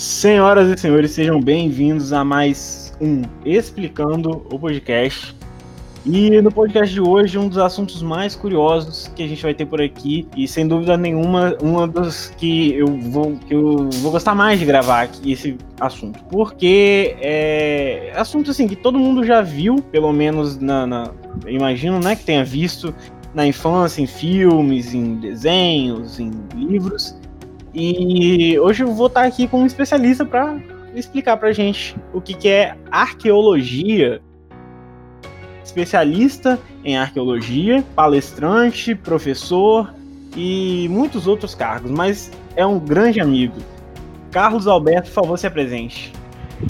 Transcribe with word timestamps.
Senhoras 0.00 0.66
e 0.70 0.80
senhores, 0.80 1.10
sejam 1.10 1.38
bem-vindos 1.42 2.10
a 2.14 2.24
mais 2.24 2.90
um 3.02 3.20
Explicando 3.44 4.46
o 4.50 4.58
Podcast. 4.58 5.36
E 6.06 6.40
no 6.40 6.50
podcast 6.50 6.94
de 6.94 7.02
hoje, 7.02 7.36
um 7.36 7.46
dos 7.46 7.58
assuntos 7.58 8.00
mais 8.00 8.34
curiosos 8.34 9.12
que 9.14 9.22
a 9.22 9.28
gente 9.28 9.42
vai 9.42 9.52
ter 9.52 9.66
por 9.66 9.82
aqui, 9.82 10.26
e 10.34 10.48
sem 10.48 10.66
dúvida 10.66 10.96
nenhuma, 10.96 11.54
um 11.62 11.86
dos 11.86 12.32
que 12.38 12.72
eu 12.72 12.86
vou, 12.86 13.36
que 13.46 13.54
eu 13.54 13.90
vou 14.00 14.10
gostar 14.10 14.34
mais 14.34 14.58
de 14.58 14.64
gravar 14.64 15.02
aqui, 15.02 15.32
esse 15.32 15.58
assunto. 15.78 16.18
Porque 16.30 17.14
é 17.20 18.10
assunto 18.16 18.52
assim 18.52 18.66
que 18.66 18.76
todo 18.76 18.98
mundo 18.98 19.22
já 19.22 19.42
viu, 19.42 19.82
pelo 19.92 20.14
menos 20.14 20.58
na, 20.58 20.86
na 20.86 21.10
imagino, 21.46 22.00
né, 22.00 22.16
que 22.16 22.24
tenha 22.24 22.42
visto 22.42 22.94
na 23.34 23.46
infância, 23.46 24.00
em 24.00 24.06
filmes, 24.06 24.94
em 24.94 25.16
desenhos, 25.16 26.18
em 26.18 26.32
livros. 26.56 27.19
E 27.74 28.58
hoje 28.58 28.82
eu 28.82 28.92
vou 28.92 29.06
estar 29.06 29.24
aqui 29.24 29.46
com 29.46 29.62
um 29.62 29.66
especialista 29.66 30.24
para 30.24 30.58
explicar 30.94 31.36
pra 31.36 31.52
gente 31.52 31.96
o 32.12 32.20
que, 32.20 32.34
que 32.34 32.48
é 32.48 32.76
arqueologia 32.90 34.20
especialista 35.70 36.58
em 36.84 36.96
arqueologia, 36.96 37.84
palestrante, 37.94 38.94
professor 38.94 39.94
e 40.36 40.88
muitos 40.90 41.26
outros 41.26 41.54
cargos, 41.54 41.90
mas 41.90 42.30
é 42.56 42.66
um 42.66 42.78
grande 42.78 43.20
amigo. 43.20 43.56
Carlos 44.30 44.66
Alberto, 44.66 45.08
por 45.08 45.14
favor, 45.14 45.38
se 45.38 45.46
apresente. 45.46 46.12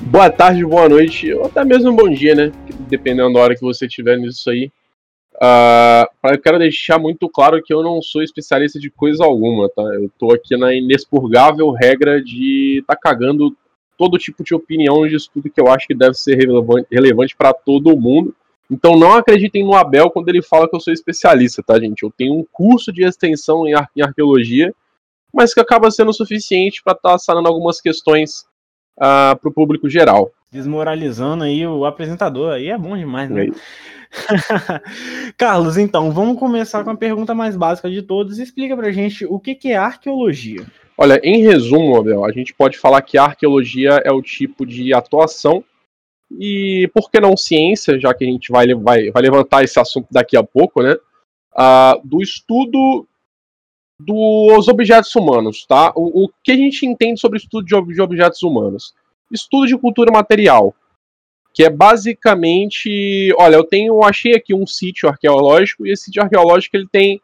Boa 0.05 0.30
tarde, 0.30 0.64
boa 0.64 0.88
noite, 0.88 1.32
ou 1.32 1.46
até 1.46 1.64
mesmo 1.64 1.92
bom 1.92 2.08
dia, 2.08 2.34
né? 2.34 2.52
Dependendo 2.88 3.32
da 3.32 3.41
hora 3.41 3.55
que 3.55 3.60
você 3.60 3.86
estiver 3.86 4.16
nisso 4.19 4.48
aí. 4.50 4.70
Uh, 5.42 6.04
eu 6.24 6.38
quero 6.38 6.58
deixar 6.58 6.98
muito 6.98 7.26
claro 7.26 7.62
que 7.62 7.72
eu 7.72 7.82
não 7.82 8.02
sou 8.02 8.22
especialista 8.22 8.78
de 8.78 8.90
coisa 8.90 9.24
alguma, 9.24 9.70
tá? 9.70 9.82
Eu 9.82 10.10
tô 10.19 10.32
aqui 10.34 10.55
na 10.55 10.74
inexpurgável 10.74 11.70
regra 11.70 12.22
de 12.22 12.84
tá 12.86 12.94
cagando 12.94 13.56
todo 13.97 14.19
tipo 14.19 14.44
de 14.44 14.55
opinião 14.55 15.06
de 15.06 15.16
estudo 15.16 15.50
que 15.50 15.60
eu 15.60 15.69
acho 15.69 15.86
que 15.86 15.94
deve 15.94 16.14
ser 16.14 16.36
relevante 16.91 17.34
para 17.34 17.55
todo 17.55 17.97
mundo. 17.97 18.34
Então 18.70 18.97
não 18.97 19.14
acreditem 19.14 19.64
no 19.64 19.74
Abel 19.74 20.10
quando 20.10 20.28
ele 20.28 20.42
fala 20.42 20.69
que 20.69 20.77
eu 20.77 20.80
sou 20.80 20.92
especialista, 20.92 21.62
tá, 21.62 21.80
gente? 21.80 22.02
Eu 22.02 22.10
tenho 22.10 22.34
um 22.34 22.44
curso 22.52 22.92
de 22.92 23.02
extensão 23.02 23.66
em, 23.66 23.75
ar 23.75 23.91
em 23.97 24.02
arqueologia, 24.02 24.75
mas 25.32 25.54
que 25.54 25.60
acaba 25.60 25.91
sendo 25.91 26.12
suficiente 26.12 26.82
para 26.82 26.92
estar 26.92 27.12
tá 27.12 27.19
sanando 27.19 27.48
algumas 27.48 27.80
questões 27.80 28.41
uh, 28.98 29.32
ah, 29.32 29.38
para 29.41 29.50
o 29.50 29.52
público 29.52 29.88
geral. 29.88 30.30
Desmoralizando 30.53 31.45
aí 31.45 31.67
o 31.67 31.84
apresentador, 31.84 32.53
aí 32.53 32.69
é 32.69 32.77
bom 32.77 32.97
demais, 32.97 33.31
né? 33.31 33.47
Carlos, 35.39 35.77
então, 35.77 36.11
vamos 36.11 36.39
começar 36.39 36.83
com 36.83 36.91
a 36.91 36.97
pergunta 36.97 37.34
mais 37.34 37.56
básica 37.56 37.89
de 37.89 38.03
todos. 38.03 38.39
Explica 38.39 38.77
pra 38.77 38.91
gente 38.91 39.25
o 39.25 39.39
que, 39.39 39.55
que 39.55 39.69
é 39.69 39.77
arqueologia. 39.77 40.67
Olha, 40.98 41.21
em 41.23 41.43
resumo, 41.43 41.97
Abel, 41.97 42.25
a 42.25 42.33
gente 42.33 42.53
pode 42.53 42.77
falar 42.77 43.01
que 43.03 43.17
a 43.17 43.25
arqueologia 43.25 44.03
é 44.05 44.12
o 44.12 44.21
tipo 44.21 44.67
de 44.67 44.93
atuação 44.93 45.65
e 46.39 46.91
por 46.95 47.11
que 47.11 47.21
não 47.21 47.37
ciência, 47.37 47.98
já 47.98 48.12
que 48.12 48.25
a 48.25 48.27
gente 48.27 48.53
vai, 48.53 48.75
vai, 48.75 49.11
vai 49.11 49.23
levantar 49.23 49.65
esse 49.65 49.78
assunto 49.81 50.09
daqui 50.11 50.37
a 50.37 50.43
pouco, 50.43 50.83
né? 50.83 50.95
Uh, 51.53 52.06
do 52.06 52.23
estudo 52.23 53.06
dos 53.98 54.69
objetos 54.69 55.15
humanos, 55.15 55.67
tá? 55.67 55.93
O, 55.95 56.25
o, 56.25 56.31
que 56.43 56.53
a 56.53 56.56
gente 56.56 56.87
entende 56.87 57.21
sobre 57.21 57.37
o 57.37 57.41
estudo 57.41 57.65
de, 57.65 57.95
de 57.95 58.01
objetos 58.01 58.43
humanos? 58.43 58.95
Estudo 59.31 59.67
de 59.67 59.78
cultura 59.78 60.11
material, 60.12 60.75
que 61.55 61.64
é 61.64 61.70
basicamente, 61.70 63.33
olha, 63.37 63.56
eu 63.56 63.64
tenho, 63.64 64.03
achei 64.03 64.34
aqui 64.34 64.55
um 64.55 64.67
sítio 64.67 65.09
arqueológico 65.09 65.87
e 65.87 65.92
esse 65.92 66.05
sítio 66.05 66.22
arqueológico 66.22 66.77
ele 66.77 66.89
tem 66.91 67.20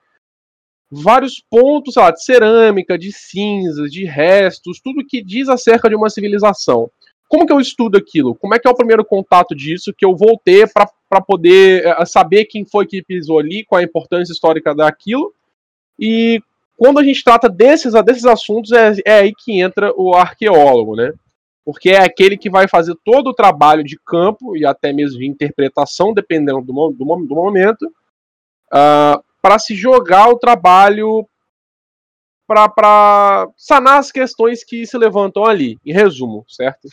vários 0.91 1.43
pontos, 1.51 1.95
sei 1.95 2.03
lá, 2.03 2.11
de 2.11 2.25
cerâmica, 2.25 2.99
de 2.99 3.13
cinzas, 3.13 3.91
de 3.91 4.05
restos, 4.05 4.81
tudo 4.81 5.05
que 5.07 5.23
diz 5.23 5.49
acerca 5.49 5.89
de 5.89 5.97
uma 5.97 6.11
civilização. 6.11 6.91
Como 7.29 7.47
que 7.47 7.53
eu 7.53 7.61
estudo 7.61 7.97
aquilo? 7.97 8.35
Como 8.37 8.55
é 8.55 8.59
que 8.59 8.69
é 8.69 8.71
o 8.71 8.77
primeiro 8.77 9.05
contato 9.05 9.55
disso 9.55 9.93
que 9.93 10.05
eu 10.05 10.17
vou 10.17 10.39
ter 10.39 10.71
para 10.73 11.21
poder 11.21 11.85
eh, 11.85 12.05
saber 12.05 12.45
quem 12.45 12.65
foi 12.65 12.87
que 12.87 13.03
pisou 13.03 13.41
ali, 13.41 13.65
qual 13.65 13.81
a 13.81 13.85
importância 13.85 14.33
histórica 14.33 14.75
daquilo? 14.75 15.35
E 15.99 16.41
quando 16.77 16.99
a 17.01 17.05
gente 17.05 17.25
trata 17.25 17.49
desses, 17.49 17.93
desses 18.05 18.25
assuntos, 18.25 18.71
é, 18.71 18.95
é 19.05 19.19
aí 19.21 19.33
que 19.35 19.61
entra 19.61 19.93
o 19.97 20.15
arqueólogo, 20.15 20.95
né? 20.95 21.13
Porque 21.67 21.91
é 21.91 22.03
aquele 22.03 22.39
que 22.39 22.49
vai 22.49 22.69
fazer 22.69 22.95
todo 23.05 23.31
o 23.31 23.35
trabalho 23.35 23.83
de 23.83 23.99
campo 23.99 24.57
e 24.57 24.65
até 24.65 24.93
mesmo 24.93 25.19
de 25.19 25.27
interpretação, 25.27 26.15
dependendo 26.15 26.63
do, 26.63 26.73
do, 26.91 27.05
do 27.27 27.35
momento, 27.35 27.83
uh, 27.83 27.91
ah, 28.71 29.23
para 29.43 29.59
se 29.59 29.75
jogar 29.75 30.29
o 30.29 30.39
trabalho 30.39 31.29
para 32.47 33.49
sanar 33.57 33.99
as 33.99 34.13
questões 34.13 34.63
que 34.63 34.87
se 34.87 34.97
levantam 34.97 35.45
ali, 35.45 35.77
em 35.85 35.93
resumo, 35.93 36.45
certo? 36.49 36.89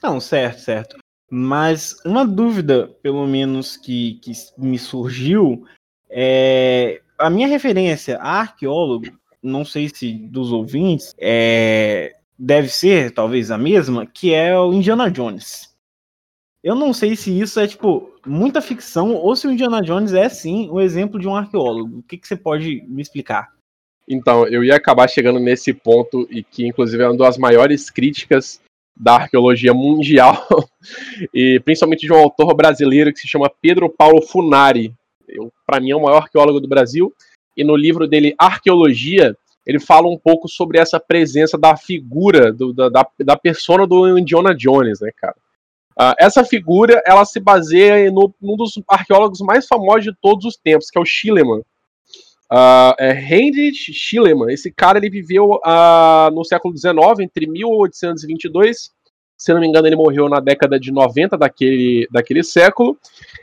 Não, 0.00 0.20
certo, 0.20 0.60
certo. 0.60 0.96
Mas 1.28 1.96
uma 2.04 2.24
dúvida, 2.24 2.88
pelo 3.02 3.26
menos, 3.26 3.76
que, 3.76 4.20
que 4.22 4.30
me 4.56 4.78
surgiu 4.78 5.66
é. 6.08 7.02
A 7.18 7.30
minha 7.30 7.48
referência 7.48 8.18
a 8.18 8.40
arqueólogo, 8.40 9.06
não 9.42 9.64
sei 9.64 9.88
se 9.88 10.12
dos 10.12 10.52
ouvintes, 10.52 11.14
é, 11.18 12.14
deve 12.38 12.68
ser 12.68 13.12
talvez 13.12 13.50
a 13.50 13.58
mesma, 13.58 14.06
que 14.06 14.32
é 14.32 14.58
o 14.58 14.72
Indiana 14.72 15.10
Jones. 15.10 15.74
Eu 16.62 16.74
não 16.74 16.92
sei 16.92 17.14
se 17.14 17.38
isso 17.38 17.60
é, 17.60 17.66
tipo, 17.66 18.12
muita 18.26 18.60
ficção 18.60 19.14
ou 19.14 19.36
se 19.36 19.46
o 19.46 19.52
Indiana 19.52 19.80
Jones 19.80 20.12
é, 20.12 20.28
sim, 20.28 20.68
o 20.70 20.80
exemplo 20.80 21.18
de 21.18 21.28
um 21.28 21.36
arqueólogo. 21.36 21.98
O 21.98 22.02
que, 22.02 22.18
que 22.18 22.26
você 22.26 22.36
pode 22.36 22.82
me 22.88 23.00
explicar? 23.00 23.52
Então, 24.08 24.46
eu 24.46 24.62
ia 24.62 24.76
acabar 24.76 25.08
chegando 25.08 25.40
nesse 25.40 25.72
ponto, 25.72 26.26
e 26.30 26.42
que, 26.42 26.66
inclusive, 26.66 27.02
é 27.02 27.08
uma 27.08 27.16
das 27.16 27.38
maiores 27.38 27.90
críticas 27.90 28.60
da 28.98 29.14
arqueologia 29.14 29.74
mundial, 29.74 30.46
e 31.34 31.60
principalmente 31.60 32.06
de 32.06 32.12
um 32.12 32.16
autor 32.16 32.54
brasileiro 32.54 33.12
que 33.12 33.18
se 33.18 33.28
chama 33.28 33.50
Pedro 33.60 33.90
Paulo 33.90 34.22
Funari. 34.22 34.94
Para 35.66 35.80
mim 35.80 35.90
é 35.90 35.96
o 35.96 36.02
maior 36.02 36.22
arqueólogo 36.22 36.60
do 36.60 36.68
Brasil, 36.68 37.12
e 37.56 37.64
no 37.64 37.76
livro 37.76 38.06
dele 38.06 38.34
Arqueologia, 38.38 39.36
ele 39.66 39.80
fala 39.80 40.08
um 40.08 40.16
pouco 40.16 40.48
sobre 40.48 40.78
essa 40.78 41.00
presença 41.00 41.58
da 41.58 41.76
figura, 41.76 42.52
do, 42.52 42.72
da, 42.72 43.06
da 43.18 43.36
persona 43.36 43.86
do 43.86 44.16
Indiana 44.16 44.54
Jones, 44.54 45.00
né, 45.00 45.10
cara? 45.16 45.34
Uh, 45.98 46.14
essa 46.18 46.44
figura, 46.44 47.02
ela 47.06 47.24
se 47.24 47.40
baseia 47.40 48.10
no, 48.10 48.32
num 48.40 48.56
dos 48.56 48.74
arqueólogos 48.86 49.40
mais 49.40 49.66
famosos 49.66 50.04
de 50.04 50.14
todos 50.20 50.44
os 50.44 50.56
tempos, 50.56 50.90
que 50.90 50.98
é 50.98 51.00
o 51.00 51.06
Schliemann. 51.06 51.62
Uh, 52.52 52.94
é 52.98 53.12
Heinrich 53.12 53.92
Schliemann. 53.92 54.52
Esse 54.52 54.70
cara 54.70 54.98
ele 54.98 55.10
viveu 55.10 55.52
uh, 55.52 56.30
no 56.32 56.44
século 56.44 56.76
XIX, 56.76 57.20
entre 57.20 57.46
1822, 57.46 58.90
se 59.36 59.52
não 59.52 59.60
me 59.60 59.66
engano, 59.66 59.86
ele 59.86 59.96
morreu 59.96 60.28
na 60.28 60.40
década 60.40 60.80
de 60.80 60.90
90 60.90 61.36
daquele, 61.36 62.08
daquele 62.10 62.42
século. 62.42 62.98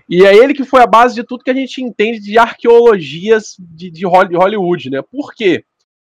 E 0.10 0.26
é 0.26 0.36
ele 0.36 0.54
que 0.54 0.64
foi 0.64 0.82
a 0.82 0.88
base 0.88 1.14
de 1.14 1.24
tudo 1.24 1.44
que 1.44 1.52
a 1.52 1.56
gente 1.56 1.84
entende 1.84 2.20
de 2.20 2.38
arqueologias 2.38 3.56
de, 3.60 3.92
de 3.92 4.06
Hollywood, 4.06 4.90
né? 4.90 5.02
Por 5.02 5.34
quê? 5.36 5.64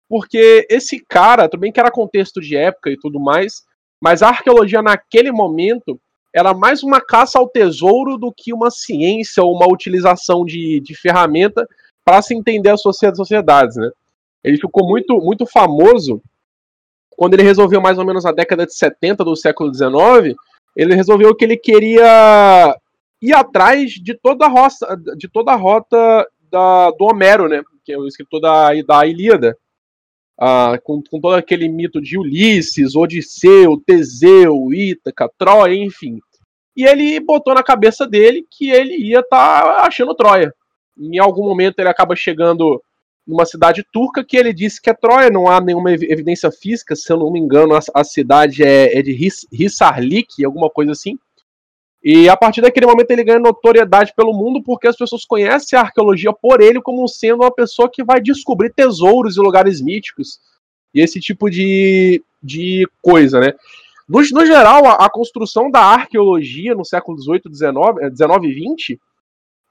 Porque 0.09 0.65
esse 0.69 0.99
cara, 1.07 1.47
tudo 1.47 1.61
bem 1.61 1.71
que 1.71 1.79
era 1.79 1.91
contexto 1.91 2.41
de 2.41 2.57
época 2.57 2.89
e 2.89 2.97
tudo 2.97 3.19
mais, 3.19 3.63
mas 4.01 4.23
a 4.23 4.29
arqueologia 4.29 4.81
naquele 4.81 5.31
momento 5.31 5.99
era 6.33 6.53
mais 6.53 6.83
uma 6.83 6.99
caça 6.99 7.37
ao 7.39 7.47
tesouro 7.47 8.17
do 8.17 8.33
que 8.35 8.51
uma 8.51 8.71
ciência 8.71 9.43
ou 9.43 9.55
uma 9.55 9.71
utilização 9.71 10.43
de, 10.43 10.79
de 10.79 10.95
ferramenta 10.95 11.67
para 12.03 12.21
se 12.21 12.35
entender 12.35 12.69
as 12.69 12.81
sociedades, 12.81 13.75
né? 13.75 13.89
Ele 14.43 14.57
ficou 14.57 14.87
muito, 14.87 15.17
muito 15.19 15.45
famoso 15.45 16.21
quando 17.19 17.33
ele 17.33 17.43
resolveu 17.43 17.81
mais 17.81 17.97
ou 17.97 18.05
menos 18.05 18.23
na 18.23 18.31
década 18.31 18.65
de 18.65 18.73
70 18.73 19.25
do 19.25 19.35
século 19.35 19.69
19, 19.69 20.33
ele 20.73 20.95
resolveu 20.95 21.35
que 21.35 21.43
ele 21.43 21.57
queria 21.57 22.73
ir 23.21 23.33
atrás 23.33 23.91
de 23.91 24.17
toda 24.17 24.45
a 24.45 24.47
rota, 24.47 24.95
de 25.17 25.27
toda 25.27 25.51
a 25.51 25.55
rota 25.57 26.25
da, 26.49 26.89
do 26.91 27.03
Homero, 27.03 27.49
né? 27.49 27.61
Que 27.83 27.91
é 27.91 27.97
o 27.97 28.07
escritor 28.07 28.39
da, 28.39 28.69
da 28.87 29.05
Ilíada. 29.05 29.53
Ah, 30.39 30.79
com, 30.83 31.03
com, 31.03 31.19
todo 31.19 31.33
aquele 31.33 31.67
mito 31.67 32.01
de 32.01 32.17
Ulisses, 32.17 32.95
Odisseu, 32.95 33.81
Teseu, 33.85 34.73
Ítaca, 34.73 35.29
Troia, 35.37 35.75
enfim. 35.75 36.19
E 36.75 36.85
ele 36.85 37.19
botou 37.19 37.53
na 37.53 37.61
cabeça 37.61 38.07
dele 38.07 38.45
que 38.49 38.69
ele 38.69 38.95
ia 38.95 39.19
estar 39.19 39.61
tá 39.63 39.85
achando 39.85 40.15
Troia. 40.15 40.53
Em 40.97 41.19
algum 41.19 41.43
momento 41.43 41.79
ele 41.79 41.89
acaba 41.89 42.15
chegando 42.15 42.81
numa 43.27 43.45
cidade 43.45 43.85
turca 43.91 44.23
que 44.23 44.37
ele 44.37 44.53
disse 44.53 44.81
que 44.81 44.89
é 44.89 44.93
Troia, 44.93 45.29
não 45.29 45.47
há 45.47 45.59
nenhuma 45.59 45.91
evidência 45.91 46.49
física, 46.51 46.95
se 46.95 47.11
eu 47.11 47.17
não 47.17 47.31
me 47.31 47.39
engano, 47.39 47.75
a, 47.75 47.79
a 47.93 48.03
cidade 48.03 48.63
é, 48.63 48.97
é 48.97 49.01
de 49.01 49.15
Hissarlik, 49.51 50.43
alguma 50.43 50.69
coisa 50.69 50.93
assim. 50.93 51.17
E 52.03 52.29
a 52.29 52.37
partir 52.37 52.61
daquele 52.61 52.85
momento 52.85 53.11
ele 53.11 53.23
ganha 53.23 53.39
notoriedade 53.39 54.13
pelo 54.15 54.33
mundo 54.33 54.63
porque 54.63 54.87
as 54.87 54.95
pessoas 54.95 55.25
conhecem 55.25 55.77
a 55.77 55.81
arqueologia 55.81 56.31
por 56.31 56.61
ele 56.61 56.81
como 56.81 57.07
sendo 57.07 57.43
uma 57.43 57.51
pessoa 57.51 57.89
que 57.91 58.03
vai 58.03 58.21
descobrir 58.21 58.73
tesouros 58.73 59.35
e 59.35 59.41
lugares 59.41 59.81
míticos 59.81 60.39
e 60.93 61.01
esse 61.01 61.19
tipo 61.19 61.49
de, 61.49 62.23
de 62.41 62.87
coisa, 63.01 63.39
né? 63.39 63.53
No, 64.07 64.21
no 64.21 64.45
geral, 64.45 64.85
a, 64.85 65.05
a, 65.05 65.09
construção 65.09 65.69
da 65.69 65.81
arqueologia 65.81 66.73
no 66.73 66.83
século 66.83 67.21
XVIII, 67.21 67.41
XIX, 67.53 68.15
XIX 68.15 68.43
e 68.43 68.75
XX, 68.75 68.99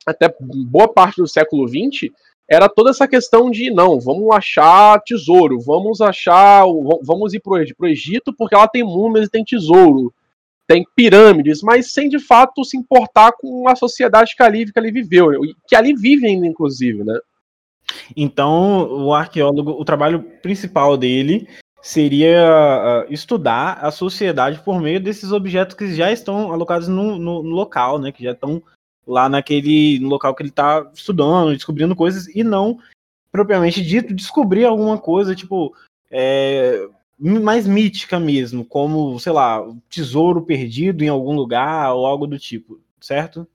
até 0.06 0.32
boa 0.40 0.86
parte 0.86 1.16
do 1.16 1.26
século 1.26 1.66
XX, 1.66 2.12
era 2.48 2.68
toda 2.68 2.90
essa 2.90 3.08
questão 3.08 3.50
de 3.50 3.70
não, 3.70 3.98
vamos 3.98 4.30
achar 4.34 5.02
tesouro, 5.02 5.60
vamos 5.60 6.00
achar, 6.00 6.64
vamos 7.02 7.34
ir 7.34 7.40
para 7.40 7.64
o 7.78 7.86
Egito 7.86 8.32
porque 8.32 8.54
ela 8.54 8.68
tem 8.68 8.84
múmias 8.84 9.26
e 9.26 9.30
tem 9.30 9.44
tesouro, 9.44 10.14
tem 10.68 10.84
pirâmides, 10.94 11.62
mas 11.62 11.92
sem 11.92 12.10
de 12.10 12.18
fato 12.18 12.62
se 12.62 12.76
importar 12.76 13.32
com 13.32 13.66
a 13.66 13.74
sociedade 13.74 14.36
que 14.36 14.42
ali, 14.42 14.70
que 14.70 14.78
ali 14.78 14.92
viveu, 14.92 15.30
que 15.66 15.74
ali 15.74 15.94
vive 15.94 16.26
ainda, 16.26 16.46
inclusive, 16.46 17.02
né? 17.02 17.18
Então, 18.14 18.86
o 19.06 19.14
arqueólogo, 19.14 19.70
o 19.70 19.84
trabalho 19.84 20.22
principal 20.42 20.94
dele 20.98 21.48
seria 21.80 23.06
uh, 23.08 23.12
estudar 23.12 23.78
a 23.80 23.90
sociedade 23.90 24.60
por 24.62 24.78
meio 24.78 25.00
desses 25.00 25.32
objetos 25.32 25.74
que 25.74 25.94
já 25.94 26.12
estão 26.12 26.52
alocados 26.52 26.86
no, 26.86 27.18
no, 27.18 27.42
no 27.42 27.54
local, 27.54 27.98
né? 27.98 28.12
Que 28.12 28.22
já 28.22 28.32
estão 28.32 28.62
lá 29.06 29.26
naquele 29.26 29.98
local 30.00 30.34
que 30.34 30.42
ele 30.42 30.50
está 30.50 30.86
estudando, 30.92 31.54
descobrindo 31.54 31.96
coisas, 31.96 32.28
e 32.36 32.44
não, 32.44 32.78
propriamente 33.32 33.82
dito, 33.82 34.12
descobrir 34.12 34.66
alguma 34.66 34.98
coisa, 34.98 35.34
tipo, 35.34 35.74
é, 36.10 36.86
mais 37.18 37.66
mítica 37.66 38.20
mesmo, 38.20 38.64
como, 38.64 39.18
sei 39.18 39.32
lá, 39.32 39.64
tesouro 39.88 40.42
perdido 40.42 41.02
em 41.02 41.08
algum 41.08 41.34
lugar 41.34 41.92
ou 41.94 42.06
algo 42.06 42.26
do 42.26 42.38
tipo, 42.38 42.80
certo? 43.00 43.46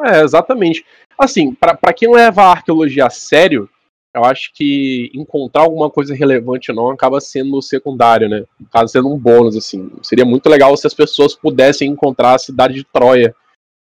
É, 0.00 0.22
exatamente. 0.22 0.84
Assim, 1.18 1.54
para 1.54 1.92
quem 1.92 2.10
leva 2.10 2.42
a 2.42 2.50
arqueologia 2.50 3.06
a 3.06 3.10
sério, 3.10 3.68
eu 4.14 4.24
acho 4.24 4.52
que 4.54 5.10
encontrar 5.14 5.62
alguma 5.62 5.90
coisa 5.90 6.14
relevante 6.14 6.70
ou 6.70 6.76
não 6.76 6.90
acaba 6.90 7.20
sendo 7.20 7.60
secundário, 7.62 8.28
né? 8.28 8.44
Acaba 8.66 8.88
sendo 8.88 9.12
um 9.12 9.18
bônus, 9.18 9.56
assim. 9.56 9.90
Seria 10.02 10.24
muito 10.24 10.48
legal 10.48 10.76
se 10.76 10.86
as 10.86 10.94
pessoas 10.94 11.34
pudessem 11.34 11.90
encontrar 11.90 12.34
a 12.34 12.38
cidade 12.38 12.74
de 12.74 12.84
Troia 12.84 13.34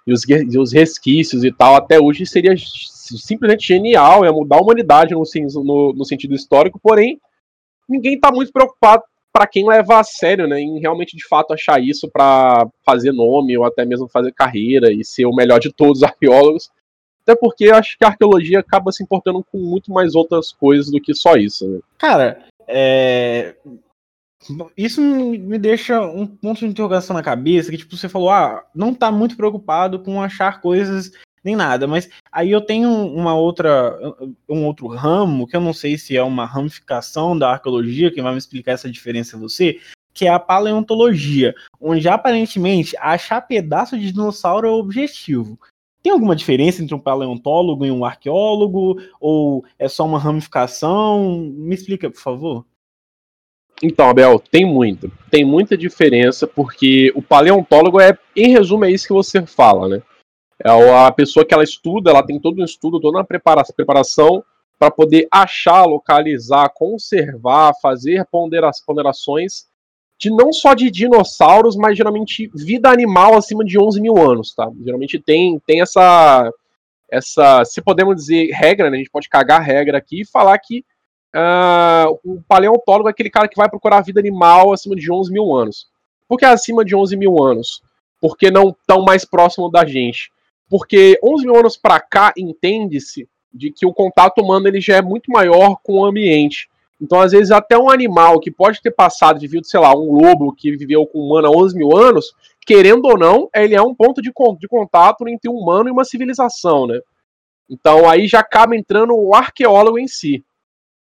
e 0.06 0.14
os, 0.14 0.24
e 0.28 0.58
os 0.58 0.72
resquícios 0.72 1.44
e 1.44 1.52
tal. 1.52 1.76
Até 1.76 2.00
hoje 2.00 2.26
seria 2.26 2.56
simplesmente 2.58 3.68
genial, 3.68 4.24
ia 4.24 4.32
mudar 4.32 4.58
a 4.58 4.62
humanidade 4.62 5.14
no, 5.14 5.24
no, 5.64 5.94
no 5.94 6.06
sentido 6.06 6.36
histórico, 6.36 6.80
porém, 6.80 7.20
ninguém 7.90 8.16
está 8.16 8.32
muito 8.32 8.52
preocupado 8.52 9.04
para 9.32 9.48
quem 9.48 9.68
leva 9.68 10.00
a 10.00 10.04
sério, 10.04 10.48
né, 10.48 10.60
em 10.60 10.80
realmente 10.80 11.16
de 11.16 11.26
fato 11.28 11.54
achar 11.54 11.82
isso 11.82 12.10
para 12.10 12.68
fazer 12.86 13.12
nome 13.12 13.58
ou 13.58 13.64
até 13.64 13.86
mesmo 13.86 14.08
fazer 14.08 14.34
carreira 14.34 14.92
e 14.92 15.04
ser 15.04 15.26
o 15.26 15.36
melhor 15.36 15.60
de 15.60 15.72
todos 15.72 16.00
os 16.00 16.04
arqueólogos. 16.08 16.70
Até 17.24 17.36
porque 17.36 17.70
acho 17.70 17.98
que 17.98 18.04
a 18.04 18.08
arqueologia 18.08 18.60
acaba 18.60 18.92
se 18.92 19.04
importando 19.04 19.46
com 19.52 19.60
muito 19.60 19.92
mais 19.92 20.16
outras 20.16 20.52
coisas 20.52 20.92
do 20.92 21.00
que 21.00 21.14
só 21.14 21.36
isso. 21.36 21.68
Né? 21.68 21.80
Cara, 21.98 22.44
é... 22.68 23.56
isso 24.76 25.00
me 25.00 25.60
deixa 25.60 26.02
um 26.02 26.26
ponto 26.26 26.60
de 26.60 26.66
interrogação 26.66 27.16
na 27.16 27.22
cabeça, 27.22 27.70
que 27.70 27.78
tipo, 27.78 27.96
você 27.96 28.10
falou, 28.10 28.32
ah, 28.32 28.66
não 28.74 28.96
tá 28.96 29.12
muito 29.12 29.38
preocupado 29.38 30.00
com 30.00 30.22
achar 30.22 30.60
coisas 30.60 31.12
nem 31.44 31.56
nada, 31.56 31.88
mas 31.88 32.10
aí 32.32 32.52
eu 32.52 32.62
tenho 32.62 32.90
uma 32.90 33.36
outra 33.36 33.98
um 34.48 34.66
outro 34.66 34.88
ramo, 34.88 35.48
que 35.48 35.56
eu 35.56 35.62
não 35.62 35.74
sei 35.74 35.98
se 35.98 36.16
é 36.16 36.24
uma 36.24 36.46
ramificação 36.46 37.38
da 37.38 37.52
arqueologia, 37.52 38.12
quem 38.12 38.24
vai 38.24 38.32
me 38.32 38.38
explicar 38.38 38.74
essa 38.74 38.90
diferença 38.90 39.36
é 39.36 39.40
você, 39.40 39.80
que 40.14 40.26
é 40.26 40.30
a 40.30 40.40
paleontologia, 40.40 41.56
onde 41.80 42.08
aparentemente 42.10 42.96
achar 42.98 43.42
pedaço 43.42 43.98
de 43.98 44.12
dinossauro 44.12 44.68
é 44.68 44.72
o 44.72 44.80
objetivo. 44.80 45.60
Tem 46.02 46.14
alguma 46.14 46.36
diferença 46.36 46.82
entre 46.82 46.96
um 46.96 47.00
paleontólogo 47.00 47.86
e 47.86 47.92
um 47.92 48.06
arqueólogo? 48.06 49.02
Ou 49.20 49.66
é 49.78 49.88
só 49.88 50.06
uma 50.06 50.18
ramificação? 50.18 51.52
Me 51.54 51.76
explica, 51.76 52.10
por 52.10 52.22
favor. 52.22 52.66
Então, 53.82 54.10
Abel, 54.10 54.40
tem 54.40 54.66
muito. 54.66 55.12
Tem 55.30 55.46
muita 55.46 55.78
diferença, 55.78 56.48
porque 56.48 57.12
o 57.16 57.22
paleontólogo 57.22 58.00
é, 58.00 58.18
em 58.36 58.50
resumo, 58.50 58.86
é 58.86 58.92
isso 58.92 59.08
que 59.08 59.14
você 59.14 59.46
fala, 59.46 59.88
né? 59.88 60.02
É 60.64 60.70
a 60.70 61.12
pessoa 61.12 61.46
que 61.46 61.54
ela 61.54 61.64
estuda, 61.64 62.12
ela 62.12 62.26
tem 62.26 62.40
todo 62.40 62.62
um 62.62 62.66
estudo, 62.66 63.00
toda 63.00 63.18
uma 63.18 63.26
preparação 63.26 64.44
para 64.78 64.92
poder 64.92 65.28
achar, 65.32 65.86
localizar, 65.86 66.70
conservar, 66.74 67.74
fazer 67.82 68.26
ponderações 68.86 69.68
de 70.18 70.30
não 70.30 70.52
só 70.52 70.74
de 70.74 70.92
dinossauros, 70.92 71.78
mas 71.78 71.98
geralmente 71.98 72.52
vida 72.54 72.90
animal 72.90 73.38
acima 73.38 73.64
de 73.64 73.80
11 73.80 74.02
mil 74.02 74.18
anos, 74.18 74.54
tá? 74.54 74.70
Geralmente 74.84 75.18
tem, 75.18 75.58
tem 75.66 75.82
essa, 75.82 76.52
essa, 77.10 77.64
se 77.64 77.82
podemos 77.82 78.18
dizer 78.18 78.52
regra, 78.52 78.90
né? 78.90 78.98
A 78.98 79.00
gente 79.00 79.10
pode 79.10 79.30
cagar 79.30 79.62
regra 79.62 79.98
aqui 79.98 80.22
e 80.22 80.26
falar 80.26 80.58
que 80.60 80.84
uh, 81.34 82.20
o 82.24 82.42
paleontólogo 82.46 83.08
é 83.08 83.12
aquele 83.12 83.30
cara 83.30 83.48
que 83.48 83.56
vai 83.56 83.70
procurar 83.70 84.02
vida 84.02 84.20
animal 84.20 84.74
acima 84.74 84.94
de 84.94 85.10
11 85.10 85.32
mil 85.32 85.56
anos. 85.56 85.88
Por 86.28 86.38
que 86.38 86.44
acima 86.44 86.84
de 86.84 86.94
11 86.94 87.16
mil 87.16 87.42
anos? 87.42 87.82
Porque 88.20 88.52
não 88.52 88.76
tão 88.86 89.02
mais 89.02 89.24
próximo 89.24 89.72
da 89.72 89.86
gente? 89.86 90.32
Porque 90.70 91.20
11 91.24 91.46
mil 91.46 91.56
anos 91.56 91.76
para 91.76 92.00
cá 92.00 92.34
entende-se 92.38 93.28
de 93.54 93.72
que 93.72 93.86
o 93.86 93.94
contato 93.94 94.42
humano 94.42 94.68
ele 94.68 94.80
já 94.80 94.98
é 94.98 95.02
muito 95.02 95.32
maior 95.32 95.78
com 95.84 96.00
o 96.00 96.06
ambiente. 96.06 96.70
Então, 97.02 97.20
às 97.20 97.32
vezes, 97.32 97.50
até 97.50 97.78
um 97.78 97.90
animal 97.90 98.40
que 98.40 98.52
pode 98.52 98.82
ter 98.82 98.92
passado 98.92 99.40
de 99.40 99.48
vida, 99.48 99.64
sei 99.64 99.80
lá, 99.80 99.96
um 99.96 100.12
lobo 100.12 100.54
que 100.54 100.76
viveu 100.76 101.08
com 101.08 101.20
um 101.20 101.26
humano 101.26 101.48
há 101.48 101.52
11 101.52 101.76
mil 101.76 101.96
anos, 101.96 102.34
querendo 102.66 103.06
ou 103.06 103.18
não, 103.18 103.50
ele 103.56 103.74
é 103.74 103.82
um 103.82 103.96
ponto 103.96 104.22
de, 104.22 104.32
de 104.60 104.68
contato 104.68 105.28
entre 105.28 105.50
um 105.50 105.56
humano 105.56 105.88
e 105.88 105.92
uma 105.92 106.04
civilização, 106.04 106.86
né? 106.86 107.00
Então, 107.70 108.10
aí 108.10 108.28
já 108.28 108.40
acaba 108.40 108.76
entrando 108.76 109.16
o 109.16 109.34
arqueólogo 109.34 109.98
em 109.98 110.08
si. 110.08 110.44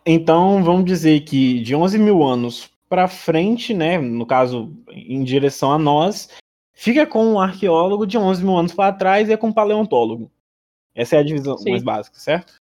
Então, 0.05 0.63
vamos 0.63 0.85
dizer 0.85 1.21
que 1.21 1.59
de 1.61 1.75
11 1.75 1.97
mil 1.97 2.23
anos 2.23 2.69
para 2.87 3.07
frente, 3.07 3.73
né, 3.73 3.97
no 3.97 4.25
caso, 4.25 4.71
em 4.91 5.23
direção 5.23 5.71
a 5.71 5.77
nós, 5.77 6.29
fica 6.79 7.05
com 7.05 7.33
um 7.33 7.39
arqueólogo 7.41 8.07
de 8.07 8.17
11 8.17 8.41
mil 8.41 8.55
anos 8.55 8.73
para 8.73 8.95
trás 8.95 9.27
e 9.27 9.33
é 9.33 9.37
com 9.37 9.47
um 9.47 9.53
paleontólogo. 9.53 10.31
Essa 10.95 11.17
é 11.17 11.19
a 11.19 11.23
divisão 11.23 11.57
Sim. 11.57 11.71
mais 11.71 11.83
básica, 11.83 12.17
certo? 12.17 12.53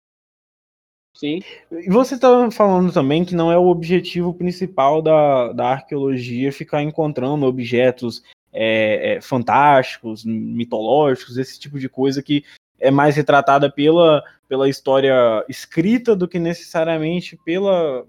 Sim. 1.16 1.40
E 1.70 1.88
você 1.88 2.16
está 2.16 2.50
falando 2.50 2.92
também 2.92 3.24
que 3.24 3.36
não 3.36 3.52
é 3.52 3.56
o 3.56 3.68
objetivo 3.68 4.34
principal 4.34 5.00
da, 5.00 5.52
da 5.52 5.68
arqueologia 5.68 6.52
ficar 6.52 6.82
encontrando 6.82 7.46
objetos 7.46 8.24
é, 8.52 9.14
é, 9.14 9.20
fantásticos, 9.20 10.24
mitológicos, 10.24 11.36
esse 11.36 11.58
tipo 11.58 11.78
de 11.78 11.88
coisa 11.88 12.20
que 12.20 12.44
é 12.80 12.90
mais 12.90 13.14
retratada 13.14 13.70
pela, 13.70 14.24
pela 14.48 14.68
história 14.68 15.44
escrita 15.48 16.16
do 16.16 16.26
que 16.26 16.40
necessariamente 16.40 17.36
pela, 17.44 18.04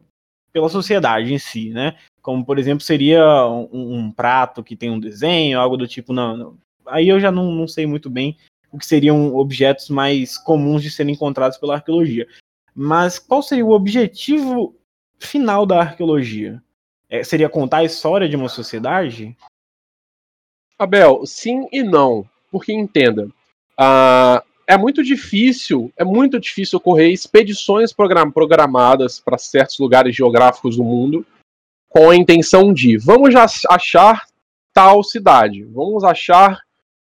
pela 0.51 0.69
sociedade 0.69 1.31
em 1.31 1.39
si, 1.39 1.69
né? 1.69 1.97
Como, 2.29 2.45
por 2.45 2.59
exemplo, 2.59 2.83
seria 2.83 3.25
um, 3.47 3.95
um 3.95 4.11
prato 4.11 4.63
que 4.63 4.75
tem 4.75 4.91
um 4.91 4.99
desenho, 4.99 5.59
algo 5.59 5.75
do 5.75 5.87
tipo. 5.87 6.13
Não, 6.13 6.37
não. 6.37 6.57
Aí 6.85 7.09
eu 7.09 7.19
já 7.19 7.31
não, 7.31 7.51
não 7.51 7.67
sei 7.67 7.87
muito 7.87 8.07
bem 8.07 8.37
o 8.71 8.77
que 8.77 8.85
seriam 8.85 9.35
objetos 9.35 9.89
mais 9.89 10.37
comuns 10.37 10.83
de 10.83 10.91
serem 10.91 11.15
encontrados 11.15 11.57
pela 11.57 11.73
arqueologia. 11.73 12.27
Mas 12.75 13.17
qual 13.17 13.41
seria 13.41 13.65
o 13.65 13.71
objetivo 13.71 14.75
final 15.17 15.65
da 15.65 15.79
arqueologia? 15.79 16.61
É, 17.09 17.23
seria 17.23 17.49
contar 17.49 17.77
a 17.77 17.83
história 17.83 18.29
de 18.29 18.35
uma 18.35 18.47
sociedade? 18.47 19.35
Abel, 20.77 21.25
sim 21.25 21.67
e 21.71 21.81
não. 21.81 22.29
Porque 22.51 22.71
entenda, 22.71 23.25
uh, 23.25 24.45
é 24.67 24.77
muito 24.77 25.03
difícil, 25.03 25.91
é 25.97 26.03
muito 26.03 26.39
difícil 26.39 26.77
ocorrer 26.77 27.11
expedições 27.11 27.91
program 27.91 28.29
programadas 28.29 29.19
para 29.19 29.35
certos 29.39 29.79
lugares 29.79 30.15
geográficos 30.15 30.77
do 30.77 30.83
mundo 30.83 31.25
com 31.89 32.11
a 32.11 32.15
intenção 32.15 32.71
de 32.71 32.97
vamos 32.97 33.33
achar 33.35 34.25
tal 34.73 35.03
cidade, 35.03 35.63
vamos 35.63 36.03
achar, 36.03 36.61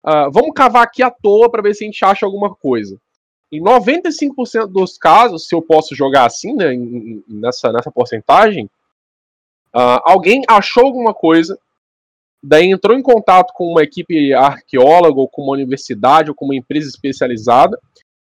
uh, 0.05 0.29
vamos 0.31 0.51
cavar 0.55 0.83
aqui 0.83 1.03
à 1.03 1.11
toa 1.11 1.49
para 1.49 1.61
ver 1.61 1.75
se 1.75 1.83
a 1.83 1.87
gente 1.87 2.03
acha 2.03 2.25
alguma 2.25 2.53
coisa. 2.53 2.99
Em 3.51 3.61
95% 3.61 4.67
dos 4.67 4.97
casos, 4.97 5.47
se 5.47 5.53
eu 5.53 5.61
posso 5.61 5.93
jogar 5.93 6.25
assim, 6.25 6.55
né, 6.55 6.71
nessa, 7.27 7.71
nessa 7.71 7.91
porcentagem, 7.91 8.65
uh, 9.75 10.01
alguém 10.03 10.41
achou 10.49 10.85
alguma 10.85 11.13
coisa, 11.13 11.59
daí 12.41 12.71
entrou 12.71 12.97
em 12.97 13.03
contato 13.03 13.53
com 13.53 13.69
uma 13.69 13.83
equipe 13.83 14.33
arqueóloga, 14.33 15.19
ou 15.19 15.27
com 15.27 15.43
uma 15.43 15.53
universidade, 15.53 16.29
ou 16.29 16.35
com 16.35 16.45
uma 16.45 16.55
empresa 16.55 16.89
especializada, 16.89 17.77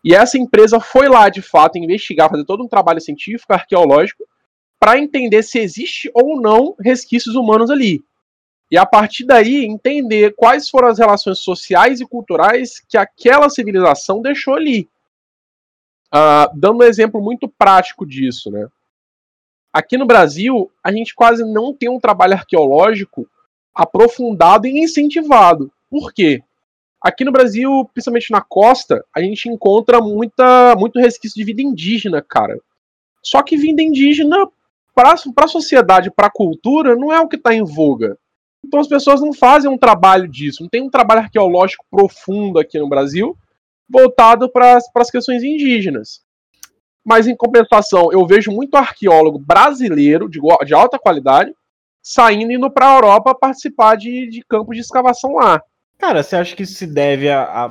e 0.04 0.16
essa 0.16 0.38
empresa 0.38 0.80
foi 0.80 1.08
lá, 1.08 1.30
de 1.30 1.42
fato, 1.42 1.78
investigar, 1.78 2.30
fazer 2.30 2.44
todo 2.44 2.64
um 2.64 2.68
trabalho 2.68 3.00
científico, 3.00 3.54
arqueológico, 3.54 4.24
para 4.82 4.98
entender 4.98 5.44
se 5.44 5.60
existe 5.60 6.10
ou 6.12 6.42
não 6.42 6.76
resquícios 6.80 7.36
humanos 7.36 7.70
ali. 7.70 8.04
E 8.72 8.78
a 8.78 8.86
partir 8.86 9.26
daí 9.26 9.64
entender 9.64 10.34
quais 10.36 10.70
foram 10.70 10.88
as 10.88 10.98
relações 10.98 11.38
sociais 11.40 12.02
e 12.02 12.08
culturais 12.08 12.80
que 12.90 12.98
aquela 12.98 13.48
civilização 13.48 14.24
deixou 14.24 14.56
ali. 14.56 14.90
Uh, 16.12 16.50
dando 16.58 16.80
um 16.80 16.84
exemplo 16.84 17.22
muito 17.22 17.48
prático 17.48 18.08
disso, 18.08 18.50
né? 18.50 18.68
Aqui 19.72 19.98
no 19.98 20.06
Brasil, 20.06 20.72
a 20.84 20.92
gente 20.92 21.14
quase 21.14 21.46
não 21.46 21.74
tem 21.74 21.88
um 21.88 22.00
trabalho 22.00 22.34
arqueológico 22.34 23.30
aprofundado 23.74 24.66
e 24.66 24.80
incentivado. 24.80 25.72
Por 25.90 26.12
quê? 26.12 26.42
Aqui 27.00 27.24
no 27.24 27.32
Brasil, 27.32 27.90
principalmente 27.94 28.32
na 28.32 28.42
costa, 28.42 29.06
a 29.16 29.22
gente 29.22 29.48
encontra 29.48 30.02
muita, 30.02 30.76
muito 30.76 31.00
resquício 31.00 31.38
de 31.38 31.44
vida 31.44 31.62
indígena, 31.62 32.22
cara. 32.22 32.60
Só 33.24 33.44
que 33.44 33.56
vida 33.56 33.82
indígena, 33.82 34.50
para 35.34 35.46
a 35.46 35.48
sociedade, 35.48 36.12
para 36.12 36.28
a 36.28 36.32
cultura, 36.32 36.96
não 36.96 37.12
é 37.12 37.20
o 37.20 37.28
que 37.28 37.36
está 37.36 37.54
em 37.54 37.64
voga. 37.64 38.18
Então 38.66 38.80
as 38.80 38.88
pessoas 38.88 39.22
não 39.22 39.34
fazem 39.34 39.70
um 39.70 39.78
trabalho 39.78 40.28
disso, 40.28 40.62
não 40.62 40.70
tem 40.70 40.82
um 40.82 40.90
trabalho 40.90 41.22
arqueológico 41.22 41.86
profundo 41.90 42.60
aqui 42.60 42.78
no 42.78 42.88
Brasil, 42.88 43.36
voltado 43.90 44.50
para 44.50 44.78
as 44.96 45.12
questões 45.12 45.44
indígenas. 45.44 46.22
mas 47.04 47.28
em 47.28 47.36
compensação, 47.36 48.12
eu 48.12 48.26
vejo 48.28 48.52
muito 48.52 48.78
arqueólogo 48.78 49.40
brasileiro 49.40 50.30
de, 50.30 50.40
de 50.66 50.74
alta 50.74 51.00
qualidade 51.00 51.52
saindo 52.04 52.52
e 52.52 52.56
indo 52.56 52.70
para 52.70 52.92
a 52.92 52.96
Europa 52.96 53.36
participar 53.36 53.96
de, 53.96 54.28
de 54.28 54.44
campos 54.44 54.76
de 54.76 54.82
escavação 54.82 55.36
lá. 55.36 55.62
Cara, 55.98 56.24
você 56.24 56.36
acha 56.36 56.56
que 56.56 56.64
isso 56.64 56.74
se 56.74 56.88
deve 56.88 57.30
à, 57.30 57.70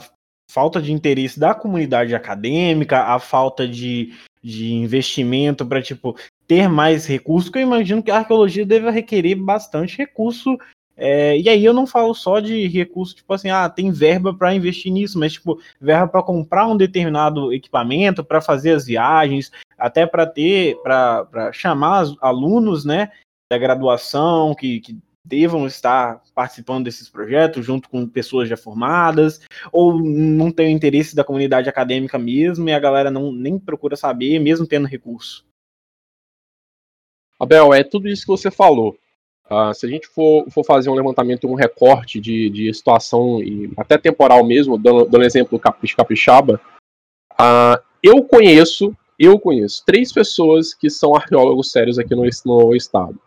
falta 0.51 0.81
de 0.81 0.93
interesse 0.93 1.39
da 1.39 1.55
comunidade 1.55 2.15
acadêmica, 2.15 3.03
à 3.05 3.19
falta 3.19 3.67
de, 3.67 4.13
de 4.43 4.73
investimento 4.73 5.67
para 5.67 5.83
tipo 5.83 6.17
ter 6.47 6.69
mais 6.69 7.07
recursos? 7.07 7.51
Que 7.51 7.59
eu 7.59 7.63
imagino 7.63 8.03
que 8.03 8.11
a 8.11 8.19
arqueologia 8.19 8.65
deve 8.65 8.91
requerer 8.91 9.37
bastante 9.37 9.99
recurso 9.99 10.57
é, 11.03 11.39
e 11.39 11.49
aí 11.49 11.65
eu 11.65 11.73
não 11.73 11.87
falo 11.87 12.13
só 12.13 12.41
de 12.41 12.69
recurso, 12.69 13.17
tipo 13.17 13.33
assim, 13.33 13.49
ah, 13.49 13.71
tem 13.71 13.91
verba 13.91 14.35
para 14.35 14.55
investir 14.55 14.93
nisso, 14.93 15.19
mas 15.19 15.33
tipo, 15.33 15.59
verba 15.81 16.07
para 16.07 16.23
comprar 16.23 16.67
um 16.67 16.77
determinado 16.77 17.55
equipamento, 17.55 18.23
para 18.23 18.43
fazer 18.43 18.73
as 18.73 18.85
viagens, 18.85 19.51
até 19.79 20.05
para 20.05 20.27
ter, 20.27 20.77
para 20.83 21.51
chamar 21.55 22.05
alunos, 22.21 22.85
né, 22.85 23.11
da 23.51 23.57
graduação 23.57 24.55
que, 24.55 24.81
que 24.81 24.99
devam 25.31 25.65
estar 25.65 26.21
participando 26.35 26.85
desses 26.85 27.09
projetos 27.09 27.65
junto 27.65 27.89
com 27.89 28.09
pessoas 28.09 28.49
já 28.49 28.57
formadas, 28.57 29.41
ou 29.71 29.97
não 29.97 30.51
tem 30.51 30.67
o 30.67 30.77
interesse 30.77 31.15
da 31.15 31.23
comunidade 31.23 31.69
acadêmica 31.69 32.19
mesmo 32.19 32.69
e 32.69 32.73
a 32.73 32.81
galera 32.81 33.13
não 33.13 33.31
nem 33.31 33.57
procura 33.57 33.95
saber, 33.95 34.41
mesmo 34.41 34.67
tendo 34.67 34.89
recurso. 34.89 35.47
Abel, 37.39 37.73
é 37.73 37.85
tudo 37.85 38.09
isso 38.09 38.23
que 38.23 38.29
você 38.29 38.51
falou. 38.51 38.99
Uh, 39.47 39.73
se 39.73 39.87
a 39.87 39.89
gente 39.89 40.07
for, 40.09 40.49
for 40.51 40.65
fazer 40.65 40.91
um 40.91 40.95
levantamento, 40.95 41.47
um 41.49 41.55
recorte 41.55 42.21
de, 42.21 42.51
de 42.51 42.75
situação, 42.75 43.41
e 43.41 43.73
até 43.77 43.97
temporal 43.97 44.45
mesmo, 44.45 44.77
dando, 44.77 45.07
dando 45.07 45.25
exemplo 45.25 45.57
do 45.57 45.63
Capix 45.63 45.95
Capixaba, 45.95 46.61
uh, 47.33 47.81
eu 48.03 48.23
conheço, 48.25 48.97
eu 49.19 49.39
conheço 49.39 49.85
três 49.87 50.13
pessoas 50.13 50.75
que 50.75 50.91
são 50.91 51.15
arqueólogos 51.15 51.71
sérios 51.71 51.99
aqui 51.99 52.15
no, 52.15 52.25
no 52.45 52.77
estado. 52.77 53.19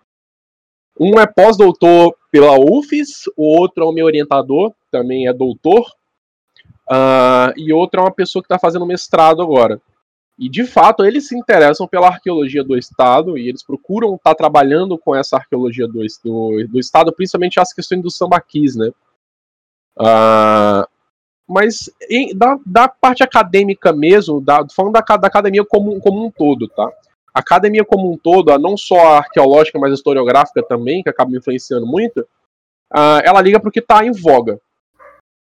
Um 1.00 1.20
é 1.20 1.26
pós-doutor 1.26 2.16
pela 2.32 2.58
UFES, 2.58 3.24
o 3.36 3.44
outro 3.60 3.84
é 3.84 3.88
o 3.88 3.92
meu 3.92 4.06
orientador, 4.06 4.74
também 4.92 5.28
é 5.28 5.34
doutor, 5.34 5.82
uh, 6.90 7.54
e 7.58 7.74
outro 7.74 8.00
é 8.00 8.04
uma 8.04 8.12
pessoa 8.12 8.42
que 8.42 8.48
está 8.48 8.60
fazendo 8.60 8.86
mestrado 8.86 9.42
agora. 9.42 9.82
E 10.38 10.50
de 10.50 10.66
fato 10.66 11.06
eles 11.06 11.28
se 11.28 11.38
interessam 11.38 11.88
pela 11.88 12.08
arqueologia 12.08 12.64
do 12.64 12.78
Estado 12.78 13.38
e 13.38 13.48
eles 13.48 13.64
procuram 13.64 14.16
estar 14.16 14.32
tá 14.32 14.36
trabalhando 14.36 14.98
com 14.98 15.16
essa 15.16 15.38
arqueologia 15.38 15.88
do, 15.88 16.00
do, 16.24 16.68
do, 16.68 16.80
Estado, 16.80 17.14
principalmente 17.14 17.60
as 17.60 17.72
questões 17.72 18.02
dos 18.02 18.18
sambaquis, 18.18 18.76
né? 18.76 18.90
Uh, 19.96 20.88
mas 21.48 21.90
em, 22.10 22.36
da, 22.36 22.58
da, 22.66 22.88
parte 22.88 23.22
acadêmica 23.22 23.94
mesmo, 23.94 24.42
da, 24.42 24.66
falando 24.70 24.94
da, 24.94 25.02
da 25.02 25.28
academia 25.28 25.64
como, 25.64 26.00
como 26.00 26.26
um 26.26 26.32
todo, 26.32 26.68
tá? 26.68 26.92
A 27.34 27.40
academia 27.40 27.84
como 27.84 28.12
um 28.12 28.18
todo, 28.18 28.58
não 28.60 28.78
só 28.78 29.00
a 29.00 29.18
arqueológica, 29.18 29.80
mas 29.80 29.92
a 29.92 29.96
historiográfica 29.96 30.62
também, 30.64 31.02
que 31.02 31.10
acaba 31.10 31.32
me 31.32 31.38
influenciando 31.38 31.86
muito, 31.86 32.22
uh, 32.94 33.22
ela 33.24 33.42
liga 33.42 33.60
para 33.60 33.70
o 33.70 33.72
que 33.72 33.80
está 33.80 34.06
em 34.06 34.12
voga. 34.12 34.60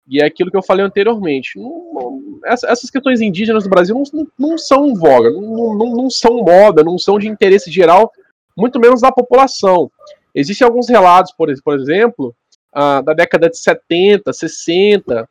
E 0.07 0.23
é 0.23 0.27
aquilo 0.27 0.51
que 0.51 0.57
eu 0.57 0.63
falei 0.63 0.85
anteriormente. 0.85 1.59
Não, 1.59 1.93
não, 1.93 2.41
essas 2.45 2.91
questões 2.91 3.21
indígenas 3.21 3.65
do 3.65 3.71
Brasil 3.71 4.01
não, 4.13 4.27
não 4.39 4.59
são 4.59 4.95
voga, 4.95 5.31
não, 5.31 5.75
não, 5.75 6.11
são 6.11 6.43
moda, 6.43 6.83
não 6.83 6.99
são 6.99 7.19
de 7.19 7.29
interesse 7.29 7.71
geral, 7.71 8.13
muito 8.57 8.79
menos 8.79 9.01
da 9.01 9.11
população. 9.11 9.91
Existem 10.35 10.67
alguns 10.67 10.89
relatos, 10.89 11.33
por, 11.33 11.49
por 11.63 11.79
exemplo, 11.79 12.35
uh, 12.75 13.03
da 13.03 13.15
década 13.15 13.49
de 13.49 13.59
70, 13.59 14.33
60, 14.33 15.29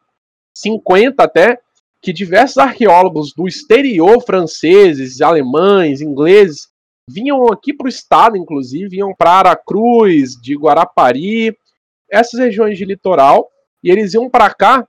50 0.55 1.23
até, 1.23 1.59
que 2.03 2.11
diversos 2.11 2.57
arqueólogos 2.57 3.33
do 3.33 3.47
exterior, 3.47 4.21
franceses, 4.21 5.21
alemães, 5.21 6.01
ingleses, 6.01 6.67
vinham 7.09 7.47
aqui 7.47 7.73
para 7.73 7.85
o 7.85 7.89
estado, 7.89 8.35
inclusive, 8.35 8.89
vinham 8.89 9.15
para 9.17 9.31
Aracruz, 9.31 10.35
de 10.35 10.53
Guarapari, 10.53 11.57
essas 12.11 12.41
regiões 12.41 12.77
de 12.77 12.83
litoral, 12.83 13.49
e 13.81 13.89
eles 13.89 14.13
iam 14.13 14.29
para 14.29 14.53
cá 14.53 14.85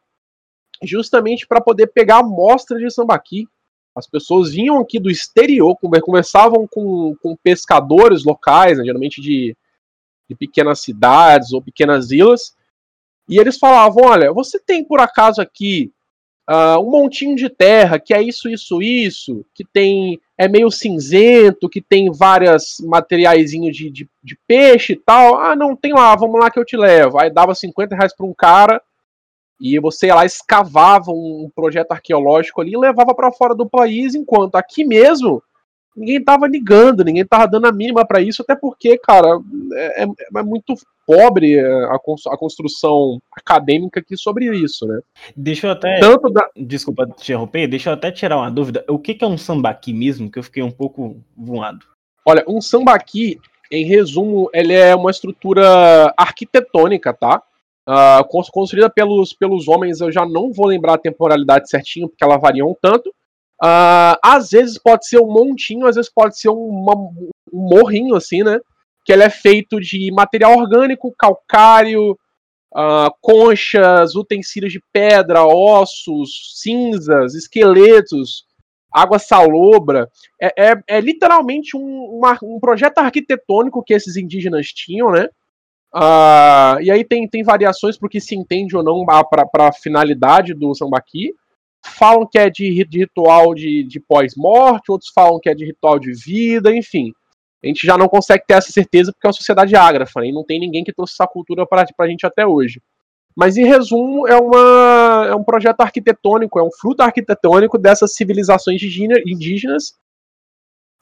justamente 0.82 1.46
para 1.46 1.60
poder 1.60 1.86
pegar 1.86 2.18
amostra 2.18 2.80
de 2.80 2.90
sambaqui. 2.90 3.46
As 3.94 4.08
pessoas 4.08 4.52
vinham 4.52 4.80
aqui 4.80 4.98
do 4.98 5.08
exterior, 5.08 5.76
conversavam 5.76 6.66
com, 6.66 7.14
com 7.22 7.36
pescadores 7.36 8.24
locais, 8.24 8.76
né, 8.76 8.84
geralmente 8.84 9.20
de, 9.20 9.56
de 10.28 10.34
pequenas 10.34 10.80
cidades 10.80 11.52
ou 11.52 11.62
pequenas 11.62 12.10
ilhas, 12.10 12.56
e 13.28 13.38
eles 13.38 13.56
falavam: 13.56 14.04
Olha, 14.04 14.32
você 14.32 14.58
tem 14.58 14.84
por 14.84 14.98
acaso 14.98 15.40
aqui 15.40 15.93
uh, 16.48 16.78
um 16.80 16.90
montinho 16.90 17.36
de 17.36 17.48
terra 17.48 17.98
que 17.98 18.14
é 18.14 18.22
isso, 18.22 18.48
isso, 18.48 18.82
isso, 18.82 19.44
que 19.54 19.64
tem 19.64 20.20
é 20.36 20.48
meio 20.48 20.70
cinzento, 20.70 21.68
que 21.68 21.80
tem 21.80 22.10
vários 22.10 22.78
materiais 22.80 23.50
de, 23.50 23.90
de, 23.90 24.08
de, 24.22 24.38
peixe 24.48 24.94
e 24.94 24.96
tal. 24.96 25.36
Ah, 25.38 25.54
não, 25.54 25.76
tem 25.76 25.92
lá, 25.92 26.14
vamos 26.16 26.40
lá 26.40 26.50
que 26.50 26.58
eu 26.58 26.64
te 26.64 26.76
levo. 26.76 27.20
Aí 27.20 27.30
dava 27.30 27.54
50 27.54 27.94
reais 27.94 28.14
para 28.14 28.26
um 28.26 28.34
cara 28.34 28.82
e 29.60 29.78
você 29.78 30.12
lá 30.12 30.24
escavava 30.24 31.12
um 31.12 31.48
projeto 31.54 31.92
arqueológico 31.92 32.60
ali 32.60 32.72
e 32.72 32.76
levava 32.78 33.14
para 33.14 33.30
fora 33.30 33.54
do 33.54 33.68
país, 33.68 34.14
enquanto 34.14 34.56
aqui 34.56 34.84
mesmo 34.84 35.42
ninguém 35.96 36.22
tava 36.22 36.46
ligando, 36.46 37.04
ninguém 37.04 37.24
tava 37.24 37.46
dando 37.46 37.66
a 37.66 37.72
mínima 37.72 38.04
para 38.04 38.20
isso, 38.20 38.42
até 38.42 38.54
porque, 38.54 38.98
cara, 38.98 39.40
é, 39.74 40.04
é, 40.04 40.06
é 40.36 40.42
muito 40.42 40.74
pobre 41.06 41.60
a, 41.60 41.94
a, 41.94 42.38
construção 42.38 43.20
acadêmica 43.36 44.00
aqui 44.00 44.16
sobre 44.16 44.46
isso, 44.56 44.86
né? 44.86 45.00
Deixa 45.36 45.66
eu 45.66 45.70
até. 45.72 46.00
Tanto 46.00 46.30
da... 46.30 46.48
Desculpa 46.56 47.06
te 47.06 47.22
interromper, 47.22 47.66
deixa 47.66 47.90
eu 47.90 47.94
até 47.94 48.10
tirar 48.10 48.38
uma 48.38 48.50
dúvida. 48.50 48.84
O 48.88 48.98
que, 48.98 49.14
que 49.14 49.24
é 49.24 49.28
um 49.28 49.38
sambaqui 49.38 49.92
mesmo? 49.92 50.30
Que 50.30 50.38
eu 50.38 50.42
fiquei 50.42 50.62
um 50.62 50.70
pouco 50.70 51.16
voado. 51.36 51.86
Olha, 52.26 52.44
um 52.48 52.60
sambaqui, 52.60 53.38
em 53.70 53.84
resumo, 53.84 54.48
ele 54.52 54.72
é 54.72 54.94
uma 54.94 55.10
estrutura 55.10 56.12
arquitetônica, 56.16 57.12
tá? 57.12 57.42
Uh, 57.86 58.24
construída 58.50 58.88
pelos, 58.88 59.34
pelos 59.34 59.68
homens, 59.68 60.00
eu 60.00 60.10
já 60.10 60.24
não 60.24 60.50
vou 60.50 60.66
lembrar 60.66 60.94
a 60.94 60.98
temporalidade 60.98 61.68
certinho, 61.68 62.08
porque 62.08 62.24
ela 62.24 62.38
varia 62.38 62.64
um 62.64 62.74
tanto, 62.80 63.14
Uh, 63.64 64.20
às 64.22 64.50
vezes 64.50 64.76
pode 64.76 65.08
ser 65.08 65.18
um 65.22 65.26
montinho, 65.26 65.86
às 65.86 65.96
vezes 65.96 66.12
pode 66.12 66.38
ser 66.38 66.50
uma, 66.50 66.94
um 66.94 67.30
morrinho, 67.50 68.14
assim, 68.14 68.42
né? 68.42 68.60
Que 69.06 69.10
ele 69.10 69.22
é 69.22 69.30
feito 69.30 69.80
de 69.80 70.12
material 70.12 70.58
orgânico, 70.58 71.14
calcário, 71.18 72.12
uh, 72.74 73.10
conchas, 73.22 74.14
utensílios 74.16 74.70
de 74.70 74.82
pedra, 74.92 75.46
ossos, 75.46 76.60
cinzas, 76.60 77.34
esqueletos, 77.34 78.44
água 78.92 79.18
salobra. 79.18 80.10
É, 80.38 80.72
é, 80.72 80.74
é 80.86 81.00
literalmente 81.00 81.74
um, 81.74 82.18
uma, 82.18 82.38
um 82.42 82.60
projeto 82.60 82.98
arquitetônico 82.98 83.82
que 83.82 83.94
esses 83.94 84.18
indígenas 84.18 84.66
tinham, 84.66 85.10
né? 85.10 85.26
Uh, 85.94 86.82
e 86.82 86.90
aí 86.90 87.02
tem, 87.02 87.26
tem 87.26 87.42
variações 87.42 87.96
para 87.96 88.08
o 88.08 88.10
que 88.10 88.20
se 88.20 88.36
entende 88.36 88.76
ou 88.76 88.82
não 88.82 89.06
para 89.06 89.48
a 89.68 89.72
finalidade 89.72 90.52
do 90.52 90.74
sambaqui 90.74 91.32
falam 91.84 92.26
que 92.26 92.38
é 92.38 92.48
de, 92.50 92.70
ritual 92.70 93.54
de, 93.54 93.84
de 93.84 94.00
pós-morte, 94.00 94.90
outros 94.90 95.10
falam 95.14 95.38
que 95.40 95.48
é 95.48 95.54
de 95.54 95.64
ritual 95.64 95.98
de 95.98 96.12
vida, 96.12 96.74
enfim. 96.74 97.12
A 97.62 97.66
gente 97.66 97.86
já 97.86 97.96
não 97.96 98.08
consegue 98.08 98.44
ter 98.46 98.54
essa 98.54 98.70
certeza 98.70 99.12
porque 99.12 99.26
é 99.26 99.28
uma 99.28 99.34
sociedade 99.34 99.74
ágrafa, 99.74 100.20
né? 100.20 100.28
e 100.28 100.32
não 100.32 100.44
tem 100.44 100.60
ninguém 100.60 100.84
que 100.84 100.92
trouxe 100.92 101.14
essa 101.14 101.26
cultura 101.26 101.66
para 101.66 101.86
a 101.98 102.08
gente 102.08 102.26
até 102.26 102.46
hoje. 102.46 102.80
Mas, 103.36 103.56
em 103.56 103.64
resumo, 103.64 104.28
é, 104.28 104.36
uma, 104.36 105.26
é 105.28 105.34
um 105.34 105.42
projeto 105.42 105.80
arquitetônico, 105.80 106.58
é 106.58 106.62
um 106.62 106.70
fruto 106.70 107.02
arquitetônico 107.02 107.76
dessas 107.76 108.14
civilizações 108.14 108.80
indígenas 109.26 109.94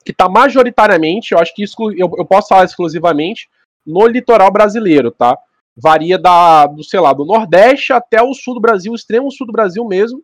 que 0.03 0.11
está 0.11 0.27
majoritariamente, 0.27 1.31
eu 1.31 1.39
acho 1.39 1.53
que 1.55 1.63
isso, 1.63 1.75
eu, 1.91 2.11
eu 2.17 2.25
posso 2.25 2.49
falar 2.49 2.65
exclusivamente, 2.65 3.47
no 3.85 4.05
litoral 4.07 4.51
brasileiro, 4.51 5.11
tá? 5.11 5.37
Varia 5.75 6.17
da, 6.17 6.65
do, 6.65 6.83
sei 6.83 6.99
lá, 6.99 7.13
do 7.13 7.25
Nordeste 7.25 7.93
até 7.93 8.21
o 8.21 8.33
sul 8.33 8.55
do 8.55 8.59
Brasil, 8.59 8.93
extremo 8.93 9.31
sul 9.31 9.47
do 9.47 9.53
Brasil 9.53 9.85
mesmo, 9.85 10.21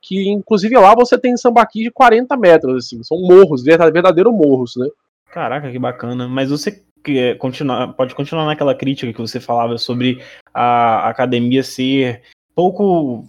que 0.00 0.28
inclusive 0.28 0.76
lá 0.76 0.94
você 0.94 1.18
tem 1.18 1.36
sambaqui 1.36 1.82
de 1.84 1.90
40 1.90 2.36
metros, 2.36 2.86
assim, 2.86 3.02
são 3.02 3.20
morros, 3.20 3.62
verdadeiros 3.62 4.32
morros, 4.32 4.74
né? 4.76 4.88
Caraca, 5.32 5.70
que 5.70 5.78
bacana. 5.78 6.26
Mas 6.28 6.50
você 6.50 6.82
que 7.02 7.34
continuar, 7.36 7.94
pode 7.94 8.14
continuar 8.14 8.44
naquela 8.44 8.74
crítica 8.74 9.12
que 9.12 9.20
você 9.20 9.40
falava 9.40 9.78
sobre 9.78 10.22
a 10.52 11.08
academia 11.08 11.62
ser 11.62 12.22
pouco 12.54 13.24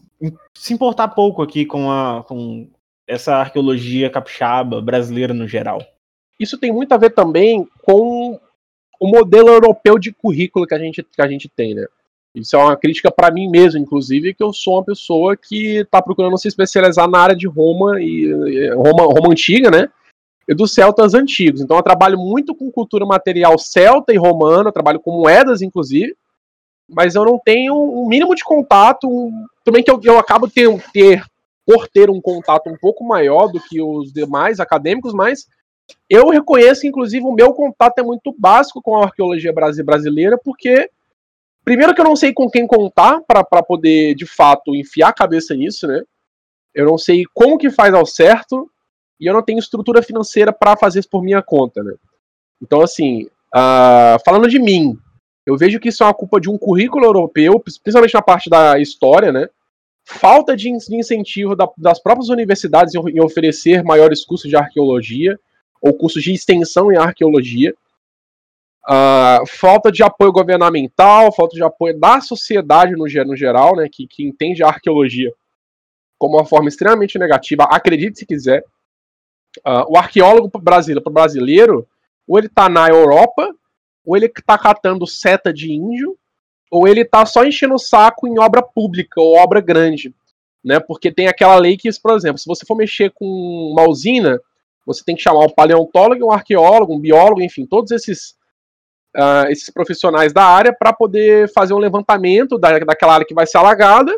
se 0.56 0.74
importar 0.74 1.08
pouco 1.10 1.42
aqui 1.42 1.66
com 1.66 1.90
a 1.90 2.24
com 2.24 2.70
essa 3.08 3.36
arqueologia 3.36 4.10
capixaba 4.10 4.82
brasileira 4.82 5.34
no 5.34 5.48
geral. 5.48 5.82
Isso 6.40 6.58
tem 6.58 6.72
muito 6.72 6.94
a 6.94 6.98
ver 6.98 7.12
também 7.12 7.68
com 7.84 8.40
o 9.00 9.08
modelo 9.08 9.50
europeu 9.50 9.98
de 9.98 10.12
currículo 10.14 10.68
que 10.68 10.74
a 10.74 10.80
gente, 10.80 11.04
que 11.04 11.22
a 11.22 11.28
gente 11.28 11.50
tem, 11.50 11.74
né? 11.74 11.86
Isso 12.34 12.56
é 12.56 12.60
uma 12.60 12.78
crítica 12.78 13.12
para 13.12 13.32
mim 13.32 13.50
mesmo, 13.50 13.80
inclusive, 13.80 14.34
que 14.34 14.44
eu 14.44 14.54
sou 14.54 14.76
uma 14.76 14.86
pessoa 14.86 15.36
que 15.36 15.78
está 15.78 16.02
procurando 16.02 16.38
se 16.38 16.48
especializar 16.48 17.10
na 17.10 17.20
área 17.20 17.36
de 17.36 17.48
Roma 17.48 18.02
e 18.02 18.70
Roma, 18.74 19.04
Roma 19.04 19.32
antiga, 19.32 19.70
né? 19.70 19.90
E 20.48 20.56
dos 20.56 20.74
celtas 20.74 21.14
antigos. 21.14 21.62
Então 21.62 21.78
eu 21.78 21.84
trabalho 21.84 22.18
muito 22.18 22.56
com 22.56 22.72
cultura 22.72 23.06
material 23.06 23.58
celta 23.58 24.14
e 24.14 24.18
romana, 24.18 24.72
trabalho 24.72 25.00
com 25.00 25.12
moedas, 25.12 25.62
inclusive, 25.62 26.16
mas 26.90 27.16
eu 27.16 27.26
não 27.26 27.38
tenho 27.38 27.74
um 27.74 28.08
mínimo 28.08 28.34
de 28.36 28.44
contato, 28.44 29.08
um, 29.08 29.46
também 29.64 29.84
que 29.84 29.92
eu, 29.92 30.00
eu 30.04 30.18
acabo 30.18 30.50
ter, 30.50 30.68
ter 30.92 31.24
por 31.66 31.88
ter 31.88 32.10
um 32.10 32.20
contato 32.20 32.70
um 32.70 32.78
pouco 32.78 33.04
maior 33.04 33.48
do 33.48 33.60
que 33.60 33.82
os 33.82 34.12
demais 34.12 34.60
acadêmicos, 34.60 35.14
mas 35.14 35.48
eu 36.10 36.30
reconheço, 36.30 36.88
inclusive, 36.88 37.26
o 37.26 37.34
meu 37.34 37.54
contato 37.54 38.00
é 38.00 38.04
muito 38.04 38.34
básico 38.38 38.82
com 38.82 38.98
a 38.98 39.04
arqueologia 39.04 39.54
brasileira, 39.54 40.38
porque, 40.38 40.90
primeiro, 41.64 41.94
que 41.94 42.02
eu 42.02 42.06
não 42.06 42.16
sei 42.16 42.34
com 42.34 42.50
quem 42.50 42.68
contar 42.68 43.22
para 43.22 43.64
poder, 43.64 44.16
de 44.16 44.26
fato, 44.26 44.76
enfiar 44.76 45.10
a 45.10 45.14
cabeça 45.14 45.56
nisso, 45.56 45.88
né? 45.88 46.02
Eu 46.74 46.86
não 46.86 46.98
sei 46.98 47.24
como 47.34 47.58
que 47.58 47.70
faz 47.70 47.94
ao 47.94 48.06
certo, 48.06 48.70
e 49.20 49.28
eu 49.28 49.34
não 49.34 49.44
tenho 49.44 49.60
estrutura 49.60 50.02
financeira 50.02 50.52
para 50.52 50.76
fazer 50.76 51.00
isso 51.00 51.10
por 51.10 51.24
minha 51.24 51.44
conta, 51.44 51.84
né? 51.84 51.94
Então, 52.62 52.82
assim, 52.82 53.26
uh, 53.56 54.18
falando 54.26 54.48
de 54.48 54.58
mim, 54.58 54.98
eu 55.46 55.58
vejo 55.58 55.80
que 55.80 55.90
isso 55.90 56.04
é 56.04 56.08
uma 56.08 56.14
culpa 56.14 56.40
de 56.40 56.50
um 56.50 56.58
currículo 56.58 57.06
europeu, 57.06 57.60
principalmente 57.60 58.14
na 58.14 58.22
parte 58.22 58.50
da 58.50 58.80
história, 58.80 59.32
né? 59.32 59.48
Falta 60.04 60.56
de 60.56 60.70
incentivo 60.70 61.56
da, 61.56 61.70
das 61.78 62.02
próprias 62.02 62.30
universidades 62.30 62.94
em 62.96 63.22
oferecer 63.22 63.84
maiores 63.84 64.26
cursos 64.26 64.50
de 64.50 64.56
arqueologia 64.56 65.40
ou 65.82 65.94
cursos 65.94 66.24
de 66.24 66.34
extensão 66.34 66.92
em 66.92 66.98
arqueologia. 66.98 67.74
Uh, 68.88 69.46
falta 69.48 69.92
de 69.92 70.02
apoio 70.02 70.32
governamental, 70.32 71.32
falta 71.32 71.56
de 71.56 71.64
apoio 71.64 72.00
da 72.00 72.20
sociedade 72.20 72.94
no, 72.94 73.06
no 73.26 73.36
geral, 73.36 73.76
né, 73.76 73.88
que, 73.92 74.08
que 74.08 74.24
entende 74.24 74.64
a 74.64 74.68
arqueologia 74.68 75.32
como 76.18 76.38
uma 76.38 76.46
forma 76.46 76.70
extremamente 76.70 77.18
negativa, 77.18 77.64
acredite 77.64 78.20
se 78.20 78.28
quiser. 78.28 78.64
Uh, 79.66 79.90
o 79.90 79.98
arqueólogo 79.98 80.52
brasileiro, 80.60 81.10
brasileiro, 81.10 81.88
ou 82.28 82.38
ele 82.38 82.46
está 82.46 82.70
na 82.70 82.88
Europa, 82.88 83.52
ou 84.06 84.16
ele 84.16 84.28
está 84.28 84.56
catando 84.56 85.08
seta 85.08 85.52
de 85.52 85.74
índio, 85.74 86.16
ou 86.70 86.88
ele 86.88 87.02
está 87.02 87.26
só 87.26 87.44
enchendo 87.44 87.74
o 87.74 87.80
saco 87.80 88.28
em 88.28 88.40
obra 88.40 88.62
pública 88.62 89.20
ou 89.20 89.36
obra 89.36 89.60
grande. 89.60 90.14
Né? 90.64 90.80
Porque 90.80 91.12
tem 91.12 91.28
aquela 91.28 91.56
lei 91.56 91.76
que, 91.76 91.90
por 92.00 92.16
exemplo, 92.16 92.38
se 92.38 92.46
você 92.46 92.66
for 92.68 92.76
mexer 92.76 93.12
com 93.16 93.26
uma 93.26 93.90
usina, 93.90 94.40
você 94.86 95.04
tem 95.04 95.16
que 95.16 95.24
chamar 95.24 95.46
um 95.46 95.50
paleontólogo, 95.50 96.26
um 96.26 96.32
arqueólogo, 96.32 96.96
um 96.96 97.00
biólogo, 97.00 97.42
enfim, 97.42 97.66
todos 97.66 97.92
esses, 97.92 98.36
uh, 99.16 99.50
esses 99.50 99.70
profissionais 99.70 100.34
da 100.34 100.44
área 100.44 100.76
para 100.78 100.94
poder 100.94 101.52
fazer 101.54 101.74
um 101.74 101.80
levantamento 101.80 102.58
da, 102.58 102.80
daquela 102.80 103.16
área 103.16 103.26
que 103.26 103.34
vai 103.34 103.46
ser 103.46 103.58
alagada, 103.58 104.14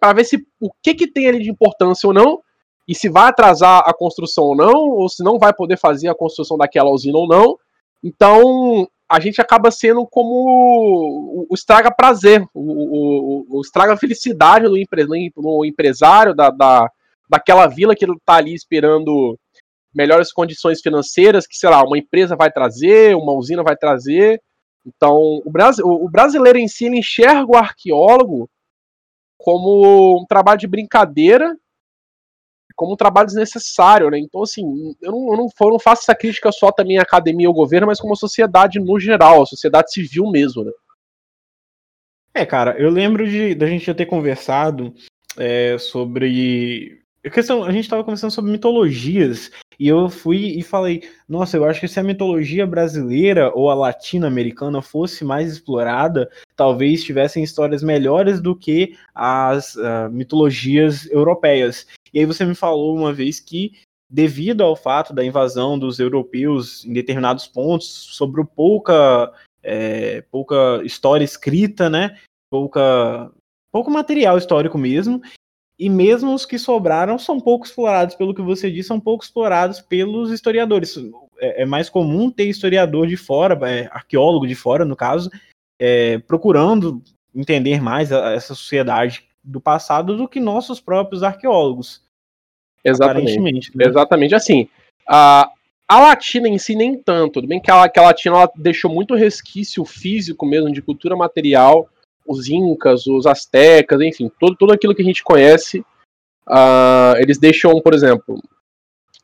para 0.00 0.12
ver 0.12 0.24
se 0.24 0.44
o 0.60 0.70
que, 0.82 0.94
que 0.94 1.06
tem 1.06 1.28
ali 1.28 1.42
de 1.42 1.50
importância 1.50 2.06
ou 2.06 2.14
não, 2.14 2.40
e 2.88 2.94
se 2.94 3.08
vai 3.08 3.28
atrasar 3.28 3.82
a 3.84 3.92
construção 3.92 4.44
ou 4.44 4.56
não, 4.56 4.74
ou 4.90 5.08
se 5.08 5.22
não 5.22 5.38
vai 5.38 5.52
poder 5.52 5.76
fazer 5.76 6.08
a 6.08 6.14
construção 6.14 6.56
daquela 6.56 6.90
usina 6.90 7.18
ou 7.18 7.26
não. 7.26 7.58
Então, 8.02 8.88
a 9.08 9.20
gente 9.20 9.40
acaba 9.40 9.70
sendo 9.70 10.06
como 10.06 11.46
o, 11.48 11.54
estraga 11.54 11.90
prazer, 11.90 12.46
o, 12.54 13.46
o, 13.54 13.58
o 13.58 13.60
estraga 13.60 13.96
felicidade 13.96 14.66
do, 14.66 14.76
empre, 14.76 15.04
no 15.36 15.64
empresário 15.64 16.34
da, 16.34 16.50
da, 16.50 16.88
daquela 17.28 17.66
vila 17.66 17.94
que 17.94 18.04
ele 18.04 18.14
está 18.14 18.34
ali 18.34 18.54
esperando 18.54 19.38
melhores 19.96 20.30
condições 20.30 20.82
financeiras 20.82 21.46
que, 21.46 21.56
sei 21.56 21.70
lá, 21.70 21.82
uma 21.82 21.96
empresa 21.96 22.36
vai 22.36 22.52
trazer, 22.52 23.16
uma 23.16 23.32
usina 23.32 23.62
vai 23.62 23.74
trazer. 23.74 24.40
Então, 24.84 25.40
o, 25.44 25.50
Bras, 25.50 25.78
o 25.78 26.08
brasileiro 26.08 26.58
em 26.58 26.68
si 26.68 26.86
enxerga 26.86 27.46
o 27.46 27.56
arqueólogo 27.56 28.48
como 29.38 30.20
um 30.20 30.26
trabalho 30.26 30.58
de 30.58 30.66
brincadeira, 30.66 31.56
como 32.76 32.92
um 32.92 32.96
trabalho 32.96 33.26
desnecessário, 33.26 34.10
né? 34.10 34.18
Então, 34.18 34.42
assim, 34.42 34.62
eu 35.00 35.10
não, 35.10 35.32
eu 35.32 35.36
não, 35.38 35.48
eu 35.60 35.70
não 35.70 35.78
faço 35.78 36.02
essa 36.02 36.14
crítica 36.14 36.52
só 36.52 36.70
também 36.70 36.98
à 36.98 37.02
academia 37.02 37.48
ou 37.48 37.52
ao 37.52 37.56
governo, 37.56 37.86
mas 37.86 37.98
como 37.98 38.12
a 38.12 38.16
sociedade 38.16 38.78
no 38.78 39.00
geral, 39.00 39.42
a 39.42 39.46
sociedade 39.46 39.90
civil 39.92 40.30
mesmo, 40.30 40.62
né? 40.62 40.72
É, 42.34 42.44
cara, 42.44 42.76
eu 42.78 42.90
lembro 42.90 43.26
de 43.26 43.54
da 43.54 43.66
gente 43.66 43.86
já 43.86 43.94
ter 43.94 44.04
conversado 44.04 44.94
é, 45.38 45.78
sobre. 45.78 47.02
A, 47.24 47.30
questão, 47.30 47.64
a 47.64 47.72
gente 47.72 47.84
estava 47.84 48.04
conversando 48.04 48.30
sobre 48.30 48.52
mitologias 48.52 49.50
e 49.78 49.88
eu 49.88 50.08
fui 50.08 50.58
e 50.58 50.62
falei, 50.62 51.02
nossa, 51.28 51.56
eu 51.56 51.64
acho 51.64 51.80
que 51.80 51.88
se 51.88 52.00
a 52.00 52.02
mitologia 52.02 52.66
brasileira 52.66 53.52
ou 53.54 53.70
a 53.70 53.74
latino-americana 53.74 54.80
fosse 54.80 55.24
mais 55.24 55.52
explorada, 55.52 56.30
talvez 56.54 57.04
tivessem 57.04 57.42
histórias 57.42 57.82
melhores 57.82 58.40
do 58.40 58.56
que 58.56 58.96
as 59.14 59.74
uh, 59.76 60.10
mitologias 60.10 61.10
europeias. 61.10 61.86
E 62.12 62.18
aí 62.20 62.24
você 62.24 62.44
me 62.44 62.54
falou 62.54 62.96
uma 62.96 63.12
vez 63.12 63.38
que, 63.38 63.72
devido 64.10 64.62
ao 64.62 64.74
fato 64.74 65.12
da 65.12 65.24
invasão 65.24 65.78
dos 65.78 65.98
europeus 65.98 66.84
em 66.84 66.92
determinados 66.92 67.46
pontos, 67.46 67.86
sobre 67.86 68.42
pouca, 68.44 69.32
é, 69.62 70.22
pouca 70.30 70.80
história 70.84 71.24
escrita, 71.24 71.90
né? 71.90 72.16
Pouca, 72.50 73.30
pouco 73.72 73.90
material 73.90 74.38
histórico 74.38 74.78
mesmo, 74.78 75.20
e 75.78 75.90
mesmo 75.90 76.34
os 76.34 76.46
que 76.46 76.58
sobraram 76.58 77.18
são 77.18 77.38
pouco 77.38 77.66
explorados, 77.66 78.14
pelo 78.14 78.34
que 78.34 78.40
você 78.40 78.70
disse, 78.70 78.88
são 78.88 78.98
pouco 78.98 79.22
explorados 79.22 79.80
pelos 79.80 80.30
historiadores. 80.30 80.96
É, 81.38 81.62
é 81.62 81.66
mais 81.66 81.90
comum 81.90 82.30
ter 82.30 82.44
historiador 82.44 83.06
de 83.06 83.16
fora, 83.16 83.58
é, 83.68 83.88
arqueólogo 83.92 84.46
de 84.46 84.54
fora, 84.54 84.84
no 84.84 84.96
caso, 84.96 85.30
é, 85.78 86.18
procurando 86.18 87.02
entender 87.34 87.82
mais 87.82 88.10
a, 88.10 88.30
essa 88.30 88.54
sociedade 88.54 89.24
do 89.44 89.60
passado 89.60 90.16
do 90.16 90.26
que 90.26 90.40
nossos 90.40 90.80
próprios 90.80 91.22
arqueólogos. 91.22 92.02
Exatamente. 92.82 93.76
Né? 93.76 93.84
Exatamente. 93.84 94.34
Assim, 94.34 94.68
a, 95.06 95.50
a 95.86 96.00
Latina 96.00 96.48
em 96.48 96.58
si 96.58 96.74
nem 96.74 96.96
tanto. 96.96 97.34
Tudo 97.34 97.48
bem 97.48 97.60
que 97.60 97.70
a, 97.70 97.86
que 97.88 97.98
a 97.98 98.04
Latina 98.04 98.36
ela 98.36 98.52
deixou 98.56 98.90
muito 98.90 99.14
resquício 99.14 99.84
físico 99.84 100.46
mesmo 100.46 100.72
de 100.72 100.80
cultura 100.80 101.14
material 101.14 101.88
os 102.26 102.48
incas, 102.48 103.06
os 103.06 103.26
astecas, 103.26 104.00
enfim, 104.00 104.30
todo, 104.38 104.56
tudo 104.56 104.72
aquilo 104.72 104.94
que 104.94 105.02
a 105.02 105.04
gente 105.04 105.22
conhece, 105.22 105.80
uh, 106.48 107.16
eles 107.18 107.38
deixam, 107.38 107.80
por 107.80 107.94
exemplo, 107.94 108.40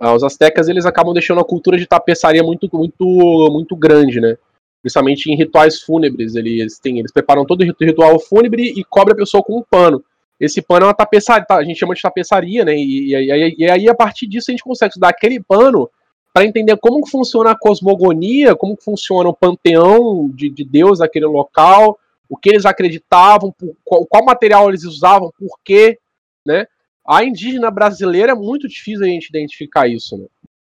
uh, 0.01 0.13
os 0.15 0.23
astecas 0.23 0.69
eles 0.69 0.87
acabam 0.87 1.13
deixando 1.13 1.41
a 1.41 1.45
cultura 1.45 1.77
de 1.77 1.87
tapeçaria 1.87 2.43
muito, 2.43 2.69
muito, 2.73 3.05
muito 3.51 3.77
grande, 3.77 4.21
né? 4.21 4.37
Principalmente 4.83 5.31
em 5.31 5.37
rituais 5.37 5.81
fúnebres, 5.81 6.35
eles 6.35 6.79
têm, 6.79 6.99
eles 6.99 7.13
preparam 7.13 7.47
todo 7.47 7.61
o 7.61 7.65
ritual 7.65 8.19
fúnebre 8.19 8.73
e 8.77 8.83
cobrem 8.85 9.15
a 9.15 9.19
pessoa 9.19 9.43
com 9.43 9.59
um 9.59 9.63
pano. 9.63 10.05
Esse 10.41 10.61
pano 10.61 10.87
é 10.87 10.89
uma 10.89 10.95
tapeçaria, 10.95 11.47
tá, 11.47 11.57
a 11.57 11.65
gente 11.65 11.79
chama 11.79 11.95
de 11.95 12.03
tapeçaria, 12.03 12.65
né? 12.65 12.75
E, 12.75 13.15
e, 13.15 13.15
e, 13.15 13.55
e 13.59 13.71
aí 13.71 13.89
a 13.89 13.95
partir 13.95 14.27
disso 14.27 14.51
a 14.51 14.53
gente 14.53 14.65
consegue 14.65 14.91
estudar 14.91 15.11
aquele 15.11 15.41
pano 15.41 15.89
para 16.33 16.47
entender 16.47 16.77
como 16.79 17.07
funciona 17.07 17.51
a 17.51 17.59
cosmogonia, 17.59 18.57
como 18.57 18.77
funciona 18.77 19.29
o 19.29 19.35
panteão 19.35 20.31
de, 20.35 20.49
de 20.49 20.65
Deus 20.65 20.99
daquele 20.99 21.27
local, 21.27 21.99
o 22.33 22.37
que 22.39 22.49
eles 22.49 22.65
acreditavam, 22.65 23.53
por, 23.53 23.77
qual, 23.85 24.07
qual, 24.07 24.25
material 24.25 24.71
eles 24.71 24.85
usavam, 24.85 25.31
por 25.39 25.59
quê, 25.63 25.99
né? 26.47 26.67
A 27.07 27.23
indígena 27.23 27.71
brasileira 27.71 28.33
é 28.33 28.35
muito 28.35 28.67
difícil 28.67 29.05
a 29.05 29.09
gente 29.09 29.29
identificar 29.29 29.87
isso, 29.87 30.17
né? 30.17 30.25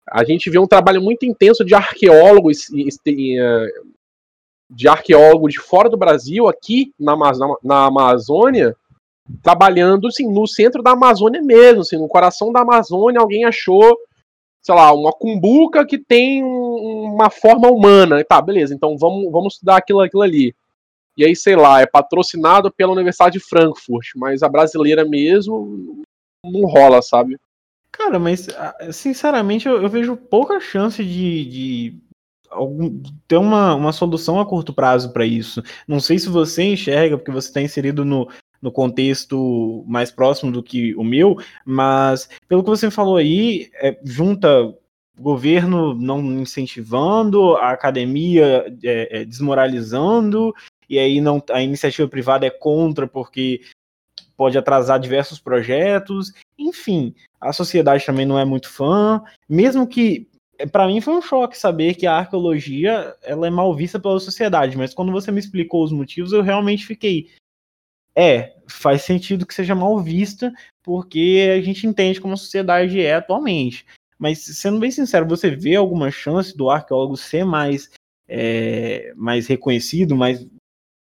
A 0.06 0.22
gente 0.22 0.50
vê 0.50 0.58
um 0.58 0.66
trabalho 0.66 1.00
muito 1.00 1.24
intenso 1.24 1.64
de 1.64 1.74
arqueólogos 1.74 2.66
eh, 2.74 3.68
de 4.68 4.86
arqueólogo 4.86 5.48
de 5.48 5.58
fora 5.58 5.88
do 5.88 5.96
Brasil, 5.96 6.46
aqui 6.46 6.92
na, 7.00 7.16
na 7.64 7.86
Amazônia, 7.86 8.76
trabalhando 9.42 10.08
assim, 10.08 10.30
no 10.30 10.46
centro 10.46 10.82
da 10.82 10.90
Amazônia 10.90 11.40
mesmo, 11.40 11.80
assim, 11.80 11.96
no 11.96 12.06
coração 12.06 12.52
da 12.52 12.60
Amazônia, 12.60 13.18
alguém 13.18 13.46
achou, 13.46 13.96
sei 14.60 14.74
lá, 14.74 14.92
uma 14.92 15.10
cumbuca 15.10 15.86
que 15.86 15.96
tem 15.96 16.44
uma 16.44 17.30
forma 17.30 17.70
humana. 17.70 18.22
Tá, 18.24 18.42
beleza, 18.42 18.74
então 18.74 18.98
vamos, 18.98 19.32
vamos 19.32 19.54
estudar 19.54 19.78
aquilo, 19.78 20.00
aquilo 20.00 20.22
ali 20.22 20.54
e 21.16 21.24
aí, 21.24 21.34
sei 21.34 21.56
lá, 21.56 21.80
é 21.80 21.86
patrocinado 21.86 22.70
pela 22.70 22.92
Universidade 22.92 23.38
de 23.38 23.44
Frankfurt, 23.44 24.08
mas 24.16 24.42
a 24.42 24.48
brasileira 24.48 25.04
mesmo 25.04 26.02
não 26.44 26.62
rola, 26.62 27.00
sabe? 27.02 27.38
Cara, 27.90 28.18
mas 28.18 28.48
ah, 28.50 28.92
sinceramente 28.92 29.66
eu, 29.66 29.82
eu 29.82 29.88
vejo 29.88 30.16
pouca 30.16 30.60
chance 30.60 31.02
de, 31.02 31.44
de 31.46 31.98
algum, 32.50 33.02
ter 33.26 33.36
uma, 33.36 33.74
uma 33.74 33.92
solução 33.92 34.38
a 34.38 34.46
curto 34.46 34.72
prazo 34.72 35.12
para 35.12 35.24
isso. 35.24 35.62
Não 35.88 36.00
sei 36.00 36.18
se 36.18 36.28
você 36.28 36.62
enxerga, 36.62 37.16
porque 37.16 37.30
você 37.30 37.48
está 37.48 37.62
inserido 37.62 38.04
no, 38.04 38.28
no 38.60 38.70
contexto 38.70 39.84
mais 39.86 40.10
próximo 40.10 40.52
do 40.52 40.62
que 40.62 40.94
o 40.96 41.04
meu, 41.04 41.36
mas 41.64 42.28
pelo 42.48 42.62
que 42.62 42.70
você 42.70 42.90
falou 42.90 43.16
aí, 43.16 43.70
é, 43.80 43.98
junta 44.04 44.74
governo 45.18 45.94
não 45.94 46.20
incentivando, 46.20 47.56
a 47.56 47.70
academia 47.70 48.66
é, 48.84 49.20
é, 49.20 49.24
desmoralizando 49.24 50.54
e 50.88 50.98
aí 50.98 51.20
não 51.20 51.42
a 51.50 51.62
iniciativa 51.62 52.08
privada 52.08 52.46
é 52.46 52.50
contra 52.50 53.06
porque 53.06 53.60
pode 54.36 54.56
atrasar 54.58 55.00
diversos 55.00 55.38
projetos. 55.38 56.32
Enfim, 56.58 57.14
a 57.40 57.52
sociedade 57.52 58.04
também 58.04 58.26
não 58.26 58.38
é 58.38 58.44
muito 58.44 58.68
fã, 58.68 59.22
mesmo 59.48 59.86
que 59.86 60.28
para 60.72 60.86
mim 60.86 61.00
foi 61.00 61.14
um 61.14 61.22
choque 61.22 61.58
saber 61.58 61.94
que 61.94 62.06
a 62.06 62.14
arqueologia 62.14 63.14
ela 63.22 63.46
é 63.46 63.50
mal 63.50 63.74
vista 63.74 63.98
pela 64.00 64.18
sociedade, 64.18 64.76
mas 64.76 64.94
quando 64.94 65.12
você 65.12 65.30
me 65.30 65.40
explicou 65.40 65.84
os 65.84 65.92
motivos, 65.92 66.32
eu 66.32 66.42
realmente 66.42 66.86
fiquei 66.86 67.28
é, 68.16 68.54
faz 68.66 69.02
sentido 69.02 69.44
que 69.44 69.52
seja 69.52 69.74
mal 69.74 70.00
vista, 70.00 70.50
porque 70.82 71.52
a 71.54 71.60
gente 71.60 71.86
entende 71.86 72.18
como 72.18 72.32
a 72.32 72.38
sociedade 72.38 72.98
é 72.98 73.14
atualmente. 73.14 73.84
Mas, 74.18 74.38
sendo 74.38 74.78
bem 74.78 74.90
sincero, 74.90 75.28
você 75.28 75.50
vê 75.50 75.76
alguma 75.76 76.10
chance 76.10 76.56
do 76.56 76.70
arqueólogo 76.70 77.18
ser 77.18 77.44
mais, 77.44 77.90
é, 78.26 79.12
mais 79.14 79.46
reconhecido, 79.46 80.16
mais 80.16 80.46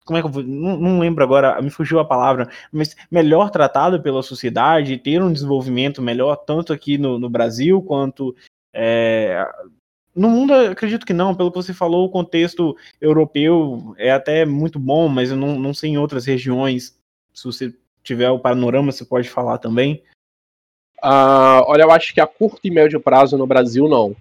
como 0.08 0.18
é 0.18 0.22
que 0.22 0.28
eu 0.28 0.32
vou, 0.32 0.42
não, 0.42 0.78
não, 0.78 1.00
lembro 1.00 1.24
agora, 1.24 1.62
me 1.62 1.70
fugiu 1.70 2.00
a 2.00 2.06
palavra, 2.06 2.50
mas 2.72 2.96
melhor 3.12 3.52
tratado 3.52 4.02
pela 4.02 4.24
sociedade, 4.24 4.98
ter 4.98 5.22
um 5.22 5.32
desenvolvimento 5.32 6.02
melhor, 6.02 6.38
tanto 6.38 6.74
aqui 6.74 6.98
no, 6.98 7.20
no 7.20 7.30
Brasil 7.30 7.82
quanto 7.82 8.36
é, 8.74 9.46
no 10.18 10.30
mundo, 10.30 10.52
acredito 10.54 11.06
que 11.06 11.14
não, 11.14 11.36
pelo 11.36 11.52
que 11.52 11.58
você 11.58 11.74
falou, 11.74 12.06
o 12.06 12.10
contexto 12.10 12.76
europeu 13.00 13.94
é 13.98 14.12
até 14.12 14.46
muito 14.46 14.80
bom, 14.80 15.08
mas 15.08 15.30
eu 15.30 15.38
não, 15.38 15.60
não 15.60 15.76
sei 15.76 15.92
em 15.92 15.98
outras 15.98 16.26
regiões. 16.26 16.98
Se 17.32 17.44
você 17.44 17.74
tiver 18.04 18.30
o 18.32 18.40
panorama, 18.40 18.92
você 18.92 19.06
pode 19.06 19.30
falar 19.30 19.60
também. 19.60 20.02
Uh, 21.04 21.62
olha, 21.68 21.84
eu 21.84 21.92
acho 21.92 22.16
que 22.16 22.20
a 22.20 22.26
curto 22.26 22.62
e 22.64 22.72
médio 22.72 23.00
prazo 23.00 23.38
no 23.38 23.46
Brasil, 23.46 23.88
não. 23.88 24.16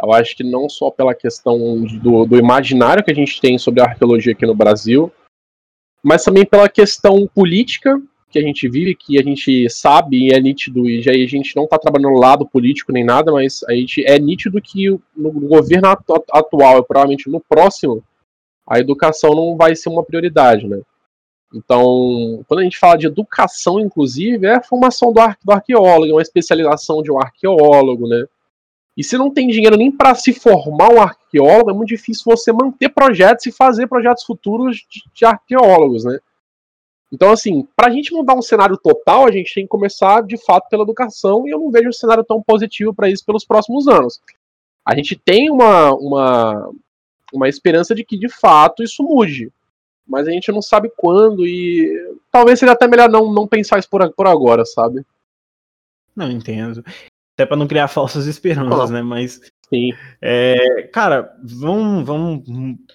Eu 0.00 0.12
acho 0.12 0.36
que 0.36 0.44
não 0.44 0.68
só 0.68 0.90
pela 0.90 1.14
questão 1.14 1.82
do, 1.84 2.24
do 2.24 2.36
imaginário 2.36 3.02
que 3.02 3.10
a 3.10 3.14
gente 3.14 3.40
tem 3.40 3.58
sobre 3.58 3.80
a 3.80 3.84
arqueologia 3.84 4.32
aqui 4.32 4.46
no 4.46 4.54
Brasil, 4.54 5.12
mas 6.02 6.24
também 6.24 6.46
pela 6.46 6.68
questão 6.68 7.26
política 7.26 8.00
que 8.30 8.38
a 8.38 8.42
gente 8.42 8.68
vive, 8.68 8.94
que 8.94 9.18
a 9.18 9.22
gente 9.22 9.68
sabe 9.70 10.28
e 10.28 10.32
é 10.32 10.40
nítido, 10.40 10.88
e 10.88 11.00
já 11.02 11.12
a 11.12 11.26
gente 11.26 11.56
não 11.56 11.64
está 11.64 11.78
trabalhando 11.78 12.12
no 12.12 12.20
lado 12.20 12.46
político 12.46 12.92
nem 12.92 13.04
nada, 13.04 13.32
mas 13.32 13.64
a 13.64 13.72
gente 13.72 14.04
é 14.06 14.18
nítido 14.18 14.60
que 14.60 14.88
no 15.16 15.32
governo 15.32 15.88
atual 15.88 16.78
e 16.78 16.84
provavelmente 16.84 17.30
no 17.30 17.40
próximo, 17.40 18.04
a 18.66 18.78
educação 18.78 19.30
não 19.30 19.56
vai 19.56 19.74
ser 19.74 19.88
uma 19.88 20.04
prioridade, 20.04 20.68
né? 20.68 20.80
Então, 21.54 22.44
quando 22.46 22.60
a 22.60 22.62
gente 22.62 22.78
fala 22.78 22.98
de 22.98 23.06
educação, 23.06 23.80
inclusive, 23.80 24.46
é 24.46 24.56
a 24.56 24.62
formação 24.62 25.10
do, 25.10 25.20
arque 25.20 25.44
do 25.44 25.52
arqueólogo, 25.52 26.10
é 26.10 26.14
uma 26.14 26.22
especialização 26.22 27.02
de 27.02 27.10
um 27.10 27.18
arqueólogo, 27.18 28.06
né? 28.06 28.26
E 28.98 29.04
se 29.04 29.16
não 29.16 29.30
tem 29.30 29.46
dinheiro 29.46 29.76
nem 29.76 29.92
para 29.92 30.12
se 30.16 30.32
formar 30.32 30.92
um 30.92 31.00
arqueólogo, 31.00 31.70
é 31.70 31.72
muito 31.72 31.90
difícil 31.90 32.24
você 32.26 32.50
manter 32.50 32.88
projetos 32.88 33.46
e 33.46 33.52
fazer 33.52 33.86
projetos 33.86 34.24
futuros 34.24 34.78
de, 34.78 35.04
de 35.14 35.24
arqueólogos, 35.24 36.02
né? 36.02 36.18
Então, 37.12 37.30
assim, 37.30 37.66
para 37.76 37.86
a 37.86 37.90
gente 37.90 38.12
mudar 38.12 38.34
um 38.34 38.42
cenário 38.42 38.76
total, 38.76 39.24
a 39.24 39.30
gente 39.30 39.54
tem 39.54 39.62
que 39.62 39.68
começar 39.68 40.20
de 40.24 40.36
fato 40.36 40.68
pela 40.68 40.82
educação, 40.82 41.46
e 41.46 41.50
eu 41.50 41.60
não 41.60 41.70
vejo 41.70 41.90
um 41.90 41.92
cenário 41.92 42.24
tão 42.24 42.42
positivo 42.42 42.92
para 42.92 43.08
isso 43.08 43.24
pelos 43.24 43.44
próximos 43.44 43.86
anos. 43.86 44.20
A 44.84 44.96
gente 44.96 45.14
tem 45.14 45.48
uma, 45.48 45.94
uma, 45.94 46.70
uma 47.32 47.48
esperança 47.48 47.94
de 47.94 48.04
que 48.04 48.18
de 48.18 48.28
fato 48.28 48.82
isso 48.82 49.04
mude, 49.04 49.52
mas 50.04 50.26
a 50.26 50.32
gente 50.32 50.50
não 50.50 50.60
sabe 50.60 50.90
quando, 50.96 51.46
e 51.46 52.16
talvez 52.32 52.58
seja 52.58 52.72
até 52.72 52.88
melhor 52.88 53.08
não, 53.08 53.32
não 53.32 53.46
pensar 53.46 53.78
isso 53.78 53.88
por, 53.88 54.12
por 54.12 54.26
agora, 54.26 54.64
sabe? 54.64 55.06
Não 56.16 56.28
entendo. 56.32 56.84
Até 57.38 57.46
para 57.46 57.56
não 57.56 57.68
criar 57.68 57.86
falsas 57.88 58.26
esperanças, 58.26 58.90
né? 58.90 59.00
Mas. 59.00 59.40
Sim. 59.72 59.92
É, 60.20 60.88
cara, 60.92 61.36
vamos, 61.44 62.04
vamos 62.04 62.42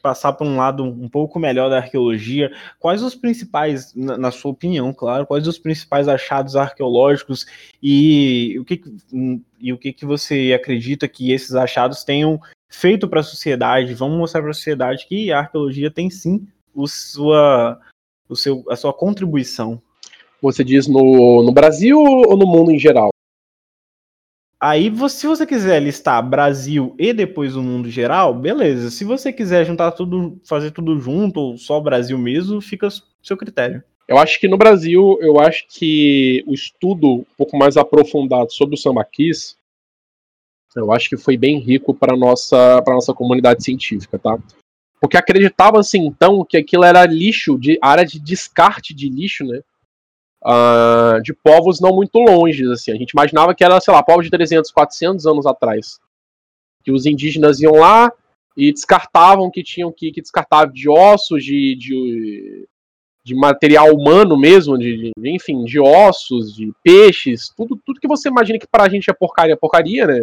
passar 0.01 0.34
para 0.34 0.45
um 0.45 0.58
lado 0.58 0.84
um 0.84 1.08
pouco 1.08 1.39
melhor 1.39 1.69
da 1.69 1.77
arqueologia. 1.77 2.51
Quais 2.79 3.01
os 3.01 3.15
principais, 3.15 3.93
na, 3.95 4.17
na, 4.17 4.32
sua 4.32 4.51
opinião, 4.51 4.91
claro, 4.91 5.25
quais 5.25 5.47
os 5.47 5.60
principais 5.60 6.08
achados 6.08 6.56
arqueológicos 6.56 7.45
e 7.82 8.58
o 8.60 8.65
que, 8.65 8.82
e 9.62 9.71
o 9.71 9.77
que, 9.77 9.93
que 9.93 10.06
você 10.06 10.51
acredita 10.53 11.08
que 11.08 11.32
esses 11.32 11.53
achados 11.53 12.03
tenham 12.03 12.41
feito 12.67 13.08
para 13.08 13.19
a 13.19 13.23
sociedade? 13.23 13.93
Vamos 13.93 14.17
mostrar 14.17 14.41
para 14.41 14.51
a 14.51 14.56
sociedade 14.56 15.06
que 15.08 15.32
a 15.32 15.39
arqueologia 15.39 15.91
tem 15.91 16.10
sim 16.10 16.47
o 16.73 16.88
sua, 16.88 17.79
o 18.27 18.36
seu, 18.36 18.65
a 18.67 18.75
sua 18.75 18.91
contribuição. 18.91 19.79
Você 20.41 20.63
diz 20.63 20.88
no, 20.88 21.43
no 21.43 21.51
Brasil 21.53 21.99
ou 21.99 22.36
no 22.36 22.47
mundo 22.47 22.71
em 22.71 22.79
geral? 22.79 23.12
Aí, 24.65 24.89
se 25.10 25.28
você 25.28 25.45
quiser 25.45 25.84
listar 25.84 26.26
Brasil 26.26 26.95
e 26.97 27.12
depois 27.12 27.54
o 27.54 27.62
mundo 27.62 27.89
geral, 27.89 28.34
beleza. 28.34 28.89
Se 28.89 29.04
você 29.04 29.34
quiser 29.34 29.65
juntar 29.65 29.91
tudo, 29.91 30.39
fazer 30.45 30.71
tudo 30.71 30.97
junto, 31.02 31.38
ou 31.38 31.58
só 31.58 31.82
Brasil 31.82 32.17
mesmo, 32.17 32.62
fica 32.62 32.88
seu 33.21 33.36
critério. 33.36 33.84
Eu 34.08 34.17
acho 34.17 34.39
que 34.39 34.47
no 34.47 34.56
Brasil, 34.56 35.17
eu 35.19 35.38
acho 35.38 35.65
que 35.67 36.45
o 36.47 36.54
estudo 36.54 37.08
um 37.08 37.26
pouco 37.38 37.58
mais 37.58 37.76
aprofundado 37.76 38.54
sobre 38.54 38.76
o 38.76 38.78
sambaquis, 38.78 39.58
eu 40.78 40.93
acho 40.93 41.10
que 41.10 41.17
foi 41.17 41.36
bem 41.36 41.60
rico 41.60 41.93
para 41.93 42.15
nossa 42.15 42.82
para 42.84 42.93
nossa 42.93 43.13
comunidade 43.13 43.65
científica, 43.65 44.17
tá? 44.17 44.39
Porque 45.02 45.17
acreditava-se 45.17 45.97
então 45.97 46.45
que 46.45 46.56
aquilo 46.56 46.86
era 46.86 47.06
lixo, 47.06 47.60
de 47.60 47.78
área 47.82 48.06
de 48.06 48.17
descarte 48.17 48.93
de 48.93 49.10
lixo, 49.10 49.43
né? 49.43 49.60
Uh, 50.45 51.21
de 51.21 51.34
povos 51.34 51.79
não 51.79 51.95
muito 51.95 52.19
longe. 52.19 52.69
Assim. 52.71 52.91
A 52.91 52.95
gente 52.95 53.12
imaginava 53.12 53.56
que 53.56 53.63
era, 53.63 53.79
sei 53.79 53.93
lá, 53.93 54.03
povos 54.03 54.25
de 54.25 54.32
300, 54.32 54.71
400 54.71 55.25
anos 55.25 55.45
atrás. 55.45 55.99
Que 56.84 56.91
os 56.91 57.06
indígenas 57.06 57.62
iam 57.62 57.75
lá 57.75 58.12
e 58.56 58.71
descartavam 58.71 59.49
que 59.49 59.63
tinham 59.63 59.91
que, 59.91 60.12
que 60.12 60.21
descartar 60.21 60.67
de 60.71 60.88
ossos, 60.89 61.43
de, 61.43 61.75
de, 61.75 62.67
de 63.23 63.34
material 63.34 63.91
humano 63.93 64.38
mesmo, 64.38 64.77
de, 64.77 65.12
de, 65.17 65.29
enfim, 65.29 65.63
de 65.63 65.79
ossos, 65.79 66.53
de 66.53 66.71
peixes, 66.84 67.49
tudo, 67.56 67.79
tudo 67.84 67.99
que 67.99 68.08
você 68.08 68.29
imagina 68.29 68.60
que 68.60 68.67
pra 68.67 68.89
gente 68.89 69.10
é 69.10 69.13
porcaria, 69.13 69.58
porcaria, 69.58 70.06
né? 70.06 70.19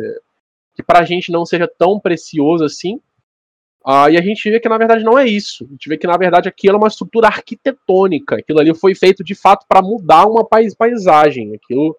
Que 0.76 0.82
pra 0.82 1.04
gente 1.04 1.32
não 1.32 1.44
seja 1.44 1.66
tão 1.66 1.98
precioso 1.98 2.64
assim. 2.64 3.00
Uh, 3.86 4.10
e 4.10 4.18
a 4.18 4.20
gente 4.20 4.50
vê 4.50 4.60
que 4.60 4.68
na 4.68 4.76
verdade 4.76 5.02
não 5.02 5.18
é 5.18 5.26
isso. 5.26 5.64
A 5.64 5.68
gente 5.68 5.88
vê 5.88 5.96
que 5.96 6.06
na 6.06 6.16
verdade 6.16 6.48
aquilo 6.48 6.74
é 6.76 6.78
uma 6.78 6.88
estrutura 6.88 7.28
arquitetônica. 7.28 8.36
Aquilo 8.36 8.60
ali 8.60 8.74
foi 8.74 8.94
feito 8.94 9.24
de 9.24 9.34
fato 9.34 9.64
para 9.66 9.80
mudar 9.80 10.26
uma 10.26 10.44
pais 10.44 10.74
paisagem. 10.74 11.54
Aquilo 11.54 11.96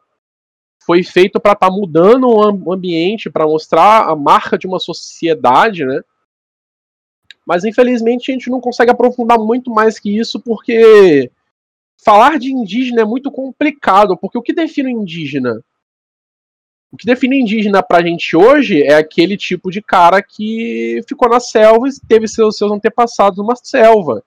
foi 0.85 1.03
feito 1.03 1.39
para 1.39 1.53
estar 1.53 1.69
tá 1.69 1.73
mudando 1.73 2.27
o 2.27 2.73
ambiente, 2.73 3.29
para 3.29 3.45
mostrar 3.45 4.07
a 4.07 4.15
marca 4.15 4.57
de 4.57 4.67
uma 4.67 4.79
sociedade, 4.79 5.85
né? 5.85 6.01
Mas 7.45 7.65
infelizmente 7.65 8.31
a 8.31 8.33
gente 8.33 8.49
não 8.49 8.61
consegue 8.61 8.91
aprofundar 8.91 9.39
muito 9.39 9.71
mais 9.71 9.99
que 9.99 10.15
isso, 10.15 10.39
porque 10.39 11.31
falar 12.03 12.37
de 12.37 12.51
indígena 12.51 13.01
é 13.01 13.05
muito 13.05 13.31
complicado. 13.31 14.15
Porque 14.15 14.37
o 14.37 14.41
que 14.41 14.53
define 14.53 14.93
o 14.93 15.01
indígena? 15.01 15.63
O 16.91 16.97
que 16.97 17.05
define 17.05 17.39
indígena 17.39 17.81
pra 17.81 18.05
gente 18.05 18.35
hoje 18.35 18.83
é 18.83 18.95
aquele 18.95 19.37
tipo 19.37 19.71
de 19.71 19.81
cara 19.81 20.21
que 20.21 21.01
ficou 21.07 21.29
na 21.29 21.39
selva 21.39 21.87
e 21.87 22.07
teve 22.07 22.27
seus, 22.27 22.57
seus 22.57 22.71
antepassados 22.71 23.37
numa 23.37 23.55
selva. 23.55 24.21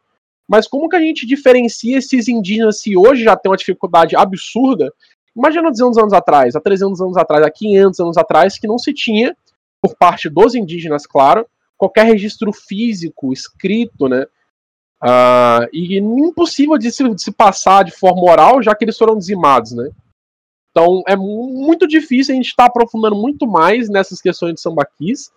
Mas 0.49 0.67
como 0.67 0.89
que 0.89 0.97
a 0.97 1.01
gente 1.01 1.27
diferencia 1.27 1.99
esses 1.99 2.27
indígenas 2.27 2.81
se 2.81 2.97
hoje 2.97 3.23
já 3.23 3.37
tem 3.37 3.51
uma 3.51 3.57
dificuldade 3.57 4.17
absurda? 4.17 4.91
Imagina 5.37 5.71
200 5.71 5.99
anos 5.99 6.13
atrás, 6.13 6.57
há 6.57 6.61
300 6.61 7.01
anos 7.01 7.17
atrás, 7.17 7.45
há 7.45 7.51
500 7.51 8.01
anos 8.01 8.17
atrás, 8.17 8.59
que 8.59 8.67
não 8.67 8.79
se 8.79 8.95
tinha, 8.95 9.37
por 9.83 9.95
parte 9.97 10.31
dos 10.31 10.55
indígenas, 10.55 11.07
claro, 11.07 11.47
qualquer 11.77 12.07
registro 12.07 12.53
físico, 12.53 13.33
escrito, 13.33 14.09
né? 14.09 14.27
Uh, 15.03 15.69
e 15.71 15.99
impossível 15.99 16.79
de 16.79 16.91
se, 16.91 17.07
de 17.07 17.23
se 17.23 17.31
passar 17.31 17.85
de 17.85 17.91
forma 17.91 18.23
oral, 18.23 18.63
já 18.63 18.75
que 18.75 18.85
eles 18.85 18.97
foram 18.97 19.19
dizimados, 19.19 19.73
né? 19.73 19.91
Então 20.75 21.05
é 21.07 21.15
muito 21.15 21.87
difícil 21.87 22.35
a 22.35 22.37
gente 22.37 22.49
estar 22.49 22.65
tá 22.65 22.69
aprofundando 22.69 23.15
muito 23.15 23.47
mais 23.47 23.89
nessas 23.89 24.21
questões 24.21 24.55
de 24.55 24.61
sambaquis. 24.61 25.31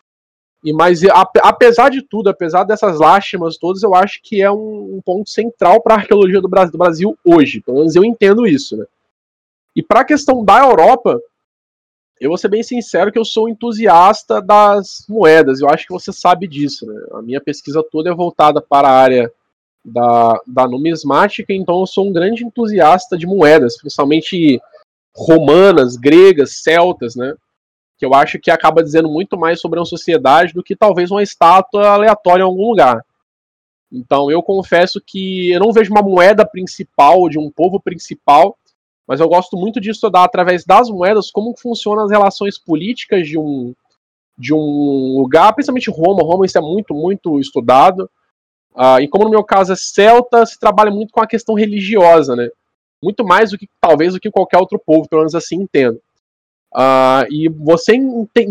E 0.63 0.73
mas 0.73 1.01
apesar 1.43 1.89
de 1.89 2.01
tudo, 2.01 2.29
apesar 2.29 2.63
dessas 2.63 2.99
lástimas 2.99 3.55
todas, 3.57 3.83
eu 3.83 3.93
acho 3.93 4.19
que 4.23 4.41
é 4.41 4.49
um, 4.49 4.99
ponto 5.05 5.29
central 5.29 5.79
para 5.79 5.93
a 5.93 5.97
arqueologia 5.99 6.41
do 6.41 6.49
Brasil, 6.49 6.71
do 6.71 6.77
Brasil, 6.79 7.19
hoje. 7.23 7.61
Pelo 7.61 7.77
menos 7.77 7.95
eu 7.95 8.03
entendo 8.03 8.47
isso, 8.47 8.75
né? 8.75 8.85
E 9.75 9.83
para 9.83 9.99
a 9.99 10.05
questão 10.05 10.43
da 10.43 10.57
Europa, 10.57 11.21
eu 12.19 12.29
vou 12.29 12.37
ser 12.39 12.47
bem 12.47 12.63
sincero 12.63 13.11
que 13.11 13.19
eu 13.19 13.25
sou 13.25 13.47
entusiasta 13.47 14.41
das 14.41 15.05
moedas. 15.07 15.61
Eu 15.61 15.69
acho 15.69 15.85
que 15.85 15.93
você 15.93 16.11
sabe 16.11 16.47
disso, 16.47 16.87
né? 16.87 16.99
A 17.13 17.21
minha 17.21 17.39
pesquisa 17.39 17.83
toda 17.83 18.09
é 18.09 18.15
voltada 18.15 18.59
para 18.59 18.87
a 18.87 18.99
área 18.99 19.31
da, 19.85 20.41
da 20.47 20.67
numismática, 20.67 21.53
então 21.53 21.81
eu 21.81 21.85
sou 21.85 22.07
um 22.07 22.11
grande 22.11 22.43
entusiasta 22.43 23.15
de 23.15 23.27
moedas, 23.27 23.77
principalmente 23.77 24.59
romanas, 25.17 25.95
gregas, 25.95 26.61
celtas, 26.61 27.15
né? 27.15 27.33
Que 27.97 28.05
eu 28.05 28.13
acho 28.13 28.37
que 28.39 28.51
acaba 28.51 28.83
dizendo 28.83 29.09
muito 29.09 29.35
mais 29.37 29.59
sobre 29.59 29.79
uma 29.79 29.85
sociedade 29.85 30.53
do 30.53 30.63
que 30.63 30.75
talvez 30.75 31.09
uma 31.09 31.23
estátua 31.23 31.87
aleatória 31.87 32.43
em 32.43 32.45
algum 32.45 32.69
lugar. 32.69 33.03
Então 33.91 34.29
eu 34.29 34.43
confesso 34.43 35.01
que 35.03 35.51
eu 35.51 35.59
não 35.59 35.71
vejo 35.71 35.91
uma 35.91 36.03
moeda 36.03 36.45
principal 36.45 37.27
de 37.29 37.39
um 37.39 37.49
povo 37.49 37.79
principal, 37.79 38.55
mas 39.07 39.19
eu 39.19 39.27
gosto 39.27 39.57
muito 39.57 39.81
de 39.81 39.89
estudar 39.89 40.23
através 40.25 40.63
das 40.65 40.89
moedas 40.89 41.31
como 41.31 41.57
funcionam 41.57 42.03
as 42.03 42.11
relações 42.11 42.59
políticas 42.59 43.27
de 43.27 43.37
um 43.37 43.73
de 44.37 44.53
um 44.53 45.17
lugar, 45.17 45.51
principalmente 45.53 45.89
Roma. 45.89 46.21
Roma 46.21 46.45
isso 46.45 46.59
é 46.59 46.61
muito 46.61 46.93
muito 46.93 47.39
estudado. 47.39 48.07
Uh, 48.75 49.01
e 49.01 49.07
como 49.07 49.23
no 49.23 49.31
meu 49.31 49.43
caso 49.43 49.73
é 49.73 49.75
celta, 49.75 50.45
se 50.45 50.59
trabalha 50.59 50.91
muito 50.91 51.11
com 51.11 51.19
a 51.19 51.25
questão 51.25 51.55
religiosa, 51.55 52.35
né? 52.35 52.47
Muito 53.03 53.25
mais 53.25 53.51
do 53.51 53.57
que 53.57 53.67
talvez 53.79 54.13
do 54.13 54.19
que 54.19 54.31
qualquer 54.31 54.57
outro 54.57 54.79
povo, 54.79 55.07
pelo 55.07 55.21
menos 55.21 55.35
assim 55.35 55.57
entendo. 55.61 56.01
Uh, 56.73 57.25
e 57.31 57.47
você 57.49 57.93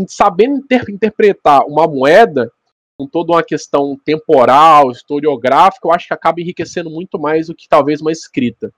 sabendo 0.09 0.57
inter 0.57 0.85
interpretar 0.89 1.67
uma 1.67 1.87
moeda 1.87 2.51
com 2.99 3.07
toda 3.07 3.33
uma 3.33 3.43
questão 3.43 3.99
temporal, 4.05 4.91
historiográfica, 4.91 5.87
eu 5.87 5.93
acho 5.93 6.07
que 6.07 6.15
acaba 6.15 6.41
enriquecendo 6.41 6.91
muito 6.91 7.19
mais 7.19 7.49
do 7.49 7.55
que 7.55 7.69
talvez 7.69 8.01
uma 8.01 8.11
escrita. 8.11 8.73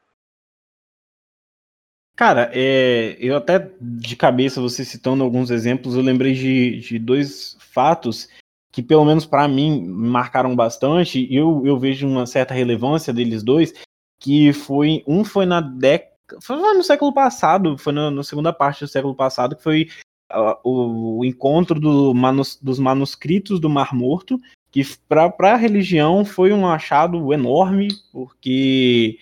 Cara, 2.16 2.50
é, 2.52 3.16
eu 3.20 3.37
até 3.37 3.70
de 3.81 4.16
cabeça, 4.16 4.61
você 4.61 4.85
citando 4.85 5.22
alguns 5.22 5.50
exemplos, 5.50 5.94
eu 5.94 6.02
lembrei 6.02 6.35
de, 6.35 6.81
de 6.81 6.98
dois 6.98 7.57
fatos 7.61 8.28
que 8.72 8.83
pelo 8.83 9.04
menos 9.04 9.24
para 9.24 9.46
mim 9.46 9.87
marcaram 9.87 10.54
bastante, 10.54 11.24
e 11.24 11.37
eu, 11.37 11.62
eu 11.64 11.78
vejo 11.78 12.07
uma 12.07 12.26
certa 12.26 12.52
relevância 12.52 13.12
deles 13.12 13.42
dois, 13.42 13.72
que 14.20 14.52
foi 14.52 15.02
um 15.07 15.24
foi 15.24 15.46
na 15.46 15.61
década 15.61 16.09
foi 16.42 16.57
no 16.57 16.83
século 16.83 17.12
passado, 17.12 17.78
foi 17.78 17.92
na, 17.92 18.22
segunda 18.22 18.52
parte 18.52 18.85
do 18.85 18.88
século 18.88 19.14
passado, 19.14 19.57
que 19.57 19.62
foi 19.62 19.88
uh, 20.31 20.57
o, 20.62 21.18
o, 21.18 21.24
encontro 21.24 21.81
do 21.81 22.12
manus, 22.12 22.59
dos 22.61 22.78
manuscritos 22.78 23.59
do 23.59 23.70
Mar 23.70 23.94
Morto, 23.94 24.38
que 24.70 24.83
para 25.09 25.54
a 25.54 25.57
religião 25.57 26.24
foi 26.24 26.52
um 26.52 26.66
achado 26.66 27.33
enorme, 27.33 27.88
porque 28.12 29.18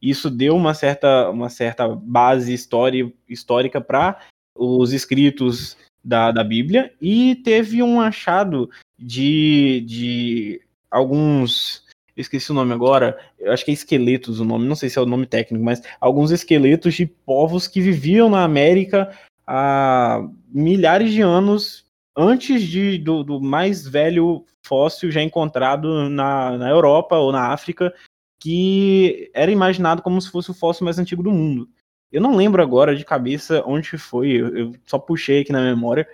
isso 0.00 0.30
deu 0.30 0.56
uma 0.56 0.72
certa, 0.72 1.30
uma 1.30 1.48
certa 1.48 1.88
base 1.88 2.52
história, 2.52 3.12
histórica 3.28 3.80
para 3.80 4.18
os 4.54 4.92
escritos 4.92 5.76
da, 6.02 6.30
da 6.30 6.42
Bíblia, 6.42 6.92
e 7.00 7.36
teve 7.36 7.82
um 7.82 8.00
achado 8.00 8.70
de, 8.98 9.84
de 9.86 10.60
alguns. 10.90 11.84
Eu 12.16 12.22
esqueci 12.22 12.50
o 12.50 12.54
nome 12.54 12.72
agora, 12.72 13.18
eu 13.38 13.52
acho 13.52 13.62
que 13.62 13.70
é 13.70 13.74
esqueletos 13.74 14.40
o 14.40 14.44
nome, 14.44 14.66
não 14.66 14.74
sei 14.74 14.88
se 14.88 14.98
é 14.98 15.02
o 15.02 15.06
nome 15.06 15.26
técnico, 15.26 15.62
mas 15.62 15.82
alguns 16.00 16.30
esqueletos 16.30 16.94
de 16.94 17.04
povos 17.04 17.68
que 17.68 17.78
viviam 17.78 18.30
na 18.30 18.42
América 18.42 19.14
há 19.46 20.26
milhares 20.48 21.12
de 21.12 21.20
anos 21.20 21.84
antes 22.16 22.62
de, 22.62 22.96
do, 22.96 23.22
do 23.22 23.38
mais 23.38 23.86
velho 23.86 24.46
fóssil 24.66 25.10
já 25.10 25.22
encontrado 25.22 26.08
na, 26.08 26.56
na 26.56 26.70
Europa 26.70 27.16
ou 27.16 27.30
na 27.30 27.52
África, 27.52 27.94
que 28.40 29.30
era 29.34 29.50
imaginado 29.50 30.00
como 30.00 30.20
se 30.20 30.30
fosse 30.30 30.50
o 30.50 30.54
fóssil 30.54 30.84
mais 30.84 30.98
antigo 30.98 31.22
do 31.22 31.30
mundo. 31.30 31.68
Eu 32.10 32.22
não 32.22 32.34
lembro 32.34 32.62
agora 32.62 32.96
de 32.96 33.04
cabeça 33.04 33.62
onde 33.66 33.98
foi, 33.98 34.30
eu, 34.30 34.56
eu 34.56 34.72
só 34.86 34.98
puxei 34.98 35.42
aqui 35.42 35.52
na 35.52 35.60
memória, 35.60 36.08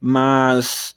mas 0.00 0.94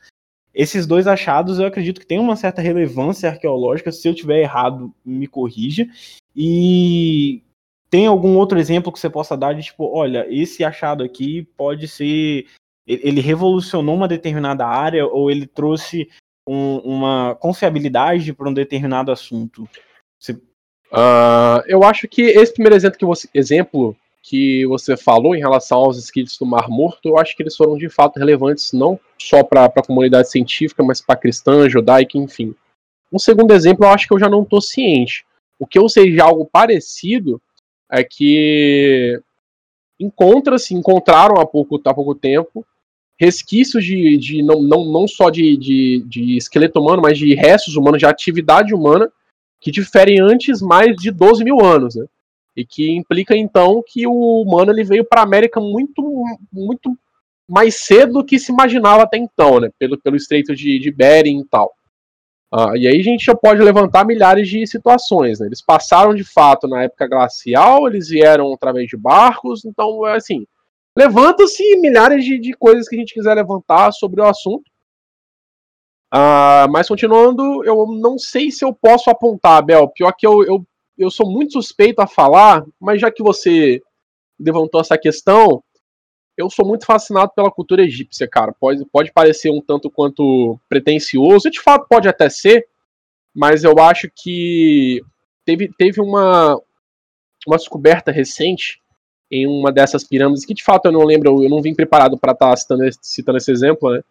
esses 0.53 0.85
dois 0.85 1.07
achados 1.07 1.59
eu 1.59 1.65
acredito 1.65 1.99
que 1.99 2.05
tem 2.05 2.19
uma 2.19 2.35
certa 2.35 2.61
relevância 2.61 3.29
arqueológica. 3.29 3.91
Se 3.91 4.07
eu 4.07 4.13
tiver 4.13 4.41
errado, 4.41 4.93
me 5.05 5.27
corrija. 5.27 5.87
E 6.35 7.41
tem 7.89 8.07
algum 8.07 8.37
outro 8.37 8.59
exemplo 8.59 8.91
que 8.91 8.99
você 8.99 9.09
possa 9.09 9.35
dar 9.37 9.53
de 9.53 9.63
tipo, 9.63 9.85
olha, 9.85 10.25
esse 10.29 10.63
achado 10.63 11.03
aqui 11.03 11.43
pode 11.57 11.87
ser. 11.87 12.45
Ele 12.85 13.21
revolucionou 13.21 13.95
uma 13.95 14.07
determinada 14.07 14.65
área 14.65 15.05
ou 15.05 15.29
ele 15.29 15.45
trouxe 15.45 16.09
um, 16.47 16.77
uma 16.79 17.35
confiabilidade 17.35 18.33
para 18.33 18.49
um 18.49 18.53
determinado 18.53 19.11
assunto? 19.11 19.67
Você... 20.19 20.33
Uh, 20.91 21.63
eu 21.67 21.83
acho 21.83 22.07
que 22.07 22.21
esse 22.21 22.53
primeiro 22.53 22.75
exemplo 22.75 22.97
que 22.97 23.05
você, 23.05 23.29
exemplo 23.33 23.95
que 24.21 24.65
você 24.67 24.95
falou 24.95 25.35
em 25.35 25.39
relação 25.39 25.79
aos 25.79 25.97
escritos 25.97 26.37
do 26.37 26.45
Mar 26.45 26.69
Morto, 26.69 27.09
eu 27.09 27.17
acho 27.17 27.35
que 27.35 27.41
eles 27.41 27.55
foram 27.55 27.77
de 27.77 27.89
fato 27.89 28.19
relevantes 28.19 28.71
não 28.71 28.99
só 29.17 29.43
para 29.43 29.65
a 29.65 29.83
comunidade 29.83 30.29
científica, 30.29 30.83
mas 30.83 31.01
para 31.01 31.19
cristã, 31.19 31.67
judaica, 31.69 32.17
enfim. 32.17 32.53
Um 33.11 33.19
segundo 33.19 33.51
exemplo, 33.51 33.85
eu 33.85 33.89
acho 33.89 34.07
que 34.07 34.13
eu 34.13 34.19
já 34.19 34.29
não 34.29 34.43
estou 34.43 34.61
ciente. 34.61 35.25
O 35.59 35.65
que 35.65 35.77
eu 35.77 35.89
sei 35.89 36.11
de 36.11 36.21
algo 36.21 36.45
parecido 36.45 37.41
é 37.91 38.03
que 38.03 39.21
encontra-se, 39.99 40.73
encontraram 40.73 41.35
há 41.39 41.45
pouco, 41.45 41.79
há 41.83 41.93
pouco 41.93 42.15
tempo 42.15 42.65
resquícios 43.21 43.85
de, 43.85 44.17
de 44.17 44.41
não, 44.41 44.63
não, 44.63 44.83
não 44.83 45.07
só 45.07 45.29
de, 45.29 45.55
de, 45.55 46.03
de 46.07 46.37
esqueleto 46.37 46.79
humano, 46.79 47.03
mas 47.03 47.19
de 47.19 47.35
restos 47.35 47.75
humanos, 47.75 47.99
de 47.99 48.07
atividade 48.07 48.73
humana, 48.73 49.11
que 49.59 49.69
diferem 49.69 50.19
antes 50.19 50.59
mais 50.59 50.95
de 50.95 51.11
12 51.11 51.43
mil 51.43 51.63
anos. 51.63 51.95
Né? 51.95 52.05
E 52.55 52.65
que 52.65 52.91
implica 52.91 53.35
então 53.35 53.83
que 53.85 54.05
o 54.05 54.41
humano 54.41 54.71
ele 54.71 54.83
veio 54.83 55.05
para 55.05 55.21
a 55.21 55.23
América 55.23 55.59
muito, 55.59 56.23
muito 56.51 56.97
mais 57.47 57.75
cedo 57.75 58.13
do 58.13 58.25
que 58.25 58.39
se 58.39 58.51
imaginava 58.51 59.03
até 59.03 59.17
então, 59.17 59.59
né? 59.59 59.69
Pelo, 59.79 59.99
pelo 59.99 60.15
estreito 60.15 60.55
de, 60.55 60.79
de 60.79 60.91
Bering 60.91 61.39
e 61.39 61.45
tal. 61.45 61.73
Ah, 62.53 62.73
e 62.75 62.85
aí 62.85 62.99
a 62.99 63.03
gente 63.03 63.23
já 63.23 63.33
pode 63.33 63.61
levantar 63.61 64.05
milhares 64.05 64.49
de 64.49 64.67
situações. 64.67 65.39
Né? 65.39 65.47
Eles 65.47 65.61
passaram 65.61 66.13
de 66.13 66.23
fato 66.23 66.67
na 66.67 66.83
época 66.83 67.07
glacial, 67.07 67.87
eles 67.87 68.09
vieram 68.09 68.53
através 68.53 68.87
de 68.87 68.97
barcos, 68.97 69.63
então 69.63 70.03
assim 70.03 70.45
levanta-se 70.97 71.63
milhares 71.77 72.25
de, 72.25 72.37
de, 72.37 72.53
coisas 72.53 72.87
que 72.89 72.95
a 72.95 72.99
gente 72.99 73.13
quiser 73.13 73.33
levantar 73.33 73.93
sobre 73.93 74.19
o 74.19 74.25
assunto. 74.25 74.69
Ah, 76.13 76.67
mas 76.69 76.89
continuando, 76.89 77.63
eu 77.63 77.87
não 77.87 78.17
sei 78.17 78.51
se 78.51 78.65
eu 78.65 78.73
posso 78.73 79.09
apontar, 79.09 79.63
Bel. 79.63 79.87
Pior 79.87 80.11
que 80.11 80.27
eu, 80.27 80.43
eu 80.43 80.65
eu 81.01 81.09
sou 81.09 81.29
muito 81.29 81.53
suspeito 81.53 81.99
a 81.99 82.07
falar, 82.07 82.63
mas 82.79 83.01
já 83.01 83.11
que 83.11 83.23
você 83.23 83.81
levantou 84.39 84.79
essa 84.79 84.97
questão, 84.97 85.63
eu 86.37 86.47
sou 86.47 86.65
muito 86.65 86.85
fascinado 86.85 87.31
pela 87.35 87.51
cultura 87.51 87.83
egípcia, 87.83 88.27
cara. 88.27 88.53
Pode, 88.59 88.85
pode 88.85 89.11
parecer 89.11 89.49
um 89.49 89.61
tanto 89.61 89.89
quanto 89.89 90.59
pretencioso, 90.69 91.47
e 91.47 91.51
de 91.51 91.59
fato 91.59 91.87
pode 91.89 92.07
até 92.07 92.29
ser, 92.29 92.67
mas 93.33 93.63
eu 93.63 93.79
acho 93.79 94.11
que 94.15 95.01
teve, 95.43 95.71
teve 95.75 95.99
uma, 95.99 96.61
uma 97.47 97.57
descoberta 97.57 98.11
recente 98.11 98.79
em 99.31 99.47
uma 99.47 99.71
dessas 99.71 100.03
pirâmides, 100.03 100.45
que 100.45 100.53
de 100.53 100.63
fato 100.63 100.85
eu 100.85 100.91
não 100.91 101.03
lembro, 101.03 101.43
eu 101.43 101.49
não 101.49 101.61
vim 101.61 101.73
preparado 101.73 102.15
para 102.17 102.33
estar 102.33 102.51
tá 102.51 102.55
citando, 102.55 102.83
citando 103.01 103.37
esse 103.39 103.51
exemplo, 103.51 103.91
né? 103.91 104.03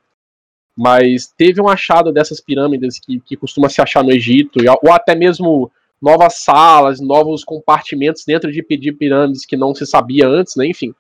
Mas 0.77 1.33
teve 1.37 1.61
um 1.61 1.69
achado 1.69 2.11
dessas 2.11 2.41
pirâmides 2.41 2.99
que, 2.99 3.21
que 3.21 3.37
costuma 3.37 3.69
se 3.69 3.81
achar 3.81 4.03
no 4.03 4.11
Egito, 4.11 4.59
ou 4.83 4.93
até 4.93 5.15
mesmo 5.15 5.71
novas 6.01 6.43
salas, 6.43 7.01
novos 7.01 7.45
compartimentos 7.45 8.25
dentro 8.25 8.51
de, 8.51 8.63
de 8.63 8.93
pirâmides 8.93 9.45
que 9.45 9.57
não 9.57 9.75
se 9.75 9.87
sabia 9.87 10.27
antes, 10.27 10.57
né? 10.57 10.67
Enfim, 10.67 10.95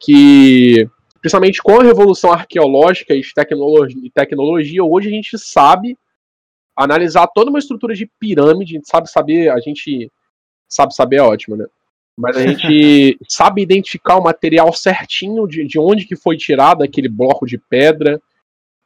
que 0.00 0.88
principalmente 1.20 1.62
com 1.62 1.80
a 1.80 1.84
revolução 1.84 2.32
arqueológica 2.32 3.14
e 3.14 3.22
tecnologia, 3.32 4.10
tecnologia, 4.12 4.84
hoje 4.84 5.08
a 5.08 5.12
gente 5.12 5.38
sabe 5.38 5.96
analisar 6.76 7.28
toda 7.28 7.50
uma 7.50 7.60
estrutura 7.60 7.94
de 7.94 8.10
pirâmide, 8.18 8.74
a 8.74 8.78
gente 8.78 8.88
sabe 8.88 9.08
saber, 9.08 9.50
a 9.50 9.60
gente 9.60 10.10
sabe 10.68 10.94
saber 10.94 11.16
é 11.16 11.22
ótimo, 11.22 11.56
né? 11.56 11.66
Mas 12.16 12.36
a 12.36 12.46
gente 12.46 13.18
sabe 13.28 13.62
identificar 13.62 14.16
o 14.16 14.22
material 14.22 14.72
certinho 14.72 15.46
de, 15.46 15.64
de 15.64 15.78
onde 15.78 16.06
que 16.06 16.16
foi 16.16 16.36
tirado 16.36 16.82
aquele 16.82 17.08
bloco 17.08 17.46
de 17.46 17.56
pedra, 17.56 18.20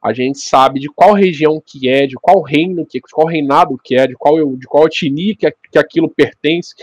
a 0.06 0.12
gente 0.12 0.38
sabe 0.38 0.78
de 0.78 0.88
qual 0.88 1.14
região 1.14 1.60
que 1.60 1.88
é, 1.88 2.06
de 2.06 2.14
qual 2.14 2.40
reino 2.40 2.86
que, 2.86 3.00
de 3.00 3.10
qual 3.10 3.26
reinado 3.26 3.76
que 3.82 3.96
é, 3.96 4.06
de 4.06 4.14
qual 4.14 4.56
de 4.56 4.64
qual 4.64 4.86
etnia 4.86 5.34
que, 5.34 5.50
que 5.72 5.76
aquilo 5.76 6.08
pertence. 6.08 6.76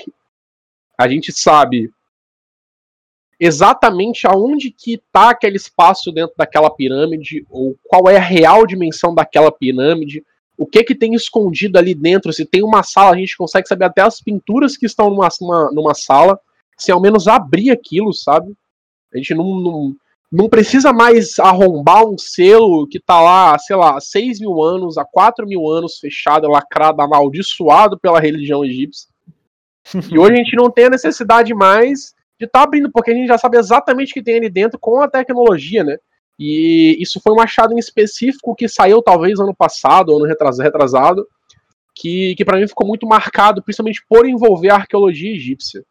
A 1.00 1.08
gente 1.08 1.32
sabe 1.32 1.90
exatamente 3.40 4.28
aonde 4.28 4.72
que 4.72 4.96
está 4.96 5.30
aquele 5.30 5.56
espaço 5.56 6.12
dentro 6.12 6.36
daquela 6.38 6.70
pirâmide, 6.70 7.48
ou 7.50 7.78
qual 7.84 8.10
é 8.10 8.18
a 8.18 8.22
real 8.22 8.68
dimensão 8.68 9.16
daquela 9.16 9.54
pirâmide, 9.54 10.22
o 10.58 10.66
que 10.66 10.84
que 10.84 10.94
tem 10.94 11.14
escondido 11.14 11.78
ali 11.78 11.96
dentro, 11.96 12.34
se 12.34 12.46
tem 12.46 12.62
uma 12.62 12.84
sala, 12.84 13.16
a 13.16 13.18
gente 13.18 13.38
consegue 13.38 13.70
saber 13.70 13.86
até 13.86 14.02
as 14.02 14.20
pinturas 14.20 14.76
que 14.76 14.86
estão 14.86 15.10
numa, 15.10 15.30
numa, 15.40 15.72
numa 15.72 15.94
sala, 15.94 16.38
se 16.78 16.92
ao 16.92 17.00
menos 17.00 17.30
abrir 17.30 17.72
aquilo, 17.72 18.14
sabe? 18.14 18.54
A 19.14 19.18
gente 19.18 19.34
não, 19.34 19.46
não, 19.62 19.96
não 20.34 20.50
precisa 20.50 20.92
mais 20.92 21.38
arrombar 21.38 22.04
um 22.08 22.18
selo 22.18 22.88
que 22.88 23.00
tá 23.00 23.22
lá, 23.22 23.56
sei 23.60 23.76
lá, 23.76 23.98
há 23.98 24.02
6 24.02 24.40
mil 24.40 24.64
anos, 24.64 24.98
há 24.98 25.06
4 25.06 25.46
mil 25.46 25.70
anos, 25.70 26.00
fechado, 26.00 26.48
lacrado, 26.48 27.04
amaldiçoado 27.04 28.00
pela 28.00 28.20
religião 28.20 28.66
egípcia. 28.66 29.08
e 30.12 30.18
hoje 30.18 30.34
a 30.34 30.36
gente 30.38 30.56
não 30.56 30.72
tem 30.72 30.86
a 30.86 30.90
necessidade 30.90 31.54
mais 31.54 32.16
de 32.40 32.46
estar 32.46 32.62
tá 32.62 32.64
abrindo, 32.64 32.92
porque 32.92 33.12
a 33.12 33.14
gente 33.14 33.28
já 33.28 33.38
sabe 33.38 33.60
exatamente 33.60 34.10
o 34.10 34.14
que 34.16 34.24
tem 34.24 34.38
ali 34.38 34.50
dentro 34.50 34.80
com 34.80 35.02
a 35.02 35.08
tecnologia, 35.08 35.84
né? 35.84 35.98
E 36.40 36.98
isso 37.00 37.22
foi 37.24 37.32
um 37.32 37.40
achado 37.40 37.72
em 37.72 37.78
específico 37.78 38.56
que 38.56 38.68
saiu 38.68 39.04
talvez 39.04 39.40
ano 39.40 39.54
passado, 39.54 40.16
ano 40.16 40.26
retrasado, 40.26 41.28
que, 41.94 42.34
que 42.36 42.44
para 42.44 42.58
mim 42.60 42.68
ficou 42.68 42.88
muito 42.88 43.06
marcado, 43.06 43.62
principalmente 43.62 44.04
por 44.10 44.28
envolver 44.28 44.72
a 44.72 44.78
arqueologia 44.78 45.32
egípcia. 45.32 45.86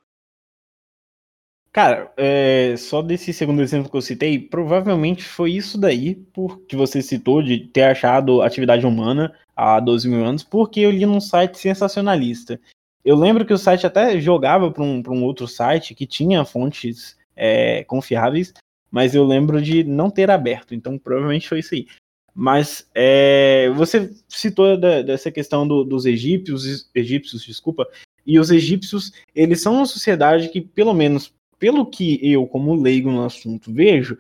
Cara, 1.73 2.13
é, 2.19 2.75
só 2.77 3.01
desse 3.01 3.33
segundo 3.33 3.63
exemplo 3.63 3.91
que 3.91 3.97
eu 3.97 4.03
citei, 4.03 4.39
provavelmente 4.39 5.25
foi 5.25 5.53
isso 5.53 5.79
daí, 5.79 6.15
por, 6.15 6.61
que 6.67 6.77
você 6.77 7.01
citou, 7.01 7.43
de 7.43 7.61
ter 7.61 7.85
achado 7.85 8.43
atividade 8.43 8.85
humana 8.85 9.35
há 9.57 9.81
12 9.81 10.07
mil 10.07 10.23
anos, 10.23 10.43
porque 10.43 10.81
eu 10.81 10.91
li 10.91 11.07
num 11.07 11.21
site 11.21 11.59
sensacionalista. 11.59 12.61
Eu 13.03 13.17
lembro 13.17 13.47
que 13.47 13.55
o 13.55 13.59
site 13.59 13.87
até 13.87 14.21
jogava 14.21 14.71
para 14.71 14.83
um, 14.83 15.03
um 15.09 15.25
outro 15.25 15.49
site 15.49 15.95
que 15.95 16.07
tinha 16.07 16.45
fontes 16.45 17.17
é, 17.35 17.83
confiáveis, 17.85 18.53
mas 18.91 19.15
eu 19.15 19.25
lembro 19.25 19.61
de 19.63 19.83
não 19.83 20.11
ter 20.11 20.31
aberto, 20.31 20.75
então 20.75 20.99
provavelmente 20.99 21.49
foi 21.49 21.61
isso 21.61 21.75
aí. 21.75 21.87
Mas 22.35 22.87
é, 22.95 23.71
você 23.71 24.11
citou 24.29 24.77
da, 24.77 25.01
dessa 25.01 25.31
questão 25.31 25.67
do, 25.67 25.85
dos 25.85 26.05
egípcios, 26.05 26.91
egípcios, 26.95 27.43
desculpa, 27.45 27.89
e 28.27 28.39
os 28.39 28.51
egípcios, 28.51 29.13
eles 29.35 29.63
são 29.63 29.77
uma 29.77 29.87
sociedade 29.87 30.51
que, 30.51 30.61
pelo 30.61 30.93
menos 30.93 31.33
pelo 31.62 31.87
que 31.87 32.18
eu, 32.29 32.44
como 32.44 32.75
leigo 32.75 33.09
no 33.09 33.25
assunto, 33.25 33.72
vejo, 33.72 34.18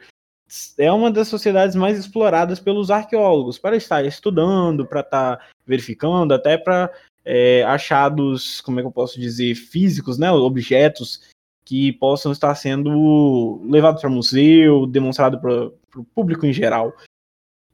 é 0.78 0.92
uma 0.92 1.10
das 1.10 1.26
sociedades 1.26 1.74
mais 1.74 1.98
exploradas 1.98 2.60
pelos 2.60 2.88
arqueólogos 2.88 3.58
para 3.58 3.74
estar 3.76 4.04
estudando, 4.04 4.86
para 4.86 5.00
estar 5.00 5.50
verificando, 5.66 6.32
até 6.32 6.56
para 6.56 6.88
é, 7.24 7.64
achados, 7.64 8.60
como 8.60 8.78
é 8.78 8.82
que 8.84 8.86
eu 8.86 8.92
posso 8.92 9.18
dizer, 9.18 9.56
físicos, 9.56 10.18
né, 10.18 10.30
objetos 10.30 11.32
que 11.64 11.92
possam 11.94 12.30
estar 12.30 12.54
sendo 12.54 13.60
levados 13.64 14.00
para 14.00 14.08
museu, 14.08 14.86
demonstrado 14.86 15.40
para 15.40 15.66
o 16.00 16.04
público 16.14 16.46
em 16.46 16.52
geral. 16.52 16.96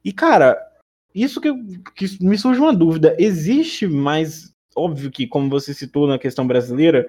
E 0.03 0.11
cara, 0.11 0.57
isso 1.13 1.39
que, 1.39 1.53
que 1.95 2.25
me 2.25 2.39
surge 2.39 2.59
uma 2.59 2.73
dúvida. 2.73 3.15
Existe 3.19 3.85
mais. 3.85 4.51
Óbvio 4.75 5.11
que, 5.11 5.27
como 5.27 5.47
você 5.47 5.75
citou 5.75 6.07
na 6.07 6.17
questão 6.17 6.47
brasileira, 6.47 7.07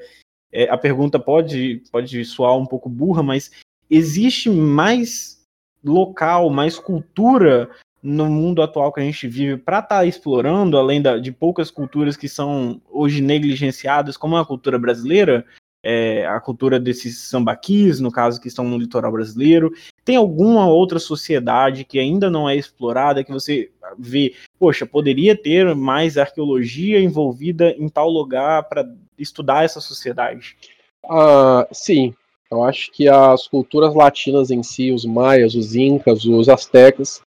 é, 0.53 0.69
a 0.69 0.77
pergunta 0.77 1.19
pode, 1.19 1.83
pode 1.91 2.25
soar 2.25 2.57
um 2.57 2.67
pouco 2.67 2.89
burra, 2.89 3.23
mas 3.23 3.51
existe 3.89 4.51
mais 4.51 5.41
local, 5.83 6.51
mais 6.51 6.79
cultura 6.79 7.71
no 8.03 8.27
mundo 8.27 8.63
atual 8.63 8.93
que 8.93 9.01
a 9.01 9.05
gente 9.05 9.29
vive 9.29 9.57
para 9.57 9.81
estar 9.81 9.99
tá 9.99 10.07
explorando, 10.07 10.79
além 10.79 11.03
da, 11.03 11.19
de 11.19 11.31
poucas 11.31 11.71
culturas 11.71 12.17
que 12.17 12.29
são 12.29 12.81
hoje 12.91 13.21
negligenciadas, 13.21 14.17
como 14.17 14.37
a 14.37 14.47
cultura 14.47 14.79
brasileira, 14.79 15.45
é, 15.83 16.27
a 16.27 16.41
cultura 16.41 16.79
desses 16.79 17.19
sambaquis, 17.19 18.01
no 18.01 18.11
caso, 18.11 18.41
que 18.41 18.49
estão 18.49 18.65
no 18.65 18.79
litoral 18.79 19.13
brasileiro. 19.13 19.73
Tem 20.05 20.17
alguma 20.17 20.67
outra 20.67 20.99
sociedade 20.99 21.85
que 21.85 21.99
ainda 21.99 22.31
não 22.31 22.49
é 22.49 22.57
explorada, 22.57 23.25
que 23.25 23.33
você 23.33 23.71
vê, 23.99 24.35
poxa, 24.59 24.87
poderia 24.87 25.37
ter 25.37 25.75
mais 25.75 26.17
arqueologia 26.17 27.01
envolvida 27.01 27.71
em 27.79 27.89
tal 27.89 28.09
lugar 28.09 28.65
para 28.65 28.89
estudar 29.19 29.65
essa 29.65 29.81
sociedade? 29.81 30.57
Uh, 31.05 31.67
sim, 31.73 32.15
eu 32.51 32.63
acho 32.63 32.91
que 32.93 33.09
as 33.09 33.47
culturas 33.47 33.95
latinas 33.95 34.51
em 34.51 34.63
si, 34.63 34.91
os 34.91 35.05
maias, 35.05 35.55
os 35.55 35.75
incas, 35.75 36.25
os 36.25 36.49
astecas, 36.49 37.23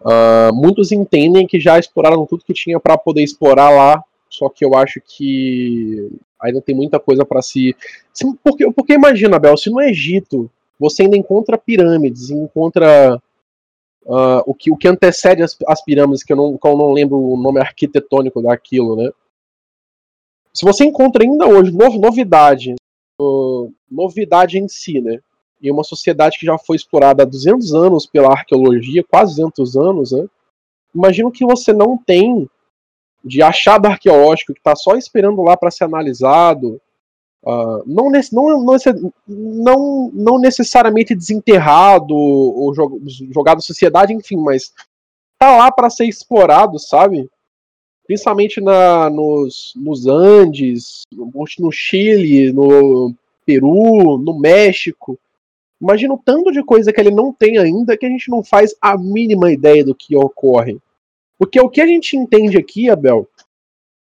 uh, 0.00 0.54
muitos 0.54 0.92
entendem 0.92 1.46
que 1.46 1.58
já 1.58 1.78
exploraram 1.78 2.26
tudo 2.26 2.44
que 2.44 2.52
tinha 2.52 2.78
para 2.78 2.98
poder 2.98 3.22
explorar 3.22 3.70
lá, 3.70 4.02
só 4.28 4.48
que 4.48 4.64
eu 4.64 4.74
acho 4.74 5.00
que 5.00 6.10
ainda 6.40 6.60
tem 6.60 6.74
muita 6.74 7.00
coisa 7.00 7.24
para 7.24 7.40
se. 7.40 7.74
Porque, 8.42 8.70
porque 8.72 8.92
imagina, 8.94 9.36
Abel, 9.36 9.56
se 9.56 9.70
no 9.70 9.80
Egito 9.80 10.50
você 10.78 11.02
ainda 11.02 11.16
encontra 11.16 11.56
pirâmides, 11.56 12.30
encontra 12.30 13.20
uh, 14.04 14.42
o, 14.46 14.54
que, 14.54 14.70
o 14.70 14.76
que 14.76 14.88
antecede 14.88 15.42
as, 15.42 15.56
as 15.66 15.82
pirâmides, 15.82 16.22
que 16.22 16.32
eu, 16.32 16.36
não, 16.36 16.56
que 16.56 16.66
eu 16.66 16.76
não 16.76 16.92
lembro 16.92 17.18
o 17.18 17.36
nome 17.36 17.60
arquitetônico 17.60 18.42
daquilo, 18.42 18.96
né? 18.96 19.10
Se 20.52 20.64
você 20.64 20.84
encontra 20.84 21.24
ainda 21.24 21.46
hoje 21.46 21.72
novidade, 21.72 22.74
uh, 23.20 23.72
novidade 23.90 24.58
em 24.58 24.68
si, 24.68 25.00
né? 25.00 25.20
Em 25.60 25.70
uma 25.70 25.82
sociedade 25.82 26.38
que 26.38 26.46
já 26.46 26.56
foi 26.58 26.76
explorada 26.76 27.22
há 27.22 27.26
200 27.26 27.74
anos 27.74 28.06
pela 28.06 28.30
arqueologia, 28.30 29.02
quase 29.02 29.36
200 29.36 29.76
anos, 29.76 30.12
né? 30.12 30.26
Imagino 30.94 31.32
que 31.32 31.44
você 31.44 31.72
não 31.72 31.96
tem 31.98 32.48
de 33.24 33.42
achado 33.42 33.86
arqueológico 33.86 34.52
que 34.52 34.60
está 34.60 34.76
só 34.76 34.96
esperando 34.96 35.42
lá 35.42 35.56
para 35.56 35.70
ser 35.70 35.84
analisado, 35.84 36.80
uh, 37.44 37.82
não, 37.86 38.10
não, 38.32 38.78
não, 39.28 40.10
não, 40.12 40.38
necessariamente 40.38 41.14
desenterrado 41.14 42.14
ou 42.14 42.74
jogado 42.74 43.62
sociedade, 43.62 44.12
enfim, 44.12 44.36
mas 44.36 44.72
tá 45.38 45.56
lá 45.56 45.70
para 45.70 45.90
ser 45.90 46.06
explorado, 46.06 46.78
sabe? 46.78 47.28
Principalmente 48.06 48.60
na, 48.60 49.08
nos, 49.08 49.72
nos 49.76 50.06
Andes, 50.06 51.02
no 51.58 51.72
Chile, 51.72 52.52
no 52.52 53.14
Peru, 53.46 54.18
no 54.18 54.38
México. 54.38 55.18
Imagina 55.80 56.14
o 56.14 56.22
tanto 56.22 56.50
de 56.52 56.62
coisa 56.62 56.92
que 56.92 57.00
ele 57.00 57.10
não 57.10 57.32
tem 57.32 57.58
ainda 57.58 57.96
que 57.96 58.06
a 58.06 58.08
gente 58.08 58.30
não 58.30 58.42
faz 58.42 58.74
a 58.80 58.96
mínima 58.96 59.52
ideia 59.52 59.84
do 59.84 59.94
que 59.94 60.16
ocorre. 60.16 60.78
Porque 61.38 61.60
o 61.60 61.68
que 61.68 61.80
a 61.80 61.86
gente 61.86 62.16
entende 62.16 62.56
aqui, 62.56 62.88
Abel, 62.88 63.28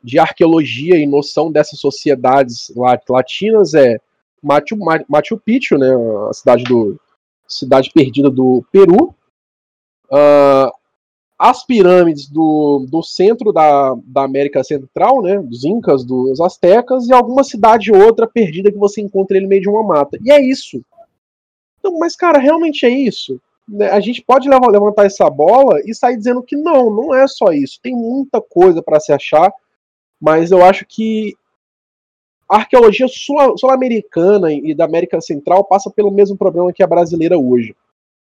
de 0.02 0.18
arqueologia 0.18 0.96
e 0.96 1.06
noção 1.06 1.50
dessas 1.50 1.78
sociedades 1.78 2.72
latinas 3.08 3.74
é 3.74 3.98
Machu, 4.42 4.76
Machu 5.08 5.38
Picchu, 5.38 5.76
né, 5.76 5.90
a 6.28 6.32
cidade 6.32 6.64
do 6.64 6.98
cidade 7.46 7.90
perdida 7.92 8.30
do 8.30 8.64
Peru, 8.70 9.14
uh, 10.10 10.72
as 11.38 11.64
pirâmides 11.64 12.28
do, 12.28 12.86
do 12.88 13.02
centro 13.02 13.52
da, 13.52 13.94
da 14.04 14.24
América 14.24 14.62
Central, 14.62 15.22
né, 15.22 15.38
dos 15.38 15.64
Incas, 15.64 16.04
dos 16.04 16.40
Aztecas, 16.40 17.08
e 17.08 17.12
alguma 17.12 17.42
cidade 17.42 17.90
ou 17.90 18.00
outra 18.00 18.26
perdida 18.26 18.70
que 18.70 18.78
você 18.78 19.00
encontra 19.00 19.36
ele 19.36 19.46
no 19.46 19.48
meio 19.48 19.62
de 19.62 19.68
uma 19.68 19.82
mata. 19.82 20.18
E 20.22 20.30
é 20.30 20.40
isso. 20.40 20.80
Então, 21.78 21.98
mas, 21.98 22.14
cara, 22.14 22.38
realmente 22.38 22.84
é 22.84 22.90
isso. 22.90 23.40
Né, 23.66 23.88
a 23.90 24.00
gente 24.00 24.22
pode 24.22 24.48
levantar 24.48 25.06
essa 25.06 25.28
bola 25.30 25.80
e 25.84 25.94
sair 25.94 26.16
dizendo 26.16 26.42
que 26.42 26.56
não, 26.56 26.90
não 26.90 27.14
é 27.14 27.26
só 27.26 27.52
isso. 27.52 27.80
Tem 27.82 27.94
muita 27.94 28.40
coisa 28.40 28.82
para 28.82 29.00
se 29.00 29.12
achar, 29.12 29.50
mas 30.20 30.50
eu 30.50 30.64
acho 30.64 30.84
que 30.86 31.34
a 32.48 32.56
arqueologia 32.56 33.06
sul-americana 33.08 34.52
e 34.52 34.74
da 34.74 34.84
América 34.84 35.20
Central 35.20 35.64
passa 35.64 35.88
pelo 35.88 36.10
mesmo 36.10 36.36
problema 36.36 36.72
que 36.72 36.82
a 36.82 36.86
brasileira 36.86 37.38
hoje. 37.38 37.76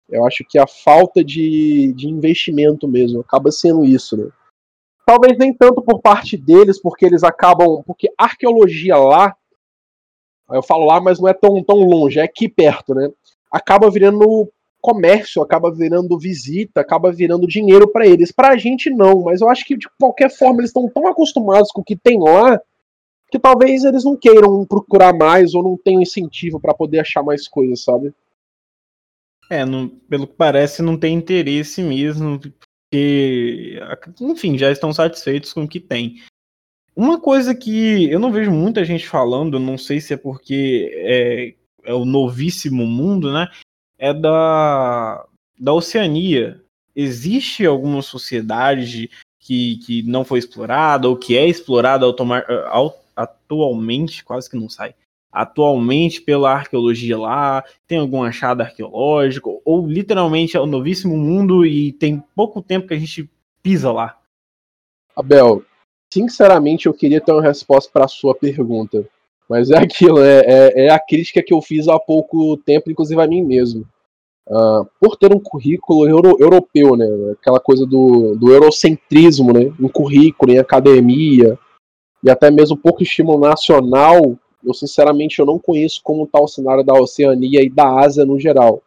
Eu 0.08 0.26
acho 0.26 0.44
que 0.46 0.58
a 0.58 0.66
falta 0.66 1.24
de, 1.24 1.94
de 1.94 2.08
investimento 2.08 2.86
mesmo 2.86 3.20
acaba 3.20 3.50
sendo 3.50 3.84
isso, 3.84 4.16
né? 4.16 4.30
Talvez 5.06 5.36
nem 5.38 5.52
tanto 5.52 5.80
por 5.80 6.00
parte 6.00 6.36
deles, 6.36 6.80
porque 6.80 7.06
eles 7.06 7.24
acabam. 7.24 7.82
Porque 7.84 8.12
arqueologia 8.18 8.96
lá, 8.96 9.34
eu 10.50 10.62
falo 10.62 10.84
lá, 10.84 11.00
mas 11.00 11.18
não 11.18 11.28
é 11.28 11.32
tão, 11.32 11.62
tão 11.64 11.78
longe, 11.78 12.20
é 12.20 12.22
aqui 12.22 12.48
perto, 12.48 12.94
né? 12.94 13.08
Acaba 13.50 13.90
virando 13.90 14.52
comércio, 14.82 15.40
acaba 15.40 15.72
virando 15.72 16.18
visita, 16.18 16.80
acaba 16.80 17.12
virando 17.12 17.46
dinheiro 17.46 17.86
para 17.90 18.06
eles. 18.06 18.32
Para 18.32 18.48
a 18.48 18.56
gente 18.56 18.90
não, 18.90 19.22
mas 19.22 19.40
eu 19.40 19.48
acho 19.48 19.64
que 19.64 19.76
de 19.76 19.88
qualquer 19.98 20.28
forma 20.28 20.60
eles 20.60 20.70
estão 20.70 20.88
tão 20.90 21.06
acostumados 21.06 21.70
com 21.70 21.80
o 21.80 21.84
que 21.84 21.96
tem 21.96 22.18
lá 22.18 22.60
que 23.30 23.38
talvez 23.38 23.82
eles 23.82 24.04
não 24.04 24.14
queiram 24.14 24.66
procurar 24.66 25.14
mais 25.14 25.54
ou 25.54 25.62
não 25.62 25.78
tenham 25.82 26.02
incentivo 26.02 26.60
para 26.60 26.74
poder 26.74 26.98
achar 26.98 27.22
mais 27.22 27.48
coisas, 27.48 27.82
sabe? 27.82 28.12
É, 29.48 29.64
não, 29.64 29.88
pelo 29.88 30.26
que 30.26 30.34
parece 30.34 30.82
não 30.82 30.98
tem 30.98 31.14
interesse 31.16 31.82
mesmo, 31.82 32.38
porque 32.38 33.80
enfim, 34.20 34.58
já 34.58 34.70
estão 34.70 34.92
satisfeitos 34.92 35.54
com 35.54 35.64
o 35.64 35.68
que 35.68 35.80
tem. 35.80 36.16
Uma 36.94 37.18
coisa 37.18 37.54
que 37.54 38.10
eu 38.10 38.20
não 38.20 38.30
vejo 38.30 38.50
muita 38.50 38.84
gente 38.84 39.08
falando, 39.08 39.58
não 39.58 39.78
sei 39.78 39.98
se 39.98 40.12
é 40.12 40.16
porque 40.16 40.90
é, 40.94 41.54
é 41.84 41.94
o 41.94 42.04
novíssimo 42.04 42.86
mundo, 42.86 43.32
né? 43.32 43.48
É 44.02 44.12
da, 44.12 45.24
da 45.56 45.72
Oceania. 45.72 46.60
Existe 46.94 47.64
alguma 47.64 48.02
sociedade 48.02 49.08
que, 49.38 49.76
que 49.76 50.02
não 50.02 50.24
foi 50.24 50.40
explorada 50.40 51.08
ou 51.08 51.16
que 51.16 51.38
é 51.38 51.46
explorada 51.46 52.04
atualmente, 53.14 54.24
quase 54.24 54.50
que 54.50 54.56
não 54.56 54.68
sai, 54.68 54.92
atualmente 55.30 56.20
pela 56.20 56.52
arqueologia 56.52 57.16
lá? 57.16 57.64
Tem 57.86 57.98
algum 57.98 58.24
achado 58.24 58.62
arqueológico? 58.62 59.62
Ou 59.64 59.86
literalmente 59.86 60.56
é 60.56 60.60
o 60.60 60.66
novíssimo 60.66 61.16
mundo 61.16 61.64
e 61.64 61.92
tem 61.92 62.22
pouco 62.34 62.60
tempo 62.60 62.88
que 62.88 62.94
a 62.94 62.98
gente 62.98 63.30
pisa 63.62 63.92
lá? 63.92 64.18
Abel, 65.14 65.64
sinceramente 66.12 66.86
eu 66.86 66.92
queria 66.92 67.20
ter 67.20 67.30
uma 67.30 67.40
resposta 67.42 67.88
para 67.92 68.06
a 68.06 68.08
sua 68.08 68.34
pergunta. 68.34 69.08
Mas 69.48 69.70
é 69.70 69.78
aquilo, 69.78 70.22
é, 70.22 70.40
é, 70.40 70.86
é, 70.86 70.90
a 70.90 70.98
crítica 70.98 71.42
que 71.42 71.52
eu 71.52 71.60
fiz 71.60 71.88
há 71.88 71.98
pouco 71.98 72.56
tempo, 72.58 72.90
inclusive 72.90 73.20
a 73.20 73.26
mim 73.26 73.42
mesmo. 73.42 73.86
Uh, 74.48 74.84
por 75.00 75.16
ter 75.16 75.32
um 75.32 75.38
currículo 75.38 76.08
euro, 76.08 76.36
europeu, 76.38 76.96
né? 76.96 77.06
Aquela 77.32 77.60
coisa 77.60 77.86
do, 77.86 78.34
do 78.34 78.52
eurocentrismo, 78.52 79.52
né? 79.52 79.72
Em 79.78 79.88
currículo, 79.88 80.52
em 80.52 80.58
academia, 80.58 81.56
e 82.22 82.30
até 82.30 82.50
mesmo 82.50 82.76
pouco 82.76 83.02
estímulo 83.02 83.38
nacional, 83.38 84.36
eu 84.64 84.74
sinceramente 84.74 85.38
eu 85.38 85.46
não 85.46 85.58
conheço 85.58 86.00
como 86.02 86.24
está 86.24 86.40
o 86.40 86.48
cenário 86.48 86.84
da 86.84 86.94
Oceania 86.94 87.62
e 87.62 87.68
da 87.68 88.00
Ásia 88.00 88.24
no 88.24 88.38
geral. 88.38 88.82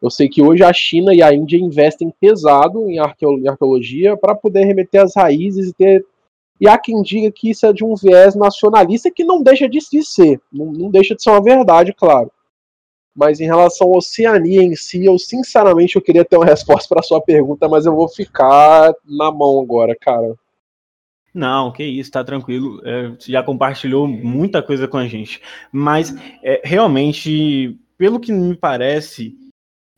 Eu 0.00 0.10
sei 0.10 0.28
que 0.28 0.42
hoje 0.42 0.62
a 0.62 0.72
China 0.72 1.14
e 1.14 1.22
a 1.22 1.34
Índia 1.34 1.56
investem 1.56 2.12
pesado 2.20 2.88
em 2.88 2.98
arqueologia 2.98 4.16
para 4.16 4.34
poder 4.34 4.64
remeter 4.64 5.02
as 5.02 5.16
raízes 5.16 5.70
e 5.70 5.74
ter 5.74 6.06
e 6.60 6.68
há 6.68 6.78
quem 6.78 7.02
diga 7.02 7.30
que 7.30 7.50
isso 7.50 7.66
é 7.66 7.72
de 7.72 7.84
um 7.84 7.94
viés 7.94 8.34
nacionalista 8.34 9.10
que 9.10 9.24
não 9.24 9.42
deixa 9.42 9.68
de 9.68 9.80
ser, 10.02 10.40
não, 10.52 10.66
não 10.72 10.90
deixa 10.90 11.14
de 11.14 11.22
ser 11.22 11.30
uma 11.30 11.42
verdade, 11.42 11.92
claro. 11.92 12.30
Mas 13.14 13.40
em 13.40 13.46
relação 13.46 13.92
à 13.92 13.96
Oceania 13.96 14.62
em 14.62 14.76
si, 14.76 15.04
eu 15.04 15.18
sinceramente 15.18 15.96
eu 15.96 16.02
queria 16.02 16.24
ter 16.24 16.36
uma 16.36 16.44
resposta 16.46 16.88
para 16.88 17.02
sua 17.02 17.20
pergunta, 17.20 17.68
mas 17.68 17.86
eu 17.86 17.94
vou 17.94 18.08
ficar 18.08 18.92
na 19.04 19.30
mão 19.30 19.60
agora, 19.60 19.96
cara. 19.98 20.34
Não, 21.32 21.70
que 21.70 21.84
isso, 21.84 22.10
tá 22.10 22.24
tranquilo. 22.24 22.80
É, 22.82 23.08
você 23.08 23.30
já 23.30 23.42
compartilhou 23.42 24.08
muita 24.08 24.62
coisa 24.62 24.88
com 24.88 24.96
a 24.96 25.06
gente. 25.06 25.42
Mas 25.70 26.14
é, 26.42 26.62
realmente, 26.64 27.78
pelo 27.98 28.18
que 28.18 28.32
me 28.32 28.56
parece, 28.56 29.34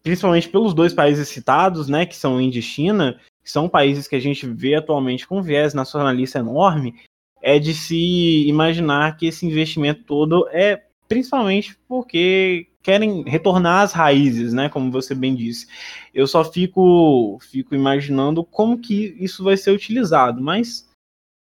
principalmente 0.02 0.48
pelos 0.48 0.74
dois 0.74 0.92
países 0.92 1.28
citados, 1.28 1.88
né, 1.88 2.04
que 2.06 2.16
são 2.16 2.40
Índia 2.40 2.59
e 2.59 2.62
China, 2.62 3.20
que 3.49 3.53
são 3.53 3.66
países 3.66 4.07
que 4.07 4.14
a 4.14 4.20
gente 4.20 4.46
vê 4.46 4.74
atualmente 4.74 5.26
com 5.26 5.42
viés 5.42 5.72
nacionalista 5.72 6.38
enorme, 6.38 6.94
é 7.40 7.59
de 7.59 7.72
se 7.72 8.46
imaginar 8.46 9.16
que 9.16 9.26
esse 9.26 9.46
investimento 9.46 10.05
todo 10.05 10.46
é 10.51 10.84
principalmente 11.09 11.74
porque 11.88 12.66
querem 12.82 13.22
retornar 13.22 13.80
às 13.80 13.94
raízes, 13.94 14.53
né, 14.53 14.68
como 14.68 14.92
você 14.92 15.14
bem 15.14 15.34
disse. 15.34 15.66
Eu 16.12 16.26
só 16.26 16.44
fico 16.44 17.38
fico 17.51 17.74
imaginando 17.74 18.44
como 18.44 18.78
que 18.78 19.16
isso 19.18 19.42
vai 19.42 19.57
ser 19.57 19.70
utilizado, 19.70 20.42
mas 20.42 20.86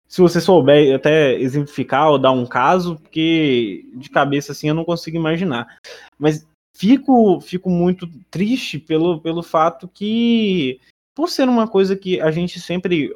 se 0.08 0.20
você 0.20 0.40
souber 0.40 0.96
até 0.96 1.38
exemplificar 1.38 2.10
ou 2.10 2.18
dar 2.18 2.32
um 2.32 2.46
caso, 2.46 2.96
porque 2.96 3.88
de 3.94 4.10
cabeça 4.10 4.50
assim 4.50 4.68
eu 4.68 4.74
não 4.74 4.84
consigo 4.84 5.16
imaginar. 5.16 5.78
Mas 6.18 6.44
fico 6.74 7.40
fico 7.40 7.70
muito 7.70 8.08
triste 8.28 8.76
pelo, 8.80 9.20
pelo 9.20 9.40
fato 9.40 9.86
que 9.86 10.80
por 11.14 11.28
ser 11.28 11.48
uma 11.48 11.68
coisa 11.68 11.96
que 11.96 12.20
a 12.20 12.30
gente 12.30 12.60
sempre, 12.60 13.12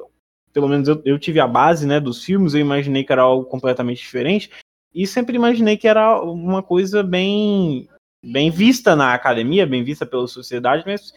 pelo 0.53 0.67
menos 0.67 0.87
eu, 0.87 1.01
eu 1.05 1.19
tive 1.19 1.39
a 1.39 1.47
base 1.47 1.85
né, 1.85 1.99
dos 1.99 2.23
filmes, 2.23 2.53
eu 2.53 2.59
imaginei 2.59 3.03
que 3.03 3.11
era 3.11 3.21
algo 3.21 3.45
completamente 3.45 3.99
diferente, 3.99 4.49
e 4.93 5.05
sempre 5.05 5.35
imaginei 5.35 5.77
que 5.77 5.87
era 5.87 6.21
uma 6.21 6.63
coisa 6.63 7.03
bem 7.03 7.87
bem 8.23 8.49
vista 8.49 8.95
na 8.95 9.13
academia, 9.13 9.65
bem 9.65 9.83
vista 9.83 10.05
pela 10.05 10.27
sociedade, 10.27 10.83
mas 10.85 11.13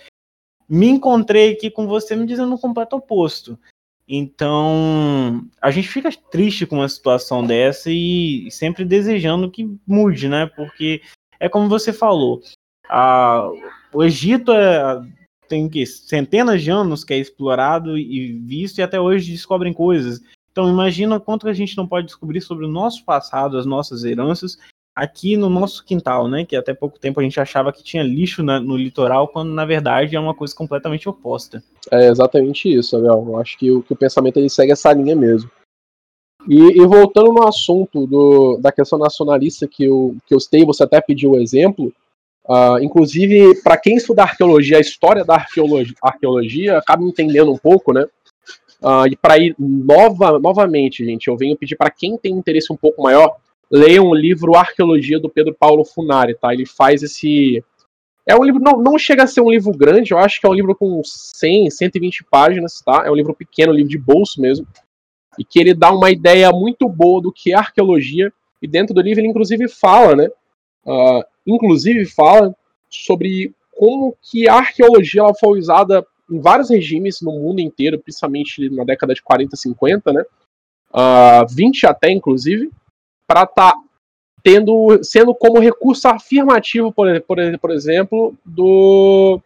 me 0.68 0.88
encontrei 0.88 1.52
aqui 1.52 1.70
com 1.70 1.86
você 1.86 2.14
me 2.14 2.26
dizendo 2.26 2.54
o 2.54 2.58
completo 2.58 2.96
oposto. 2.96 3.58
Então, 4.06 5.46
a 5.60 5.70
gente 5.70 5.88
fica 5.88 6.10
triste 6.30 6.66
com 6.66 6.76
uma 6.76 6.88
situação 6.88 7.44
dessa 7.46 7.90
e 7.90 8.50
sempre 8.50 8.84
desejando 8.84 9.50
que 9.50 9.76
mude, 9.86 10.28
né? 10.28 10.46
Porque 10.46 11.00
é 11.38 11.48
como 11.48 11.68
você 11.68 11.92
falou, 11.92 12.42
a, 12.88 13.48
o 13.92 14.02
Egito 14.02 14.52
é, 14.52 15.00
tem 15.50 15.68
que, 15.68 15.84
centenas 15.84 16.62
de 16.62 16.70
anos 16.70 17.02
que 17.02 17.12
é 17.12 17.18
explorado 17.18 17.98
e 17.98 18.32
visto 18.38 18.78
e 18.78 18.82
até 18.82 19.00
hoje 19.00 19.32
descobrem 19.32 19.72
coisas. 19.72 20.22
Então 20.52 20.70
imagina 20.70 21.18
quanto 21.18 21.48
a 21.48 21.52
gente 21.52 21.76
não 21.76 21.86
pode 21.86 22.06
descobrir 22.06 22.40
sobre 22.40 22.64
o 22.64 22.70
nosso 22.70 23.04
passado, 23.04 23.58
as 23.58 23.66
nossas 23.66 24.04
heranças, 24.04 24.58
aqui 24.94 25.36
no 25.36 25.50
nosso 25.50 25.84
quintal, 25.84 26.28
né? 26.28 26.44
Que 26.44 26.54
até 26.54 26.72
pouco 26.72 27.00
tempo 27.00 27.18
a 27.18 27.22
gente 27.22 27.40
achava 27.40 27.72
que 27.72 27.82
tinha 27.82 28.02
lixo 28.02 28.44
na, 28.44 28.60
no 28.60 28.76
litoral, 28.76 29.26
quando 29.26 29.52
na 29.52 29.64
verdade 29.64 30.14
é 30.14 30.20
uma 30.20 30.34
coisa 30.34 30.54
completamente 30.54 31.08
oposta. 31.08 31.62
É 31.90 32.08
exatamente 32.08 32.72
isso, 32.72 32.96
Abel. 32.96 33.24
Eu 33.28 33.36
acho 33.38 33.58
que 33.58 33.70
o, 33.70 33.82
que 33.82 33.92
o 33.92 33.96
pensamento 33.96 34.36
ele 34.36 34.48
segue 34.48 34.72
essa 34.72 34.92
linha 34.92 35.16
mesmo. 35.16 35.50
E, 36.48 36.80
e, 36.80 36.86
voltando 36.86 37.32
no 37.32 37.46
assunto 37.46 38.06
do, 38.06 38.56
da 38.56 38.72
questão 38.72 38.98
nacionalista 38.98 39.68
que 39.68 39.84
eu, 39.84 40.16
que 40.26 40.34
eu 40.34 40.40
citei, 40.40 40.64
você 40.64 40.84
até 40.84 41.00
pediu 41.00 41.32
o 41.32 41.38
exemplo. 41.38 41.92
Uh, 42.50 42.82
inclusive, 42.82 43.62
para 43.62 43.76
quem 43.76 43.94
estuda 43.94 44.22
arqueologia, 44.22 44.78
a 44.78 44.80
história 44.80 45.24
da 45.24 45.34
arqueologia, 45.34 45.94
arqueologia 46.02 46.78
acaba 46.78 47.04
entendendo 47.04 47.52
um 47.52 47.56
pouco, 47.56 47.92
né? 47.92 48.04
Uh, 48.82 49.06
e 49.08 49.14
para 49.14 49.38
ir 49.38 49.54
nova, 49.56 50.36
novamente, 50.36 51.04
gente, 51.04 51.28
eu 51.28 51.36
venho 51.36 51.56
pedir 51.56 51.76
para 51.76 51.92
quem 51.92 52.18
tem 52.18 52.32
interesse 52.32 52.72
um 52.72 52.76
pouco 52.76 53.04
maior, 53.04 53.36
leiam 53.70 54.06
o 54.06 54.14
livro 54.14 54.56
Arqueologia 54.56 55.20
do 55.20 55.28
Pedro 55.28 55.54
Paulo 55.54 55.84
Funari, 55.84 56.34
tá? 56.34 56.52
Ele 56.52 56.66
faz 56.66 57.04
esse. 57.04 57.62
É 58.26 58.34
um 58.34 58.42
livro, 58.42 58.60
não, 58.60 58.82
não 58.82 58.98
chega 58.98 59.22
a 59.22 59.28
ser 59.28 59.42
um 59.42 59.50
livro 59.50 59.70
grande, 59.70 60.10
eu 60.10 60.18
acho 60.18 60.40
que 60.40 60.46
é 60.46 60.50
um 60.50 60.54
livro 60.54 60.74
com 60.74 61.00
100, 61.04 61.70
120 61.70 62.24
páginas, 62.24 62.82
tá? 62.84 63.04
É 63.06 63.10
um 63.12 63.14
livro 63.14 63.32
pequeno, 63.32 63.70
um 63.70 63.76
livro 63.76 63.90
de 63.90 63.98
bolso 63.98 64.40
mesmo. 64.40 64.66
E 65.38 65.44
que 65.44 65.60
ele 65.60 65.72
dá 65.72 65.92
uma 65.92 66.10
ideia 66.10 66.50
muito 66.50 66.88
boa 66.88 67.22
do 67.22 67.32
que 67.32 67.52
é 67.52 67.56
arqueologia. 67.56 68.32
E 68.60 68.66
dentro 68.66 68.92
do 68.92 69.00
livro 69.00 69.20
ele, 69.20 69.28
inclusive, 69.28 69.68
fala, 69.68 70.16
né? 70.16 70.28
Uh, 70.84 71.22
inclusive, 71.54 72.04
fala 72.06 72.54
sobre 72.88 73.54
como 73.72 74.16
que 74.22 74.48
a 74.48 74.54
arqueologia 74.56 75.22
ela 75.22 75.34
foi 75.34 75.58
usada 75.58 76.06
em 76.30 76.40
vários 76.40 76.70
regimes 76.70 77.20
no 77.20 77.32
mundo 77.32 77.60
inteiro, 77.60 77.98
principalmente 77.98 78.68
na 78.70 78.84
década 78.84 79.14
de 79.14 79.22
40, 79.22 79.56
50, 79.56 80.12
né? 80.12 80.22
Uh, 80.92 81.46
20 81.48 81.86
até, 81.86 82.10
inclusive 82.10 82.70
para 83.30 83.44
estar 83.44 83.72
tá 83.72 83.82
tendo 84.42 84.98
sendo 85.04 85.32
como 85.32 85.60
recurso 85.60 86.08
afirmativo, 86.08 86.92
por, 86.92 87.06
por, 87.20 87.38
por 87.60 87.70
exemplo, 87.70 88.34
do, 88.44 89.40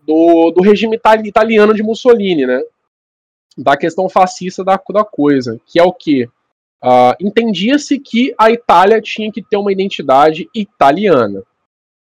do, 0.00 0.50
do 0.52 0.62
regime 0.62 0.98
italiano 1.24 1.74
de 1.74 1.82
Mussolini, 1.82 2.46
né? 2.46 2.62
Da 3.58 3.76
questão 3.76 4.08
fascista 4.08 4.64
da, 4.64 4.80
da 4.90 5.04
coisa, 5.04 5.60
que 5.66 5.78
é 5.78 5.82
o 5.82 5.92
que? 5.92 6.26
Uh, 6.82 7.14
Entendia-se 7.20 7.98
que 7.98 8.34
a 8.38 8.50
Itália 8.50 9.00
tinha 9.00 9.32
que 9.32 9.42
ter 9.42 9.56
uma 9.56 9.72
identidade 9.72 10.48
italiana. 10.54 11.42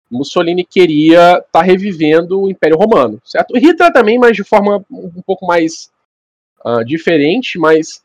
Mussolini 0.10 0.64
queria 0.64 1.38
estar 1.38 1.46
tá 1.52 1.62
revivendo 1.62 2.42
o 2.42 2.50
Império 2.50 2.78
Romano, 2.78 3.20
certo? 3.26 3.58
Hitler 3.58 3.92
também, 3.92 4.18
mas 4.18 4.36
de 4.36 4.44
forma 4.44 4.86
um 4.90 5.22
pouco 5.26 5.46
mais 5.46 5.92
uh, 6.66 6.86
diferente, 6.86 7.60
mas 7.60 8.02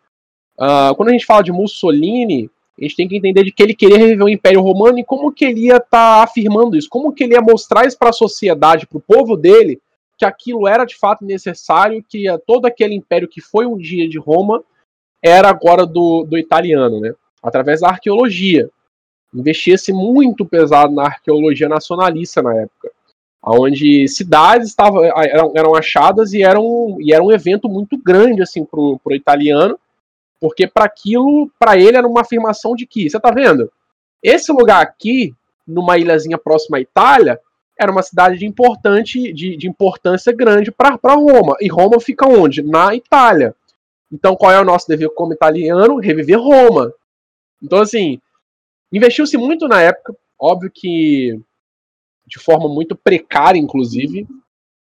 Uh, 0.58 0.94
quando 0.96 1.08
a 1.08 1.12
gente 1.12 1.26
fala 1.26 1.42
de 1.42 1.50
Mussolini, 1.50 2.50
a 2.78 2.82
gente 2.82 2.96
tem 2.96 3.08
que 3.08 3.16
entender 3.16 3.42
de 3.44 3.52
que 3.52 3.62
ele 3.62 3.74
queria 3.74 3.98
reviver 3.98 4.24
o 4.24 4.28
Império 4.28 4.60
Romano 4.60 4.98
e 4.98 5.04
como 5.04 5.32
que 5.32 5.44
ele 5.44 5.66
ia 5.66 5.76
estar 5.76 5.88
tá 5.90 6.22
afirmando 6.22 6.76
isso, 6.76 6.88
como 6.88 7.12
que 7.12 7.24
ele 7.24 7.34
ia 7.34 7.40
mostrar 7.40 7.86
isso 7.86 7.98
para 7.98 8.10
a 8.10 8.14
sociedade, 8.14 8.86
para 8.86 8.98
o 8.98 9.02
povo 9.02 9.36
dele, 9.36 9.80
que 10.16 10.24
aquilo 10.24 10.68
era 10.68 10.84
de 10.84 10.96
fato 10.96 11.24
necessário, 11.24 12.04
que 12.06 12.26
todo 12.46 12.66
aquele 12.66 12.94
império 12.94 13.28
que 13.28 13.40
foi 13.40 13.66
um 13.66 13.76
dia 13.76 14.08
de 14.08 14.18
Roma 14.18 14.62
era 15.22 15.48
agora 15.48 15.86
do, 15.86 16.24
do 16.24 16.36
italiano, 16.36 17.00
né? 17.00 17.14
Através 17.42 17.80
da 17.80 17.88
arqueologia. 17.88 18.68
Investia-se 19.32 19.92
muito 19.92 20.44
pesado 20.44 20.92
na 20.92 21.04
arqueologia 21.04 21.68
nacionalista 21.68 22.42
na 22.42 22.54
época, 22.54 22.90
onde 23.42 24.06
cidades 24.08 24.68
estavam, 24.68 25.04
eram, 25.04 25.52
eram 25.56 25.74
achadas 25.74 26.34
e 26.34 26.42
eram, 26.42 26.98
e 27.00 27.14
era 27.14 27.22
um 27.22 27.32
evento 27.32 27.68
muito 27.68 27.96
grande 27.96 28.42
assim, 28.42 28.64
para 28.64 28.78
o 28.78 29.00
italiano, 29.12 29.78
porque 30.38 30.66
para 30.66 30.84
aquilo, 30.84 31.50
para 31.58 31.78
ele 31.78 31.96
era 31.96 32.06
uma 32.06 32.20
afirmação 32.20 32.74
de 32.74 32.84
que, 32.84 33.08
você 33.08 33.18
tá 33.18 33.30
vendo? 33.30 33.72
Esse 34.22 34.52
lugar 34.52 34.82
aqui, 34.82 35.34
numa 35.66 35.96
ilhazinha 35.96 36.36
próxima 36.36 36.76
à 36.76 36.80
Itália, 36.80 37.40
era 37.78 37.90
uma 37.90 38.02
cidade 38.02 38.38
de, 38.38 38.46
importante, 38.46 39.32
de, 39.32 39.56
de 39.56 39.68
importância 39.68 40.32
grande 40.32 40.70
para 40.70 41.14
Roma. 41.14 41.56
E 41.60 41.68
Roma 41.68 42.00
fica 42.00 42.26
onde? 42.26 42.62
Na 42.62 42.94
Itália. 42.94 43.54
Então, 44.12 44.36
qual 44.36 44.52
é 44.52 44.60
o 44.60 44.64
nosso 44.64 44.86
dever 44.86 45.08
como 45.14 45.32
italiano? 45.32 45.96
Reviver 45.96 46.38
Roma. 46.38 46.92
Então, 47.62 47.80
assim, 47.80 48.20
investiu-se 48.92 49.38
muito 49.38 49.66
na 49.66 49.80
época, 49.80 50.14
óbvio 50.38 50.70
que 50.72 51.40
de 52.26 52.38
forma 52.38 52.68
muito 52.68 52.94
precária, 52.94 53.58
inclusive, 53.58 54.26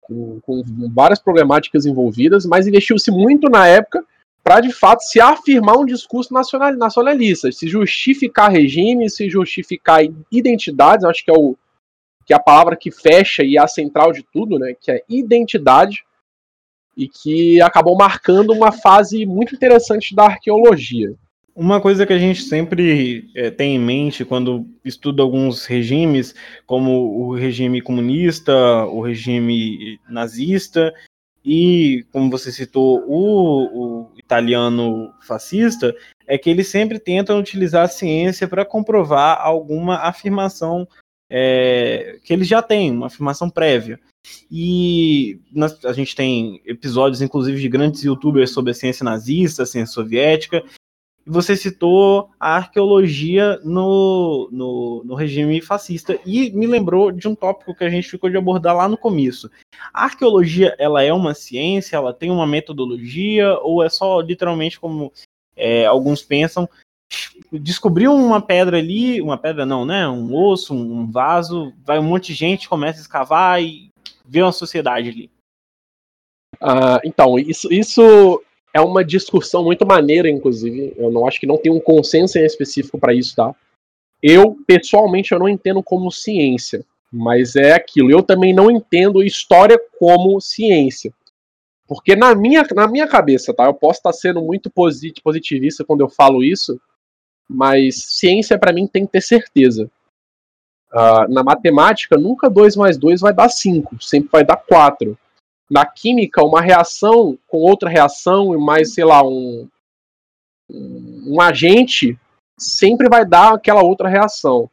com, 0.01 0.39
com 0.41 0.63
várias 0.93 1.19
problemáticas 1.19 1.85
envolvidas, 1.85 2.45
mas 2.45 2.67
investiu-se 2.67 3.09
muito 3.09 3.49
na 3.49 3.67
época 3.67 4.05
para 4.43 4.59
de 4.59 4.73
fato 4.73 5.01
se 5.01 5.21
afirmar 5.21 5.77
um 5.77 5.85
discurso 5.85 6.33
nacional, 6.33 6.73
nacionalista, 6.73 7.49
se 7.51 7.67
justificar 7.67 8.51
regime, 8.51 9.09
se 9.09 9.29
justificar 9.29 10.01
identidades, 10.29 11.05
acho 11.05 11.23
que 11.23 11.31
é 11.31 11.33
o 11.33 11.55
que 12.25 12.33
é 12.33 12.35
a 12.37 12.39
palavra 12.39 12.75
que 12.75 12.89
fecha 12.89 13.43
e 13.43 13.57
é 13.57 13.59
a 13.59 13.67
central 13.67 14.13
de 14.13 14.23
tudo, 14.23 14.57
né, 14.57 14.73
que 14.79 14.91
é 14.91 15.03
identidade, 15.09 16.05
e 16.95 17.07
que 17.07 17.61
acabou 17.61 17.95
marcando 17.95 18.51
uma 18.51 18.71
fase 18.71 19.25
muito 19.25 19.55
interessante 19.55 20.15
da 20.15 20.25
arqueologia. 20.25 21.13
Uma 21.55 21.79
coisa 21.79 22.05
que 22.05 22.13
a 22.13 22.17
gente 22.17 22.41
sempre 22.41 23.29
é, 23.35 23.51
tem 23.51 23.75
em 23.75 23.79
mente 23.79 24.25
quando 24.25 24.65
estuda 24.83 25.21
alguns 25.21 25.65
regimes, 25.65 26.33
como 26.65 26.91
o 26.91 27.35
regime 27.35 27.79
comunista, 27.79 28.85
o 28.85 29.01
regime 29.01 29.99
nazista 30.09 30.91
e, 31.45 32.05
como 32.11 32.31
você 32.31 32.51
citou, 32.51 33.03
o, 33.07 34.07
o 34.07 34.11
italiano 34.17 35.13
fascista, 35.21 35.93
é 36.25 36.37
que 36.37 36.49
eles 36.49 36.69
sempre 36.69 36.97
tentam 36.97 37.37
utilizar 37.37 37.83
a 37.83 37.89
ciência 37.89 38.47
para 38.47 38.65
comprovar 38.65 39.39
alguma 39.39 39.97
afirmação 39.97 40.87
é, 41.29 42.19
que 42.23 42.33
eles 42.33 42.47
já 42.47 42.61
têm, 42.61 42.91
uma 42.91 43.07
afirmação 43.07 43.49
prévia. 43.49 43.99
E 44.51 45.39
nós, 45.51 45.83
a 45.85 45.93
gente 45.93 46.15
tem 46.15 46.61
episódios, 46.65 47.21
inclusive, 47.21 47.59
de 47.59 47.69
grandes 47.69 48.03
youtubers 48.03 48.51
sobre 48.51 48.71
a 48.71 48.75
ciência 48.75 49.03
nazista, 49.03 49.63
a 49.63 49.65
ciência 49.65 49.93
soviética, 49.93 50.63
você 51.25 51.55
citou 51.55 52.29
a 52.39 52.57
arqueologia 52.57 53.57
no, 53.63 54.49
no, 54.51 55.03
no, 55.05 55.15
regime 55.15 55.61
fascista. 55.61 56.19
E 56.25 56.51
me 56.51 56.67
lembrou 56.67 57.11
de 57.11 57.27
um 57.27 57.35
tópico 57.35 57.73
que 57.73 57.83
a 57.83 57.89
gente 57.89 58.09
ficou 58.09 58.29
de 58.29 58.37
abordar 58.37 58.75
lá 58.75 58.89
no 58.89 58.97
começo. 58.97 59.49
A 59.93 60.03
arqueologia, 60.03 60.75
ela 60.77 61.01
é 61.01 61.13
uma 61.13 61.33
ciência, 61.33 61.95
ela 61.95 62.13
tem 62.13 62.29
uma 62.29 62.45
metodologia? 62.45 63.57
Ou 63.59 63.81
é 63.81 63.89
só 63.89 64.19
literalmente 64.19 64.79
como 64.79 65.13
é, 65.55 65.85
alguns 65.85 66.21
pensam, 66.21 66.67
descobriu 67.51 68.13
uma 68.13 68.41
pedra 68.41 68.77
ali, 68.77 69.21
uma 69.21 69.37
pedra 69.37 69.65
não, 69.65 69.85
né, 69.85 70.07
um 70.07 70.35
osso, 70.35 70.73
um 70.73 71.09
vaso, 71.09 71.73
vai 71.85 71.99
um 71.99 72.03
monte 72.03 72.27
de 72.27 72.33
gente, 72.33 72.67
começa 72.67 72.99
a 72.99 73.01
escavar 73.01 73.61
e 73.61 73.92
vê 74.25 74.41
uma 74.41 74.51
sociedade 74.51 75.09
ali. 75.09 75.31
Uh, 76.61 76.99
então, 77.03 77.37
isso, 77.37 77.71
isso 77.71 78.41
é 78.73 78.81
uma 78.81 79.03
discussão 79.03 79.63
muito 79.63 79.85
maneira, 79.85 80.29
inclusive. 80.29 80.93
Eu 80.97 81.11
não 81.11 81.27
acho 81.27 81.39
que 81.39 81.47
não 81.47 81.57
tem 81.57 81.71
um 81.71 81.79
consenso 81.79 82.37
em 82.37 82.45
específico 82.45 82.97
para 82.97 83.13
isso, 83.13 83.35
tá? 83.35 83.55
Eu, 84.21 84.57
pessoalmente, 84.65 85.31
eu 85.31 85.39
não 85.39 85.49
entendo 85.49 85.83
como 85.83 86.11
ciência, 86.11 86.85
mas 87.11 87.55
é 87.55 87.73
aquilo. 87.73 88.09
Eu 88.09 88.23
também 88.23 88.53
não 88.53 88.71
entendo 88.71 89.21
história 89.21 89.79
como 89.99 90.39
ciência. 90.39 91.13
Porque 91.87 92.15
na 92.15 92.33
minha, 92.33 92.65
na 92.73 92.87
minha 92.87 93.07
cabeça, 93.07 93.53
tá? 93.53 93.65
Eu 93.65 93.73
posso 93.73 93.99
estar 93.99 94.13
sendo 94.13 94.41
muito 94.41 94.71
positivista 94.71 95.83
quando 95.83 96.01
eu 96.01 96.09
falo 96.09 96.43
isso, 96.43 96.79
mas 97.47 97.95
ciência 98.17 98.57
para 98.57 98.73
mim 98.73 98.87
tem 98.87 99.05
que 99.05 99.11
ter 99.11 99.21
certeza. 99.21 99.91
Uh, 100.93 101.27
na 101.27 101.43
matemática, 101.43 102.15
nunca 102.17 102.49
2 102.49 102.75
mais 102.75 102.97
2 102.97 103.21
vai 103.21 103.33
dar 103.33 103.49
5, 103.49 103.99
sempre 103.99 104.29
vai 104.31 104.45
dar 104.45 104.57
4 104.57 105.17
na 105.69 105.85
química, 105.85 106.43
uma 106.43 106.61
reação 106.61 107.35
com 107.47 107.57
outra 107.57 107.89
reação 107.89 108.53
e 108.53 108.57
mais, 108.59 108.93
sei 108.93 109.03
lá, 109.03 109.23
um, 109.23 109.67
um 110.69 111.41
agente 111.41 112.15
sempre 112.57 113.09
vai 113.09 113.25
dar 113.25 113.55
aquela 113.55 113.83
outra 113.83 114.07
reação. 114.07 114.69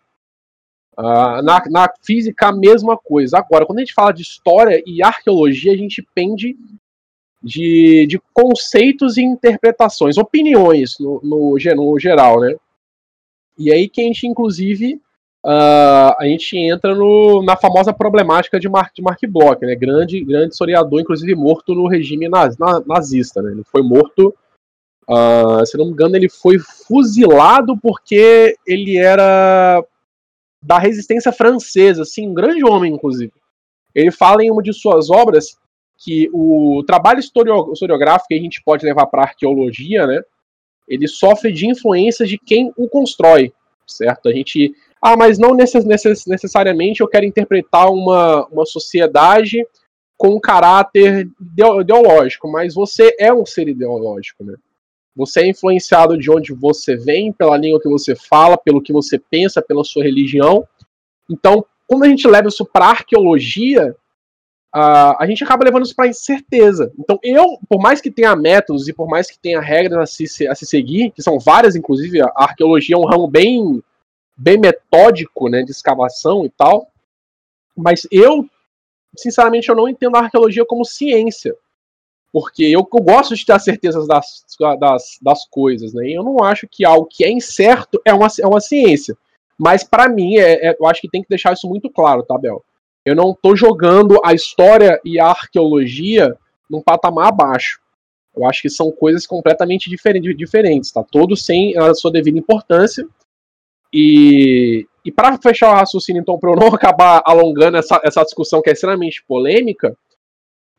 Uh, 0.98 1.40
na, 1.42 1.62
na 1.70 1.90
física, 2.02 2.48
a 2.48 2.52
mesma 2.52 2.98
coisa. 2.98 3.38
Agora, 3.38 3.64
quando 3.64 3.78
a 3.78 3.80
gente 3.80 3.94
fala 3.94 4.12
de 4.12 4.20
história 4.20 4.82
e 4.86 5.02
arqueologia, 5.02 5.72
a 5.72 5.76
gente 5.76 6.06
pende 6.14 6.54
de, 7.42 8.06
de 8.06 8.20
conceitos 8.34 9.16
e 9.16 9.22
interpretações, 9.22 10.18
opiniões 10.18 10.98
no, 10.98 11.18
no, 11.22 11.56
no 11.56 11.98
geral, 11.98 12.40
né? 12.40 12.54
E 13.56 13.72
aí 13.72 13.88
que 13.88 14.02
a 14.02 14.04
gente, 14.04 14.26
inclusive, 14.26 15.00
uh, 15.44 16.14
a 16.18 16.24
gente 16.24 16.56
entra 16.56 16.94
no, 16.94 17.42
na 17.42 17.56
famosa 17.56 17.92
problemática 17.92 18.58
de 18.58 18.68
Mark, 18.68 18.94
de 18.94 19.02
Mark 19.02 19.20
Bloch, 19.28 19.60
né? 19.62 19.74
Grande, 19.74 20.24
grande 20.24 20.52
historiador, 20.52 21.00
inclusive 21.00 21.34
morto 21.34 21.74
no 21.74 21.86
regime 21.86 22.28
naz, 22.28 22.56
na, 22.58 22.80
nazista, 22.86 23.42
né? 23.42 23.52
Ele 23.52 23.64
foi 23.64 23.82
morto, 23.82 24.34
uh, 25.08 25.64
se 25.64 25.76
não 25.76 25.86
me 25.86 25.92
engano, 25.92 26.16
ele 26.16 26.28
foi 26.28 26.58
fuzilado 26.58 27.76
porque 27.78 28.56
ele 28.66 28.96
era 28.96 29.84
da 30.62 30.78
resistência 30.78 31.32
francesa, 31.32 32.02
assim, 32.02 32.28
um 32.28 32.34
grande 32.34 32.64
homem, 32.64 32.92
inclusive. 32.92 33.32
Ele 33.94 34.10
fala 34.10 34.44
em 34.44 34.50
uma 34.50 34.62
de 34.62 34.72
suas 34.72 35.10
obras 35.10 35.58
que 35.96 36.30
o 36.32 36.82
trabalho 36.86 37.20
historiográfico 37.20 38.28
que 38.28 38.34
a 38.34 38.40
gente 38.40 38.62
pode 38.62 38.84
levar 38.84 39.06
para 39.06 39.22
arqueologia, 39.22 40.06
né, 40.06 40.22
ele 40.88 41.06
sofre 41.06 41.52
de 41.52 41.66
influências 41.66 42.28
de 42.28 42.38
quem 42.38 42.72
o 42.76 42.88
constrói, 42.88 43.52
certo? 43.86 44.28
A 44.28 44.32
gente, 44.32 44.74
ah, 45.02 45.16
mas 45.16 45.38
não 45.38 45.54
necess, 45.54 45.84
necess, 45.84 46.26
necessariamente 46.26 47.00
eu 47.00 47.08
quero 47.08 47.24
interpretar 47.24 47.90
uma, 47.90 48.46
uma 48.46 48.66
sociedade 48.66 49.66
com 50.16 50.34
um 50.34 50.40
caráter 50.40 51.26
ideológico, 51.80 52.50
mas 52.50 52.74
você 52.74 53.16
é 53.18 53.32
um 53.32 53.46
ser 53.46 53.68
ideológico, 53.68 54.44
né? 54.44 54.54
Você 55.16 55.40
é 55.40 55.48
influenciado 55.48 56.16
de 56.18 56.30
onde 56.30 56.52
você 56.52 56.96
vem, 56.96 57.32
pela 57.32 57.56
língua 57.56 57.80
que 57.80 57.88
você 57.88 58.14
fala, 58.14 58.58
pelo 58.58 58.82
que 58.82 58.92
você 58.92 59.18
pensa, 59.18 59.62
pela 59.62 59.82
sua 59.82 60.04
religião. 60.04 60.66
Então, 61.30 61.64
quando 61.86 62.04
a 62.04 62.08
gente 62.08 62.28
leva 62.28 62.48
isso 62.48 62.64
para 62.64 62.86
arqueologia, 62.86 63.96
uh, 64.74 65.16
a 65.18 65.26
gente 65.26 65.42
acaba 65.42 65.64
levando 65.64 65.84
isso 65.84 65.96
para 65.96 66.08
incerteza. 66.08 66.92
Então, 66.98 67.18
eu, 67.22 67.58
por 67.68 67.80
mais 67.80 68.00
que 68.00 68.10
tenha 68.10 68.36
métodos 68.36 68.86
e 68.88 68.92
por 68.92 69.08
mais 69.08 69.30
que 69.30 69.38
tenha 69.38 69.60
regras 69.60 69.98
a 69.98 70.06
se, 70.06 70.46
a 70.46 70.54
se 70.54 70.66
seguir, 70.66 71.10
que 71.10 71.22
são 71.22 71.38
várias, 71.38 71.74
inclusive, 71.74 72.20
a 72.20 72.30
arqueologia 72.36 72.94
é 72.94 72.98
um 72.98 73.06
ramo 73.06 73.26
bem, 73.26 73.82
bem 74.40 74.58
metódico 74.58 75.50
né, 75.50 75.62
de 75.62 75.70
escavação 75.70 76.46
e 76.46 76.50
tal, 76.50 76.88
mas 77.76 78.06
eu, 78.10 78.48
sinceramente, 79.16 79.68
eu 79.68 79.76
não 79.76 79.88
entendo 79.88 80.16
a 80.16 80.20
arqueologia 80.20 80.64
como 80.64 80.84
ciência. 80.84 81.54
Porque 82.32 82.64
eu, 82.64 82.80
eu 82.80 83.02
gosto 83.02 83.34
de 83.34 83.44
ter 83.44 83.52
as 83.52 83.64
certezas 83.64 84.06
das, 84.06 84.44
das, 84.78 85.18
das 85.20 85.46
coisas, 85.46 85.92
né? 85.92 86.08
E 86.08 86.14
eu 86.14 86.22
não 86.22 86.42
acho 86.44 86.66
que 86.70 86.84
algo 86.84 87.06
que 87.06 87.24
é 87.24 87.30
incerto 87.30 88.00
é 88.04 88.14
uma, 88.14 88.28
é 88.40 88.46
uma 88.46 88.60
ciência. 88.60 89.16
Mas 89.58 89.82
para 89.82 90.08
mim, 90.08 90.36
é, 90.36 90.68
é, 90.68 90.76
eu 90.78 90.86
acho 90.86 91.00
que 91.00 91.08
tem 91.08 91.22
que 91.22 91.28
deixar 91.28 91.52
isso 91.52 91.68
muito 91.68 91.90
claro, 91.90 92.22
tá, 92.22 92.38
Bel? 92.38 92.64
Eu 93.04 93.16
não 93.16 93.32
estou 93.32 93.56
jogando 93.56 94.20
a 94.24 94.32
história 94.32 95.00
e 95.04 95.18
a 95.18 95.26
arqueologia 95.26 96.36
num 96.70 96.80
patamar 96.80 97.28
abaixo. 97.28 97.80
Eu 98.34 98.46
acho 98.46 98.62
que 98.62 98.70
são 98.70 98.92
coisas 98.92 99.26
completamente 99.26 99.90
diferentes, 99.90 100.36
diferentes 100.36 100.92
tá? 100.92 101.02
Todos 101.02 101.44
sem 101.44 101.76
a 101.76 101.92
sua 101.94 102.12
devida 102.12 102.38
importância. 102.38 103.06
E, 103.92 104.86
e 105.04 105.10
para 105.10 105.36
fechar 105.38 105.72
o 105.72 105.74
raciocínio, 105.74 106.20
então, 106.20 106.38
para 106.38 106.50
eu 106.50 106.56
não 106.56 106.68
acabar 106.74 107.22
alongando 107.24 107.76
essa, 107.76 108.00
essa 108.04 108.22
discussão 108.22 108.62
que 108.62 108.70
é 108.70 108.72
extremamente 108.72 109.22
polêmica, 109.24 109.96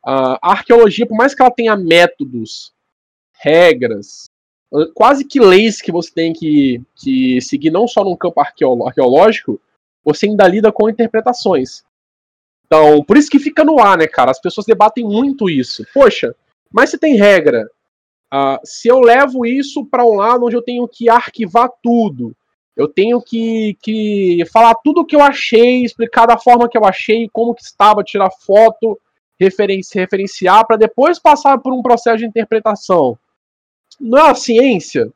a 0.04 0.50
arqueologia, 0.50 1.06
por 1.06 1.16
mais 1.16 1.34
que 1.34 1.42
ela 1.42 1.50
tenha 1.50 1.76
métodos, 1.76 2.72
regras, 3.34 4.28
quase 4.94 5.24
que 5.24 5.38
leis 5.38 5.80
que 5.80 5.92
você 5.92 6.12
tem 6.12 6.32
que, 6.32 6.82
que 6.96 7.40
seguir, 7.40 7.70
não 7.70 7.86
só 7.86 8.02
no 8.02 8.16
campo 8.16 8.40
arqueológico, 8.40 9.60
você 10.04 10.26
ainda 10.26 10.48
lida 10.48 10.72
com 10.72 10.88
interpretações. 10.88 11.84
Então, 12.66 13.04
por 13.04 13.16
isso 13.16 13.30
que 13.30 13.38
fica 13.38 13.64
no 13.64 13.78
ar, 13.78 13.98
né, 13.98 14.06
cara? 14.06 14.30
As 14.30 14.40
pessoas 14.40 14.66
debatem 14.66 15.04
muito 15.04 15.50
isso. 15.50 15.86
Poxa, 15.92 16.34
mas 16.72 16.90
se 16.90 16.98
tem 16.98 17.16
regra, 17.16 17.70
uh, 18.32 18.58
se 18.64 18.88
eu 18.88 18.98
levo 18.98 19.44
isso 19.44 19.84
para 19.84 20.06
um 20.06 20.14
lado 20.14 20.46
onde 20.46 20.56
eu 20.56 20.62
tenho 20.62 20.88
que 20.88 21.08
arquivar 21.08 21.70
tudo, 21.82 22.34
eu 22.76 22.88
tenho 22.88 23.20
que, 23.20 23.76
que 23.82 24.44
falar 24.52 24.74
tudo 24.82 25.02
o 25.02 25.04
que 25.04 25.14
eu 25.14 25.22
achei, 25.22 25.84
explicar 25.84 26.26
da 26.26 26.38
forma 26.38 26.68
que 26.68 26.76
eu 26.76 26.84
achei, 26.84 27.28
como 27.32 27.54
que 27.54 27.62
estava, 27.62 28.02
tirar 28.02 28.30
foto, 28.30 28.98
referenci 29.38 29.98
referenciar, 29.98 30.66
para 30.66 30.76
depois 30.76 31.18
passar 31.18 31.58
por 31.58 31.72
um 31.72 31.82
processo 31.82 32.18
de 32.18 32.26
interpretação. 32.26 33.18
Não 34.00 34.18
é 34.18 34.30
a 34.30 34.34
ciência? 34.34 35.12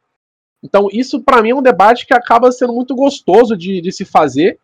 Então, 0.63 0.89
isso 0.93 1.23
para 1.23 1.43
mim 1.43 1.51
é 1.51 1.55
um 1.55 1.63
debate 1.63 2.07
que 2.07 2.15
acaba 2.15 2.53
sendo 2.53 2.73
muito 2.73 2.95
gostoso 2.95 3.57
de, 3.57 3.81
de 3.81 3.93
se 3.93 4.05
fazer 4.05 4.59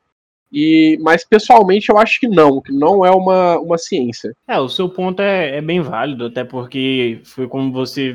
e, 0.53 0.99
mas 1.01 1.25
pessoalmente 1.25 1.89
eu 1.89 1.97
acho 1.97 2.21
que 2.21 2.29
não, 2.29 2.61
que 2.61 2.73
não 2.73 3.07
é 3.07 3.11
uma, 3.11 3.59
uma 3.59 3.79
ciência. 3.79 4.37
É, 4.47 4.59
o 4.59 4.69
seu 4.69 4.89
ponto 4.89 5.23
é, 5.23 5.57
é 5.57 5.63
bem 5.63 5.81
válido, 5.81 6.27
até 6.27 6.45
porque 6.45 7.21
foi 7.25 7.49
como 7.49 7.73
você 7.73 8.13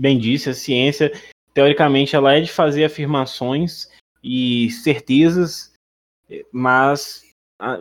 bem 0.00 0.18
disse, 0.18 0.48
a 0.48 0.54
ciência, 0.54 1.12
teoricamente, 1.52 2.16
ela 2.16 2.34
é 2.34 2.40
de 2.40 2.50
fazer 2.50 2.84
afirmações 2.84 3.90
e 4.22 4.70
certezas, 4.70 5.72
mas 6.52 7.24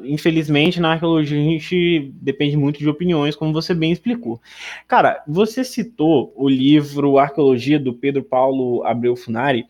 infelizmente 0.03 0.79
na 0.79 0.93
arqueologia 0.93 1.37
a 1.37 1.43
gente 1.43 2.13
depende 2.15 2.55
muito 2.55 2.79
de 2.79 2.87
opiniões, 2.87 3.35
como 3.35 3.51
você 3.51 3.73
bem 3.73 3.91
explicou. 3.91 4.41
Cara, 4.87 5.23
você 5.27 5.63
citou 5.63 6.33
o 6.35 6.47
livro 6.47 7.17
Arqueologia 7.17 7.79
do 7.79 7.93
Pedro 7.93 8.23
Paulo 8.23 8.85
Abreu 8.85 9.15
Funari, 9.15 9.65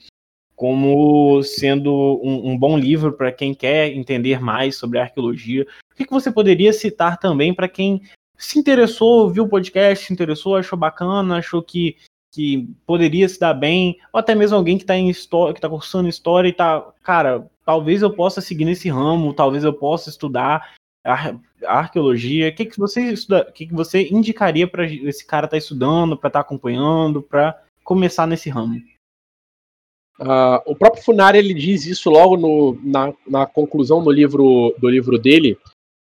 como 0.55 1.41
sendo 1.43 2.21
um, 2.23 2.51
um 2.51 2.57
bom 2.57 2.77
livro 2.77 3.13
para 3.13 3.31
quem 3.31 3.53
quer 3.53 3.91
entender 3.91 4.39
mais 4.39 4.77
sobre 4.77 4.99
arqueologia. 4.99 5.65
O 5.91 5.95
que, 5.95 6.05
que 6.05 6.11
você 6.11 6.31
poderia 6.31 6.71
citar 6.71 7.17
também 7.17 7.53
para 7.53 7.67
quem 7.67 8.01
se 8.37 8.59
interessou, 8.59 9.29
viu 9.29 9.43
o 9.43 9.49
podcast, 9.49 10.05
se 10.05 10.13
interessou, 10.13 10.55
achou 10.55 10.77
bacana, 10.77 11.37
achou 11.37 11.61
que, 11.63 11.97
que 12.35 12.67
poderia 12.85 13.29
se 13.29 13.39
dar 13.39 13.53
bem, 13.53 13.97
ou 14.11 14.19
até 14.19 14.35
mesmo 14.35 14.57
alguém 14.57 14.77
que 14.77 14.83
está 14.83 14.97
em 14.97 15.09
história, 15.09 15.53
que 15.53 15.59
está 15.59 15.69
cursando 15.69 16.09
história 16.09 16.49
e 16.49 16.53
tá, 16.53 16.85
cara, 17.01 17.49
talvez 17.65 18.01
eu 18.01 18.13
possa 18.13 18.41
seguir 18.41 18.65
nesse 18.65 18.89
ramo, 18.89 19.33
talvez 19.33 19.63
eu 19.63 19.71
possa 19.71 20.09
estudar 20.09 20.73
a, 21.01 21.33
arqueologia. 21.65 22.49
O 22.49 22.53
que, 22.53 22.65
que 22.65 22.77
você 22.77 23.13
estuda, 23.13 23.49
que, 23.53 23.65
que 23.67 23.73
você 23.73 24.09
indicaria 24.09 24.67
para 24.67 24.85
esse 24.85 25.25
cara 25.25 25.45
estar 25.45 25.55
tá 25.55 25.57
estudando, 25.57 26.17
para 26.17 26.27
estar 26.27 26.43
tá 26.43 26.45
acompanhando, 26.45 27.21
para 27.21 27.57
começar 27.85 28.27
nesse 28.27 28.49
ramo? 28.49 28.81
Uh, 30.19 30.59
o 30.65 30.75
próprio 30.75 31.03
Funari 31.03 31.37
ele 31.37 31.53
diz 31.53 31.85
isso 31.85 32.09
logo 32.09 32.35
no, 32.35 32.77
na, 32.83 33.13
na, 33.25 33.45
conclusão 33.45 34.03
do 34.03 34.11
livro, 34.11 34.75
do 34.77 34.89
livro 34.89 35.17
dele. 35.17 35.57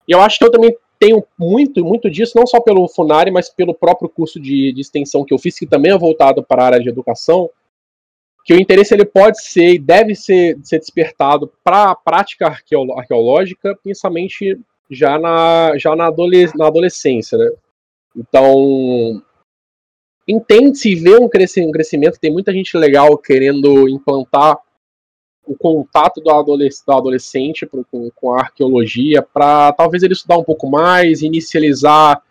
E 0.08 0.12
eu 0.12 0.22
acho 0.22 0.38
que 0.38 0.46
eu 0.46 0.52
também 0.52 0.76
tenho 1.00 1.26
muito, 1.38 1.84
muito 1.84 2.10
disso, 2.10 2.38
não 2.38 2.46
só 2.46 2.60
pelo 2.60 2.88
Funari, 2.90 3.32
mas 3.32 3.50
pelo 3.50 3.74
próprio 3.74 4.10
curso 4.10 4.40
de, 4.40 4.74
de 4.74 4.82
extensão 4.82 5.24
que 5.24 5.34
eu 5.34 5.40
fiz, 5.40 5.58
que 5.58 5.66
também 5.66 5.92
é 5.92 5.98
voltado 5.98 6.44
para 6.44 6.62
a 6.62 6.66
área 6.66 6.80
de 6.80 6.90
educação, 6.90 7.50
que 8.44 8.54
o 8.54 8.60
interesse 8.60 8.94
ele 8.94 9.06
pode 9.06 9.42
ser 9.42 9.76
e 9.76 9.80
deve 9.80 10.14
ser, 10.14 10.58
ser 10.62 10.80
despertado 10.80 11.52
para 11.64 11.92
a 11.92 11.96
prática 11.96 12.48
arqueológica, 12.48 13.78
principalmente 13.82 14.60
já 14.90 15.18
na, 15.18 15.78
já 15.78 15.96
na, 15.96 16.12
na 16.56 16.68
adolescência, 16.68 17.38
né? 17.38 17.52
Então, 18.16 19.22
entende-se 20.28 20.92
e 20.92 20.96
vê 20.96 21.16
um 21.18 21.30
crescimento, 21.30 22.20
tem 22.20 22.32
muita 22.32 22.52
gente 22.52 22.76
legal 22.76 23.18
querendo 23.18 23.88
implantar 23.88 24.58
o 25.50 25.58
contato 25.58 26.22
do, 26.22 26.30
adolescente 26.30 27.66
com, 27.66 27.84
com 28.16 28.34
a 28.34 28.42
arqueologia 28.42 29.22
para 29.22 29.74
talvez 29.74 30.04
ele 30.04 30.14
estudar 30.14 30.38
um 30.38 30.44
pouco 30.44 30.70
mais, 30.70 31.22
inicializar 31.22 32.22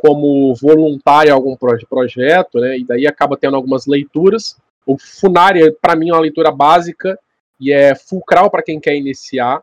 como 0.00 0.54
voluntário 0.54 1.34
algum 1.34 1.56
projeto, 1.56 2.60
né? 2.60 2.78
E 2.78 2.84
daí 2.84 3.06
acaba 3.06 3.36
tendo 3.36 3.56
algumas 3.56 3.86
leituras. 3.86 4.56
O 4.86 4.96
Funari, 4.96 5.72
para 5.72 5.96
mim, 5.96 6.10
é 6.10 6.12
uma 6.12 6.20
leitura 6.20 6.52
básica 6.52 7.18
e 7.60 7.72
é 7.72 7.94
fulcral 7.94 8.50
para 8.50 8.62
quem 8.62 8.78
quer 8.78 8.94
iniciar. 8.94 9.58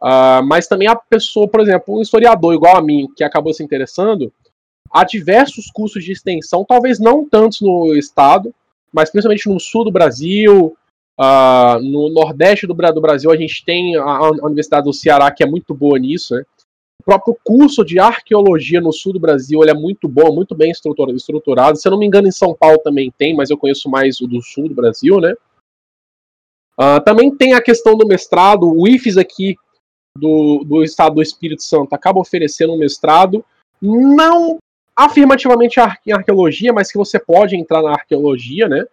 Uh, 0.00 0.42
mas 0.44 0.66
também 0.66 0.88
a 0.88 0.96
pessoa, 0.96 1.46
por 1.46 1.60
exemplo, 1.60 1.98
um 1.98 2.00
historiador 2.00 2.54
igual 2.54 2.76
a 2.76 2.82
mim, 2.82 3.06
que 3.14 3.22
acabou 3.22 3.52
se 3.52 3.62
interessando, 3.62 4.32
Há 4.92 5.04
diversos 5.04 5.70
cursos 5.70 6.04
de 6.04 6.10
extensão, 6.10 6.64
talvez 6.64 6.98
não 6.98 7.24
tantos 7.24 7.60
no 7.60 7.94
estado, 7.94 8.52
mas 8.92 9.08
principalmente 9.08 9.48
no 9.48 9.60
sul 9.60 9.84
do 9.84 9.92
Brasil, 9.92 10.76
uh, 11.20 11.78
no 11.82 12.08
nordeste 12.08 12.66
do, 12.66 12.74
Brasil, 12.74 13.30
a 13.30 13.36
gente 13.36 13.64
tem 13.64 13.96
a, 13.96 14.30
Universidade 14.42 14.84
do 14.84 14.92
Ceará, 14.92 15.30
que 15.30 15.42
é 15.42 15.46
muito 15.46 15.74
boa 15.74 15.98
nisso. 15.98 16.34
Né? 16.34 16.42
O 17.00 17.04
próprio 17.04 17.36
curso 17.44 17.84
de 17.84 17.98
arqueologia 17.98 18.80
no 18.80 18.92
sul 18.92 19.12
do 19.12 19.20
Brasil 19.20 19.62
ele 19.62 19.70
é 19.70 19.74
muito 19.74 20.08
bom, 20.08 20.34
muito 20.34 20.54
bem 20.54 20.70
estruturado. 20.70 21.76
Se 21.76 21.86
eu 21.86 21.92
não 21.92 21.98
me 21.98 22.06
engano, 22.06 22.28
em 22.28 22.32
São 22.32 22.54
Paulo 22.54 22.78
também 22.78 23.12
tem, 23.16 23.34
mas 23.34 23.50
eu 23.50 23.58
conheço 23.58 23.90
mais 23.90 24.20
o 24.20 24.26
do 24.26 24.40
sul 24.42 24.68
do 24.68 24.74
Brasil, 24.74 25.18
né? 25.20 25.34
Uh, 26.78 27.02
também 27.04 27.34
tem 27.34 27.52
a 27.52 27.60
questão 27.60 27.96
do 27.96 28.06
mestrado. 28.06 28.70
O 28.70 28.88
IFES 28.88 29.18
aqui 29.18 29.56
do, 30.16 30.64
do 30.64 30.82
estado 30.82 31.16
do 31.16 31.22
Espírito 31.22 31.62
Santo 31.62 31.92
acaba 31.92 32.20
oferecendo 32.20 32.72
um 32.72 32.78
mestrado. 32.78 33.44
Não 33.80 34.58
afirmativamente 34.96 35.78
em 36.06 36.12
arqueologia, 36.12 36.72
mas 36.72 36.90
que 36.90 36.98
você 36.98 37.18
pode 37.18 37.56
entrar 37.56 37.82
na 37.82 37.90
arqueologia, 37.90 38.68
né? 38.68 38.84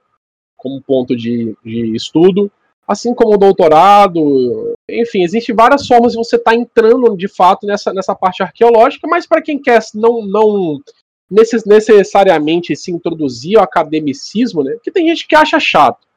Como 0.58 0.82
ponto 0.82 1.16
de, 1.16 1.56
de 1.64 1.96
estudo. 1.96 2.52
assim 2.88 3.14
como 3.14 3.36
o 3.36 3.38
doutorado. 3.38 4.76
Enfim, 4.90 5.24
existem 5.24 5.56
várias 5.56 5.86
formas 5.86 6.14
de 6.14 6.18
você 6.18 6.38
estar 6.38 6.52
tá 6.52 6.58
entrando 6.58 7.16
de 7.16 7.28
fato 7.28 7.68
nessa, 7.68 7.94
nessa 7.94 8.16
parte 8.16 8.42
arqueológica, 8.42 9.08
mas 9.08 9.28
para 9.28 9.42
quem 9.42 9.60
quer 9.60 9.82
não, 9.94 10.26
não 10.26 10.82
necessariamente 11.30 12.76
se 12.76 12.92
introduzir 12.92 13.58
ao 13.58 13.64
academicismo, 13.64 14.64
né? 14.64 14.78
Que 14.82 14.92
tem 14.92 15.08
gente 15.08 15.28
que 15.28 15.36
acha 15.36 15.60
chato. 15.60 16.08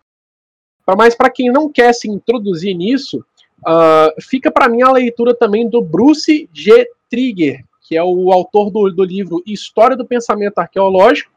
Mas 0.97 1.15
para 1.15 1.31
quem 1.31 1.51
não 1.51 1.71
quer 1.71 1.93
se 1.93 2.09
introduzir 2.09 2.75
nisso, 2.75 3.25
uh, 3.61 4.23
fica 4.23 4.51
para 4.51 4.69
mim 4.69 4.83
a 4.83 4.93
leitura 4.93 5.35
também 5.35 5.69
do 5.69 5.81
Bruce 5.83 6.49
G. 6.53 6.89
Trigger, 7.09 7.65
que 7.83 7.97
é 7.97 8.03
o 8.03 8.33
autor 8.33 8.71
do, 8.71 8.91
do 8.91 9.05
livro 9.05 9.43
História 9.47 9.97
do 9.97 10.07
Pensamento 10.07 10.59
Arqueológico, 10.59 11.33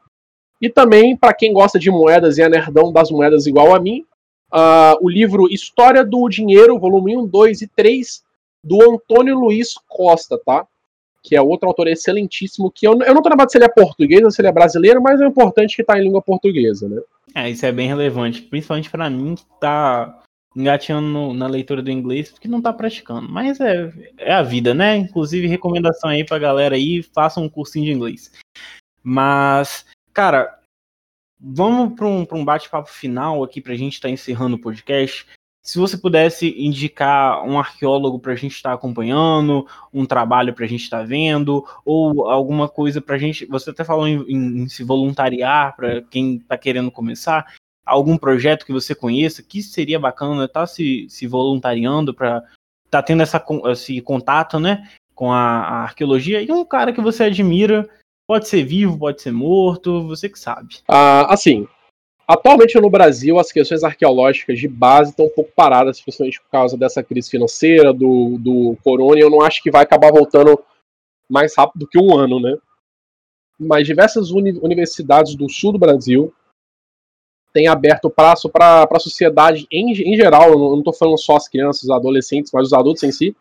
e 0.64 0.70
também, 0.70 1.14
para 1.14 1.34
quem 1.34 1.52
gosta 1.52 1.78
de 1.78 1.90
moedas 1.90 2.38
e 2.38 2.42
é 2.42 2.48
nerdão 2.48 2.90
das 2.90 3.10
moedas 3.10 3.46
igual 3.46 3.74
a 3.74 3.78
mim, 3.78 4.02
uh, 4.50 4.96
o 5.02 5.10
livro 5.10 5.46
História 5.52 6.02
do 6.02 6.26
Dinheiro, 6.26 6.78
volume 6.78 7.14
1, 7.14 7.26
2 7.26 7.60
e 7.60 7.66
3, 7.66 8.22
do 8.62 8.94
Antônio 8.94 9.38
Luiz 9.38 9.74
Costa, 9.86 10.40
tá? 10.42 10.66
Que 11.22 11.36
é 11.36 11.42
outro 11.42 11.68
autor 11.68 11.86
excelentíssimo, 11.88 12.70
que 12.70 12.86
eu, 12.86 12.98
eu 13.02 13.12
não 13.12 13.20
tô 13.20 13.28
lembrado 13.28 13.50
se 13.50 13.58
ele 13.58 13.66
é 13.66 13.68
português 13.68 14.24
ou 14.24 14.30
se 14.30 14.40
ele 14.40 14.48
é 14.48 14.52
brasileiro, 14.52 15.02
mas 15.02 15.20
é 15.20 15.26
importante 15.26 15.76
que 15.76 15.84
tá 15.84 15.98
em 15.98 16.04
língua 16.04 16.22
portuguesa, 16.22 16.88
né? 16.88 17.02
É, 17.34 17.50
isso 17.50 17.66
é 17.66 17.70
bem 17.72 17.86
relevante, 17.86 18.40
principalmente 18.40 18.88
para 18.88 19.10
mim 19.10 19.34
que 19.34 19.44
tá 19.60 20.22
engateando 20.56 21.34
na 21.34 21.46
leitura 21.46 21.82
do 21.82 21.90
inglês, 21.90 22.30
porque 22.30 22.48
não 22.48 22.62
tá 22.62 22.72
praticando. 22.72 23.28
Mas 23.28 23.60
é, 23.60 23.92
é 24.16 24.32
a 24.32 24.42
vida, 24.42 24.72
né? 24.72 24.96
Inclusive, 24.96 25.46
recomendação 25.46 26.08
aí 26.08 26.24
pra 26.24 26.38
galera 26.38 26.74
aí, 26.74 27.02
faça 27.02 27.38
um 27.38 27.50
cursinho 27.50 27.84
de 27.84 27.92
inglês. 27.92 28.32
Mas, 29.02 29.84
cara, 30.14 30.60
vamos 31.40 31.94
para 31.94 32.06
um, 32.06 32.26
um 32.32 32.44
bate-papo 32.44 32.88
final 32.88 33.42
aqui 33.42 33.60
pra 33.60 33.74
gente 33.74 33.94
estar 33.94 34.08
tá 34.08 34.12
encerrando 34.12 34.56
o 34.56 34.60
podcast. 34.60 35.26
Se 35.62 35.78
você 35.78 35.96
pudesse 35.96 36.54
indicar 36.58 37.42
um 37.44 37.58
arqueólogo 37.58 38.18
para 38.18 38.32
a 38.32 38.36
gente 38.36 38.54
estar 38.54 38.70
tá 38.70 38.74
acompanhando, 38.74 39.66
um 39.92 40.06
trabalho 40.06 40.54
para 40.54 40.64
a 40.64 40.68
gente 40.68 40.82
estar 40.82 41.00
tá 41.00 41.04
vendo, 41.04 41.66
ou 41.84 42.28
alguma 42.30 42.68
coisa 42.68 43.00
para 43.00 43.16
a 43.16 43.18
gente. 43.18 43.46
Você 43.46 43.70
até 43.70 43.82
falou 43.82 44.06
em, 44.06 44.22
em, 44.28 44.62
em 44.62 44.68
se 44.68 44.84
voluntariar 44.84 45.74
para 45.74 46.02
quem 46.02 46.36
está 46.36 46.56
querendo 46.56 46.90
começar. 46.90 47.52
Algum 47.84 48.16
projeto 48.16 48.64
que 48.64 48.72
você 48.72 48.94
conheça 48.94 49.42
que 49.42 49.62
seria 49.62 49.98
bacana 49.98 50.44
estar 50.44 50.60
tá 50.60 50.66
se, 50.66 51.06
se 51.08 51.26
voluntariando 51.26 52.14
para 52.14 52.38
estar 52.84 53.00
tá 53.00 53.02
tendo 53.02 53.22
essa, 53.22 53.42
esse 53.72 54.00
contato 54.02 54.60
né, 54.60 54.88
com 55.14 55.32
a, 55.32 55.38
a 55.40 55.82
arqueologia 55.82 56.42
e 56.42 56.52
um 56.52 56.64
cara 56.64 56.92
que 56.92 57.00
você 57.00 57.24
admira 57.24 57.88
Pode 58.26 58.48
ser 58.48 58.64
vivo, 58.64 58.98
pode 58.98 59.20
ser 59.20 59.32
morto, 59.32 60.06
você 60.06 60.28
que 60.28 60.38
sabe. 60.38 60.76
Ah, 60.88 61.32
assim, 61.32 61.68
Atualmente 62.26 62.80
no 62.80 62.88
Brasil, 62.88 63.38
as 63.38 63.52
questões 63.52 63.84
arqueológicas 63.84 64.58
de 64.58 64.66
base 64.66 65.10
estão 65.10 65.26
um 65.26 65.30
pouco 65.30 65.52
paradas, 65.54 66.00
principalmente 66.00 66.40
por 66.40 66.48
causa 66.48 66.76
dessa 66.76 67.02
crise 67.02 67.30
financeira, 67.30 67.92
do, 67.92 68.38
do 68.38 68.78
corona, 68.82 69.18
e 69.18 69.22
eu 69.22 69.28
não 69.28 69.42
acho 69.42 69.62
que 69.62 69.70
vai 69.70 69.82
acabar 69.82 70.10
voltando 70.10 70.58
mais 71.28 71.54
rápido 71.54 71.86
que 71.86 71.98
um 71.98 72.16
ano, 72.16 72.40
né? 72.40 72.56
Mas 73.58 73.86
diversas 73.86 74.30
uni 74.30 74.58
universidades 74.62 75.34
do 75.34 75.50
sul 75.50 75.72
do 75.72 75.78
Brasil 75.78 76.32
têm 77.52 77.68
aberto 77.68 78.10
prazo 78.10 78.48
para 78.48 78.88
a 78.90 78.98
sociedade 78.98 79.66
em, 79.70 79.92
em 79.92 80.16
geral, 80.16 80.50
eu 80.50 80.58
não 80.58 80.78
estou 80.78 80.94
falando 80.94 81.18
só 81.18 81.36
as 81.36 81.46
crianças, 81.46 81.84
os 81.84 81.90
adolescentes, 81.90 82.50
mas 82.52 82.68
os 82.68 82.72
adultos 82.72 83.02
em 83.02 83.12
si, 83.12 83.36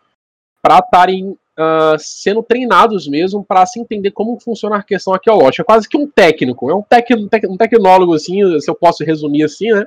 para 0.62 0.80
estarem 0.80 1.38
uh, 1.60 1.98
sendo 1.98 2.44
treinados 2.44 3.08
mesmo 3.08 3.44
para 3.44 3.66
se 3.66 3.80
entender 3.80 4.12
como 4.12 4.40
funciona 4.40 4.78
a 4.78 4.84
questão 4.84 5.14
arqueológica. 5.14 5.62
É 5.62 5.66
quase 5.66 5.88
que 5.88 5.98
um 5.98 6.08
técnico, 6.08 6.70
é 6.70 6.76
um, 6.76 6.82
tec, 6.82 7.10
um 7.48 7.58
tecnólogo, 7.58 8.14
assim, 8.14 8.60
se 8.60 8.70
eu 8.70 8.76
posso 8.76 9.04
resumir 9.04 9.44
assim, 9.44 9.72
né? 9.72 9.86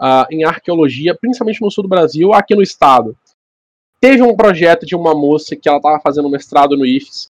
Uh, 0.00 0.26
em 0.30 0.44
arqueologia, 0.44 1.16
principalmente 1.16 1.60
no 1.60 1.70
sul 1.70 1.82
do 1.82 1.88
Brasil, 1.88 2.32
aqui 2.32 2.54
no 2.54 2.62
estado. 2.62 3.16
Teve 4.00 4.22
um 4.22 4.36
projeto 4.36 4.86
de 4.86 4.94
uma 4.94 5.12
moça 5.12 5.56
que 5.56 5.68
ela 5.68 5.78
estava 5.78 6.00
fazendo 6.00 6.30
mestrado 6.30 6.76
no 6.76 6.86
IFES, 6.86 7.28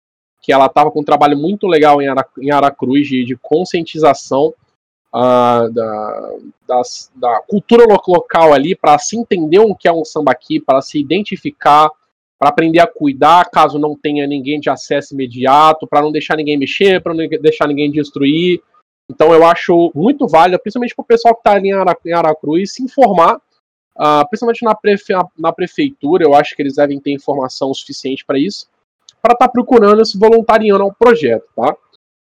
que 0.43 0.53
ela 0.53 0.67
estava 0.67 0.91
com 0.91 1.01
um 1.01 1.05
trabalho 1.05 1.39
muito 1.39 1.67
legal 1.67 2.03
em, 2.03 2.07
em 2.39 2.51
Aracruz 2.51 3.09
de, 3.09 3.25
de 3.25 3.35
conscientização 3.37 4.53
uh, 5.15 5.73
da, 5.73 6.83
da 7.17 7.41
cultura 7.49 7.87
local 7.87 8.53
ali, 8.53 8.75
para 8.75 8.99
se 8.99 9.17
entender 9.17 9.59
o 9.59 9.75
que 9.75 9.89
é 9.89 9.93
um 9.93 10.05
sambaqui, 10.05 10.61
para 10.61 10.83
se 10.83 11.01
identificar, 11.01 11.91
para 12.41 12.49
aprender 12.49 12.81
a 12.81 12.87
cuidar 12.87 13.51
caso 13.51 13.79
não 13.79 13.95
tenha 13.95 14.27
ninguém 14.27 14.59
de 14.59 14.71
acesso 14.71 15.13
imediato, 15.13 15.87
para 15.87 16.01
não 16.01 16.11
deixar 16.11 16.39
ninguém 16.39 16.57
mexer, 16.57 17.03
para 17.03 17.13
não 17.13 17.29
deixar 17.29 17.69
ninguém 17.69 17.93
destruir. 17.93 18.63
Então 19.11 19.35
eu 19.35 19.45
acho 19.45 19.93
muito 19.95 20.27
válido, 20.27 20.59
principalmente 20.59 20.95
para 20.95 21.03
o 21.03 21.07
pessoal 21.07 21.35
que 21.35 21.41
está 21.41 21.53
ali 21.53 21.69
em 21.69 22.13
Aracruz, 22.15 22.73
se 22.73 22.83
informar, 22.83 23.37
uh, 23.37 24.27
principalmente 24.31 24.65
na, 24.65 24.75
prefe 24.75 25.13
na 25.39 25.53
prefeitura, 25.53 26.25
eu 26.25 26.35
acho 26.35 26.57
que 26.57 26.63
eles 26.63 26.77
devem 26.77 26.99
ter 26.99 27.13
informação 27.13 27.75
suficiente 27.75 28.25
para 28.25 28.39
isso, 28.39 28.67
para 29.21 29.35
estar 29.35 29.47
tá 29.47 29.53
procurando 29.53 30.03
se 30.07 30.19
voluntariando 30.19 30.85
ao 30.85 30.95
projeto, 30.95 31.45
tá? 31.55 31.77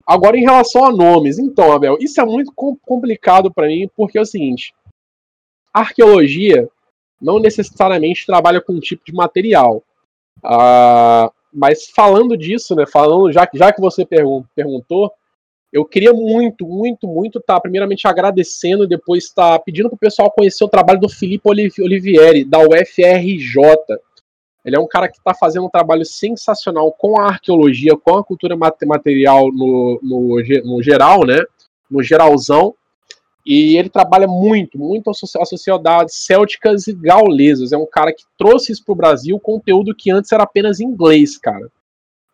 Agora, 0.07 0.38
em 0.38 0.41
relação 0.41 0.86
a 0.86 0.91
nomes, 0.91 1.38
então, 1.38 1.72
Abel, 1.72 1.97
isso 1.99 2.20
é 2.20 2.26
muito 2.26 2.51
complicado 2.55 3.53
para 3.53 3.68
mim, 3.68 3.88
porque 3.95 4.18
é 4.18 4.22
o 4.22 4.26
seguinte: 4.26 4.74
arqueologia 5.72 6.68
não 7.22 7.39
necessariamente 7.39 8.26
trabalha 8.26 8.61
com 8.61 8.74
um 8.74 8.80
tipo 8.80 9.03
de 9.05 9.13
material. 9.13 9.84
Uh, 10.43 11.31
mas 11.53 11.88
falando 11.95 12.38
disso, 12.38 12.75
né, 12.75 12.85
falando 12.85 13.31
já, 13.31 13.47
já 13.53 13.71
que 13.71 13.81
você 13.81 14.05
pergun 14.05 14.43
perguntou, 14.55 15.11
eu 15.71 15.83
queria 15.83 16.13
muito, 16.13 16.65
muito, 16.65 17.07
muito 17.07 17.39
estar 17.39 17.55
tá, 17.55 17.59
primeiramente 17.59 18.07
agradecendo 18.07 18.85
e 18.85 18.88
depois 18.88 19.25
estar 19.25 19.57
tá 19.57 19.59
pedindo 19.59 19.89
para 19.89 19.95
o 19.95 19.99
pessoal 19.99 20.31
conhecer 20.31 20.63
o 20.63 20.69
trabalho 20.69 20.99
do 20.99 21.09
Felipe 21.09 21.49
Olivieri, 21.49 22.45
da 22.45 22.59
UFRJ. 22.59 23.75
Ele 24.63 24.75
é 24.75 24.79
um 24.79 24.88
cara 24.88 25.07
que 25.07 25.17
está 25.17 25.33
fazendo 25.33 25.65
um 25.65 25.69
trabalho 25.69 26.05
sensacional 26.05 26.91
com 26.91 27.19
a 27.19 27.27
arqueologia, 27.27 27.97
com 27.97 28.17
a 28.17 28.23
cultura 28.23 28.55
material 28.55 29.51
no, 29.51 29.99
no, 30.01 30.43
no 30.65 30.83
geral, 30.83 31.25
né? 31.25 31.41
No 31.89 32.01
geralzão. 32.01 32.73
E 33.49 33.77
ele 33.77 33.87
trabalha 33.87 34.27
muito, 34.27 34.77
muito 34.77 35.09
as 35.09 35.19
sociedades 35.47 36.25
célticas 36.25 36.85
e 36.85 36.93
gaulesas. 36.93 37.71
É 37.71 37.77
um 37.77 37.85
cara 37.85 38.11
que 38.11 38.25
trouxe 38.37 38.73
isso 38.73 38.83
para 38.83 38.91
o 38.91 38.95
Brasil, 38.97 39.39
conteúdo 39.39 39.95
que 39.95 40.11
antes 40.11 40.33
era 40.33 40.43
apenas 40.43 40.81
inglês, 40.81 41.37
cara. 41.37 41.71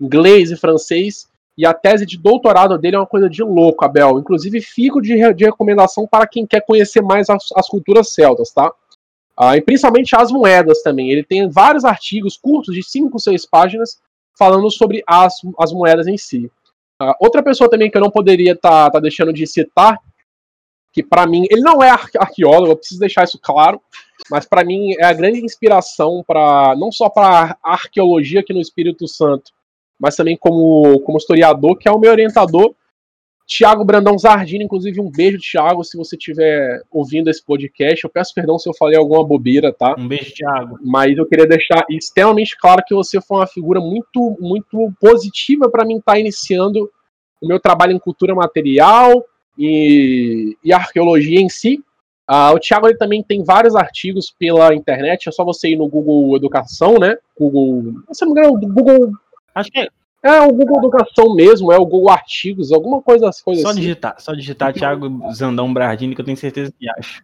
Inglês 0.02 0.50
e 0.50 0.58
francês. 0.58 1.28
E 1.56 1.68
a 1.68 1.74
tese 1.74 2.04
de 2.04 2.18
doutorado 2.18 2.80
dele 2.80 2.96
é 2.96 3.00
uma 3.00 3.06
coisa 3.06 3.30
de 3.30 3.44
louco, 3.44 3.86
Abel. 3.86 4.18
Inclusive, 4.18 4.60
fico 4.60 5.00
de, 5.00 5.34
de 5.36 5.46
recomendação 5.46 6.08
para 6.08 6.26
quem 6.26 6.48
quer 6.48 6.66
conhecer 6.66 7.04
mais 7.04 7.30
as, 7.30 7.44
as 7.56 7.68
culturas 7.68 8.12
celtas, 8.12 8.52
tá? 8.52 8.74
Ah, 9.38 9.56
e 9.56 9.62
principalmente 9.62 10.16
as 10.16 10.32
moedas 10.32 10.82
também. 10.82 11.12
Ele 11.12 11.24
tem 11.24 11.48
vários 11.48 11.86
artigos 11.86 12.36
curtos, 12.38 12.74
de 12.74 12.82
5, 12.82 13.20
6 13.20 13.46
páginas, 13.46 14.00
falando 14.36 14.68
sobre 14.72 15.04
as, 15.06 15.36
as 15.60 15.72
moedas 15.72 16.08
em 16.08 16.18
si. 16.18 16.52
Ah, 17.00 17.16
outra 17.20 17.44
pessoa 17.44 17.70
também 17.70 17.92
que 17.92 17.98
eu 17.98 18.02
não 18.02 18.10
poderia 18.10 18.54
estar 18.54 18.86
tá, 18.86 18.92
tá 18.94 19.00
deixando 19.00 19.32
de 19.32 19.46
citar 19.46 20.00
que 20.94 21.02
para 21.02 21.26
mim, 21.26 21.46
ele 21.50 21.62
não 21.62 21.82
é 21.82 21.90
arqueólogo, 21.90 22.72
eu 22.72 22.78
preciso 22.78 23.00
deixar 23.00 23.24
isso 23.24 23.40
claro, 23.42 23.82
mas 24.30 24.46
para 24.46 24.64
mim 24.64 24.94
é 25.00 25.04
a 25.04 25.12
grande 25.12 25.44
inspiração 25.44 26.24
para 26.26 26.76
não 26.78 26.92
só 26.92 27.10
para 27.10 27.58
arqueologia 27.64 28.42
aqui 28.42 28.54
no 28.54 28.62
Espírito 28.62 29.08
Santo, 29.08 29.52
mas 30.00 30.16
também 30.16 30.38
como, 30.38 31.00
como 31.00 31.18
historiador, 31.18 31.78
que 31.78 31.90
é 31.90 31.92
o 31.92 32.00
meu 32.00 32.12
orientador, 32.12 32.76
Tiago 33.46 33.84
Brandão 33.84 34.18
Zardini, 34.18 34.64
inclusive 34.64 35.02
um 35.02 35.12
beijo, 35.12 35.38
Tiago, 35.40 35.84
se 35.84 35.98
você 35.98 36.16
estiver 36.16 36.82
ouvindo 36.90 37.30
esse 37.30 37.44
podcast. 37.44 38.04
Eu 38.04 38.10
peço 38.10 38.34
perdão 38.34 38.58
se 38.58 38.70
eu 38.70 38.74
falei 38.74 38.98
alguma 38.98 39.24
bobeira, 39.26 39.74
tá? 39.74 39.96
Um 39.98 40.08
beijo, 40.08 40.34
Tiago. 40.34 40.80
Mas 40.82 41.18
eu 41.18 41.26
queria 41.26 41.46
deixar 41.46 41.86
extremamente 41.90 42.58
claro 42.58 42.82
que 42.88 42.96
você 42.96 43.20
foi 43.20 43.38
uma 43.38 43.48
figura 43.48 43.82
muito, 43.82 44.38
muito 44.40 44.94
positiva 45.00 45.70
para 45.70 45.86
mim 45.86 45.98
estar 45.98 46.14
tá 46.14 46.20
iniciando 46.20 46.90
o 47.42 47.48
meu 47.48 47.60
trabalho 47.60 47.92
em 47.92 48.00
cultura 48.00 48.34
material, 48.34 49.26
e, 49.58 50.58
e 50.64 50.74
arqueologia 50.74 51.40
em 51.40 51.50
si. 51.50 51.84
O 52.54 52.60
Thiago 52.60 52.88
ele 52.88 52.98
também 52.98 53.22
tem 53.22 53.44
vários 53.44 53.76
artigos 53.76 54.34
pela 54.38 54.74
internet, 54.74 55.28
é 55.28 55.32
só 55.32 55.44
você 55.44 55.70
ir 55.70 55.76
no 55.76 55.88
Google 55.88 56.36
Educação, 56.36 56.98
né? 56.98 57.18
Google. 57.38 58.02
Se 58.12 58.26
não 58.26 58.34
me 58.34 58.40
engano, 58.40 58.60
Google. 58.74 59.12
Acho 59.54 59.72
que 59.72 59.80
é. 59.80 59.88
É 60.26 60.40
o 60.40 60.54
Google 60.54 60.78
Educação 60.78 61.36
mesmo, 61.36 61.70
é 61.70 61.78
o 61.78 61.86
Google 61.86 62.10
Artigos, 62.10 62.72
alguma 62.72 63.02
coisa, 63.02 63.30
coisa 63.44 63.62
só 63.62 63.70
assim. 63.72 63.82
Digitar, 63.82 64.16
só 64.20 64.34
digitar 64.34 64.74
Thiago 64.74 65.30
Zandão 65.34 65.74
Brardini, 65.74 66.16
que 66.16 66.22
eu 66.22 66.26
tenho 66.26 66.38
certeza 66.38 66.74
que 66.80 66.90
acha. 66.90 67.20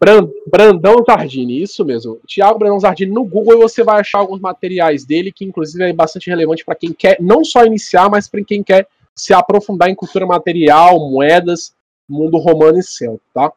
Brandão 0.45 0.97
Zardini, 1.05 1.63
isso 1.63 1.85
mesmo. 1.85 2.19
Thiago 2.27 2.59
Brandão 2.59 2.77
Zardini 2.77 3.13
no 3.13 3.23
Google 3.23 3.53
e 3.53 3.61
você 3.61 3.85
vai 3.85 4.01
achar 4.01 4.19
alguns 4.19 4.41
materiais 4.41 5.05
dele 5.05 5.31
que, 5.31 5.45
inclusive, 5.45 5.81
é 5.81 5.93
bastante 5.93 6.29
relevante 6.29 6.65
para 6.65 6.75
quem 6.75 6.91
quer 6.91 7.15
não 7.21 7.45
só 7.45 7.63
iniciar, 7.63 8.09
mas 8.09 8.27
para 8.27 8.43
quem 8.43 8.61
quer 8.61 8.85
se 9.15 9.33
aprofundar 9.33 9.89
em 9.89 9.95
cultura 9.95 10.25
material, 10.25 10.99
moedas 11.09 11.73
mundo 12.09 12.37
romano 12.37 12.79
e 12.79 12.83
celta, 12.83 13.21
tá? 13.33 13.51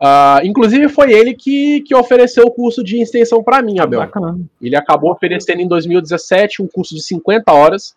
Uh, 0.00 0.44
inclusive 0.44 0.88
foi 0.88 1.12
ele 1.12 1.34
que, 1.34 1.80
que 1.80 1.94
ofereceu 1.94 2.44
o 2.44 2.50
curso 2.52 2.84
de 2.84 3.00
extensão 3.02 3.42
para 3.42 3.60
mim, 3.60 3.80
Abel. 3.80 4.00
Bacana. 4.00 4.38
Ele 4.62 4.76
acabou 4.76 5.10
oferecendo 5.10 5.60
em 5.60 5.66
2017 5.66 6.62
um 6.62 6.68
curso 6.68 6.94
de 6.94 7.02
50 7.02 7.52
horas, 7.52 7.96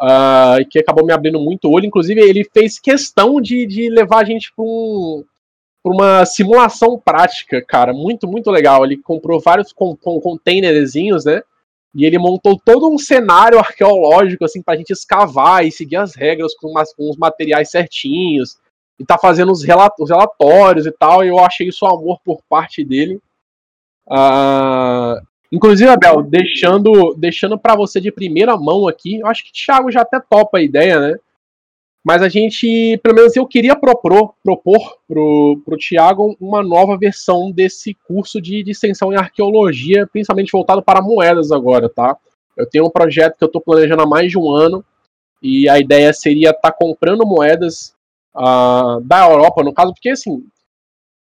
uh, 0.00 0.66
que 0.70 0.78
acabou 0.78 1.04
me 1.04 1.12
abrindo 1.12 1.38
muito 1.38 1.70
olho. 1.70 1.84
Inclusive, 1.84 2.20
ele 2.20 2.48
fez 2.54 2.78
questão 2.78 3.38
de, 3.38 3.66
de 3.66 3.90
levar 3.90 4.22
a 4.22 4.24
gente 4.24 4.50
para 4.54 4.64
um, 4.64 5.24
uma 5.84 6.24
simulação 6.24 6.98
prática, 6.98 7.62
cara, 7.62 7.92
muito, 7.92 8.26
muito 8.26 8.50
legal. 8.50 8.84
Ele 8.84 8.96
comprou 8.96 9.38
vários 9.38 9.74
com 9.74 9.94
containerzinhos, 9.94 11.26
né? 11.26 11.42
E 11.94 12.06
ele 12.06 12.18
montou 12.18 12.58
todo 12.58 12.88
um 12.88 12.96
cenário 12.96 13.58
arqueológico, 13.58 14.44
assim, 14.44 14.62
pra 14.62 14.76
gente 14.76 14.90
escavar 14.90 15.64
e 15.64 15.70
seguir 15.70 15.96
as 15.96 16.14
regras 16.14 16.54
com, 16.54 16.68
umas, 16.68 16.94
com 16.94 17.10
os 17.10 17.16
materiais 17.16 17.70
certinhos. 17.70 18.58
E 18.98 19.04
tá 19.04 19.18
fazendo 19.18 19.52
os, 19.52 19.62
relat 19.62 19.92
os 19.98 20.08
relatórios 20.08 20.86
e 20.86 20.92
tal. 20.92 21.22
E 21.22 21.28
eu 21.28 21.38
achei 21.38 21.68
isso 21.68 21.84
amor 21.84 22.18
por 22.24 22.40
parte 22.48 22.82
dele. 22.82 23.20
Uh, 24.06 25.20
inclusive, 25.50 25.90
Abel, 25.90 26.22
deixando, 26.22 27.14
deixando 27.14 27.58
para 27.58 27.76
você 27.76 28.00
de 28.00 28.10
primeira 28.10 28.56
mão 28.56 28.88
aqui, 28.88 29.20
eu 29.20 29.26
acho 29.26 29.44
que 29.44 29.50
o 29.50 29.52
Thiago 29.52 29.90
já 29.90 30.00
até 30.00 30.18
topa 30.18 30.58
a 30.58 30.62
ideia, 30.62 30.98
né? 30.98 31.18
Mas 32.04 32.20
a 32.20 32.28
gente, 32.28 32.98
pelo 33.02 33.14
menos 33.14 33.36
eu 33.36 33.46
queria 33.46 33.76
propor, 33.76 34.34
propor 34.42 34.98
pro, 35.06 35.62
pro 35.64 35.76
Tiago 35.76 36.36
uma 36.40 36.62
nova 36.62 36.98
versão 36.98 37.52
desse 37.52 37.94
curso 38.06 38.40
de, 38.40 38.68
extensão 38.68 39.12
em 39.12 39.16
arqueologia, 39.16 40.06
principalmente 40.06 40.50
voltado 40.50 40.82
para 40.82 41.00
moedas 41.00 41.52
agora, 41.52 41.88
tá? 41.88 42.16
Eu 42.56 42.68
tenho 42.68 42.86
um 42.86 42.90
projeto 42.90 43.38
que 43.38 43.44
eu 43.44 43.46
estou 43.46 43.60
planejando 43.60 44.02
há 44.02 44.06
mais 44.06 44.30
de 44.30 44.38
um 44.38 44.50
ano, 44.50 44.84
e 45.40 45.68
a 45.68 45.78
ideia 45.78 46.12
seria 46.12 46.50
estar 46.50 46.70
tá 46.70 46.72
comprando 46.72 47.24
moedas 47.24 47.94
uh, 48.34 49.00
da 49.02 49.28
Europa, 49.28 49.62
no 49.62 49.72
caso, 49.72 49.92
porque 49.92 50.10
assim, 50.10 50.44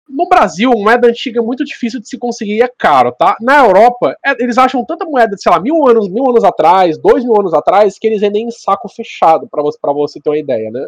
no 0.08 0.28
Brasil, 0.28 0.70
moeda 0.70 1.08
antiga 1.08 1.40
é 1.40 1.42
muito 1.42 1.64
difícil 1.64 2.00
de 2.00 2.08
se 2.08 2.18
conseguir 2.18 2.56
e 2.56 2.62
é 2.62 2.68
caro, 2.68 3.12
tá? 3.12 3.36
Na 3.40 3.64
Europa, 3.64 4.16
é, 4.24 4.42
eles 4.42 4.56
acham 4.56 4.84
tanta 4.84 5.04
moeda, 5.04 5.36
sei 5.36 5.52
lá, 5.52 5.60
mil 5.60 5.86
anos, 5.86 6.08
mil 6.08 6.28
anos 6.28 6.44
atrás, 6.44 6.96
dois 6.98 7.24
mil 7.24 7.38
anos 7.38 7.52
atrás, 7.52 7.98
que 7.98 8.06
eles 8.06 8.20
vendem 8.20 8.46
em 8.46 8.50
saco 8.50 8.88
fechado, 8.88 9.46
para 9.48 9.62
você, 9.62 9.78
você 9.82 10.20
ter 10.20 10.30
uma 10.30 10.38
ideia, 10.38 10.70
né? 10.70 10.86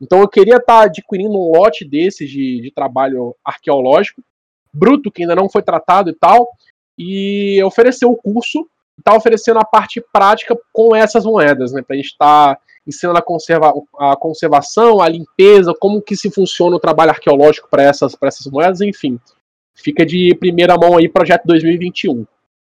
Então 0.00 0.20
eu 0.20 0.28
queria 0.28 0.56
estar 0.56 0.80
tá 0.80 0.82
adquirindo 0.84 1.32
um 1.32 1.52
lote 1.56 1.84
desses 1.84 2.30
de, 2.30 2.60
de 2.60 2.72
trabalho 2.72 3.34
arqueológico, 3.44 4.22
bruto, 4.72 5.10
que 5.10 5.22
ainda 5.22 5.34
não 5.34 5.48
foi 5.48 5.62
tratado 5.62 6.10
e 6.10 6.14
tal, 6.14 6.48
e 6.96 7.62
oferecer 7.64 8.06
o 8.06 8.16
curso, 8.16 8.66
tá 9.02 9.14
oferecendo 9.14 9.58
a 9.58 9.64
parte 9.64 10.02
prática 10.12 10.56
com 10.72 10.94
essas 10.94 11.24
moedas, 11.24 11.72
né? 11.72 11.82
Pra 11.82 11.96
gente 11.96 12.06
estar. 12.06 12.56
Tá 12.56 12.60
ensinando 12.86 13.18
a, 13.18 13.22
conserva, 13.22 13.72
a 13.98 14.16
conservação, 14.16 15.00
a 15.00 15.08
limpeza, 15.08 15.74
como 15.78 16.02
que 16.02 16.16
se 16.16 16.30
funciona 16.30 16.76
o 16.76 16.80
trabalho 16.80 17.10
arqueológico 17.10 17.68
para 17.70 17.82
essas, 17.82 18.16
essas 18.22 18.46
moedas, 18.46 18.80
enfim. 18.80 19.18
Fica 19.74 20.04
de 20.04 20.34
primeira 20.34 20.76
mão 20.76 20.96
aí, 20.96 21.08
projeto 21.08 21.44
2021. 21.46 22.26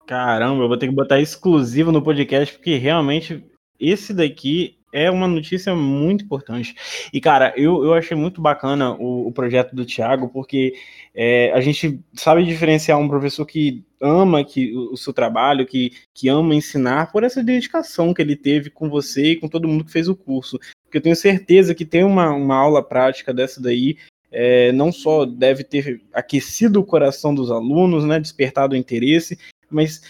Caramba, 0.06 0.62
eu 0.62 0.68
vou 0.68 0.76
ter 0.76 0.88
que 0.88 0.94
botar 0.94 1.20
exclusivo 1.20 1.90
no 1.90 2.02
podcast, 2.02 2.54
porque 2.54 2.76
realmente 2.76 3.44
esse 3.78 4.14
daqui 4.14 4.75
é 4.92 5.10
uma 5.10 5.28
notícia 5.28 5.74
muito 5.74 6.24
importante. 6.24 6.74
E, 7.12 7.20
cara, 7.20 7.52
eu, 7.56 7.84
eu 7.84 7.94
achei 7.94 8.16
muito 8.16 8.40
bacana 8.40 8.92
o, 8.92 9.28
o 9.28 9.32
projeto 9.32 9.74
do 9.74 9.84
Thiago, 9.84 10.28
porque 10.28 10.74
é, 11.14 11.52
a 11.52 11.60
gente 11.60 12.00
sabe 12.14 12.44
diferenciar 12.44 12.98
um 12.98 13.08
professor 13.08 13.44
que 13.44 13.84
ama 14.00 14.44
que, 14.44 14.74
o, 14.74 14.92
o 14.92 14.96
seu 14.96 15.12
trabalho, 15.12 15.66
que, 15.66 15.92
que 16.14 16.28
ama 16.28 16.54
ensinar, 16.54 17.12
por 17.12 17.24
essa 17.24 17.42
dedicação 17.42 18.14
que 18.14 18.22
ele 18.22 18.36
teve 18.36 18.70
com 18.70 18.88
você 18.88 19.32
e 19.32 19.36
com 19.36 19.48
todo 19.48 19.68
mundo 19.68 19.84
que 19.84 19.92
fez 19.92 20.08
o 20.08 20.16
curso. 20.16 20.58
Porque 20.84 20.98
eu 20.98 21.02
tenho 21.02 21.16
certeza 21.16 21.74
que 21.74 21.84
tem 21.84 22.04
uma, 22.04 22.30
uma 22.30 22.56
aula 22.56 22.82
prática 22.82 23.34
dessa 23.34 23.60
daí 23.60 23.96
é, 24.30 24.72
não 24.72 24.92
só 24.92 25.24
deve 25.24 25.64
ter 25.64 26.02
aquecido 26.12 26.80
o 26.80 26.84
coração 26.84 27.34
dos 27.34 27.50
alunos, 27.50 28.04
né, 28.04 28.20
despertado 28.20 28.74
o 28.74 28.76
interesse, 28.76 29.38
mas 29.70 30.02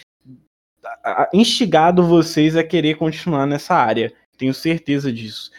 instigado 1.32 2.02
vocês 2.02 2.56
a 2.56 2.64
querer 2.64 2.96
continuar 2.96 3.46
nessa 3.46 3.74
área. 3.74 4.12
Tenho 4.36 4.54
certeza 4.54 5.12
disso. 5.12 5.50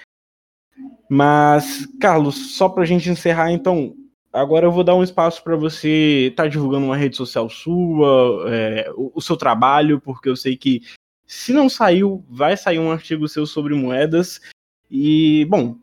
Mas, 1.10 1.88
Carlos, 2.00 2.56
só 2.56 2.68
para 2.70 2.84
a 2.84 2.86
gente 2.86 3.10
encerrar, 3.10 3.52
então, 3.52 3.96
agora 4.32 4.66
eu 4.66 4.72
vou 4.72 4.84
dar 4.84 4.96
um 4.96 5.04
espaço 5.04 5.44
para 5.44 5.56
você 5.56 6.28
estar 6.30 6.44
tá 6.44 6.50
divulgando 6.50 6.86
uma 6.86 6.98
rede 6.98 7.16
social 7.16 7.50
sua, 7.50 8.46
é, 8.50 8.92
o, 8.96 9.12
o, 9.16 9.22
seu 9.22 9.38
trabalho, 9.38 10.02
porque 10.02 10.30
eu 10.30 10.36
sei 10.36 10.58
que 10.58 10.82
se 11.26 11.54
não 11.54 11.70
saiu, 11.70 12.24
vai 12.30 12.56
sair 12.56 12.80
um 12.80 12.92
artigo 12.92 13.28
seu 13.28 13.46
sobre 13.46 13.74
moedas. 13.74 14.42
E, 14.90 15.46
bom, 15.46 15.78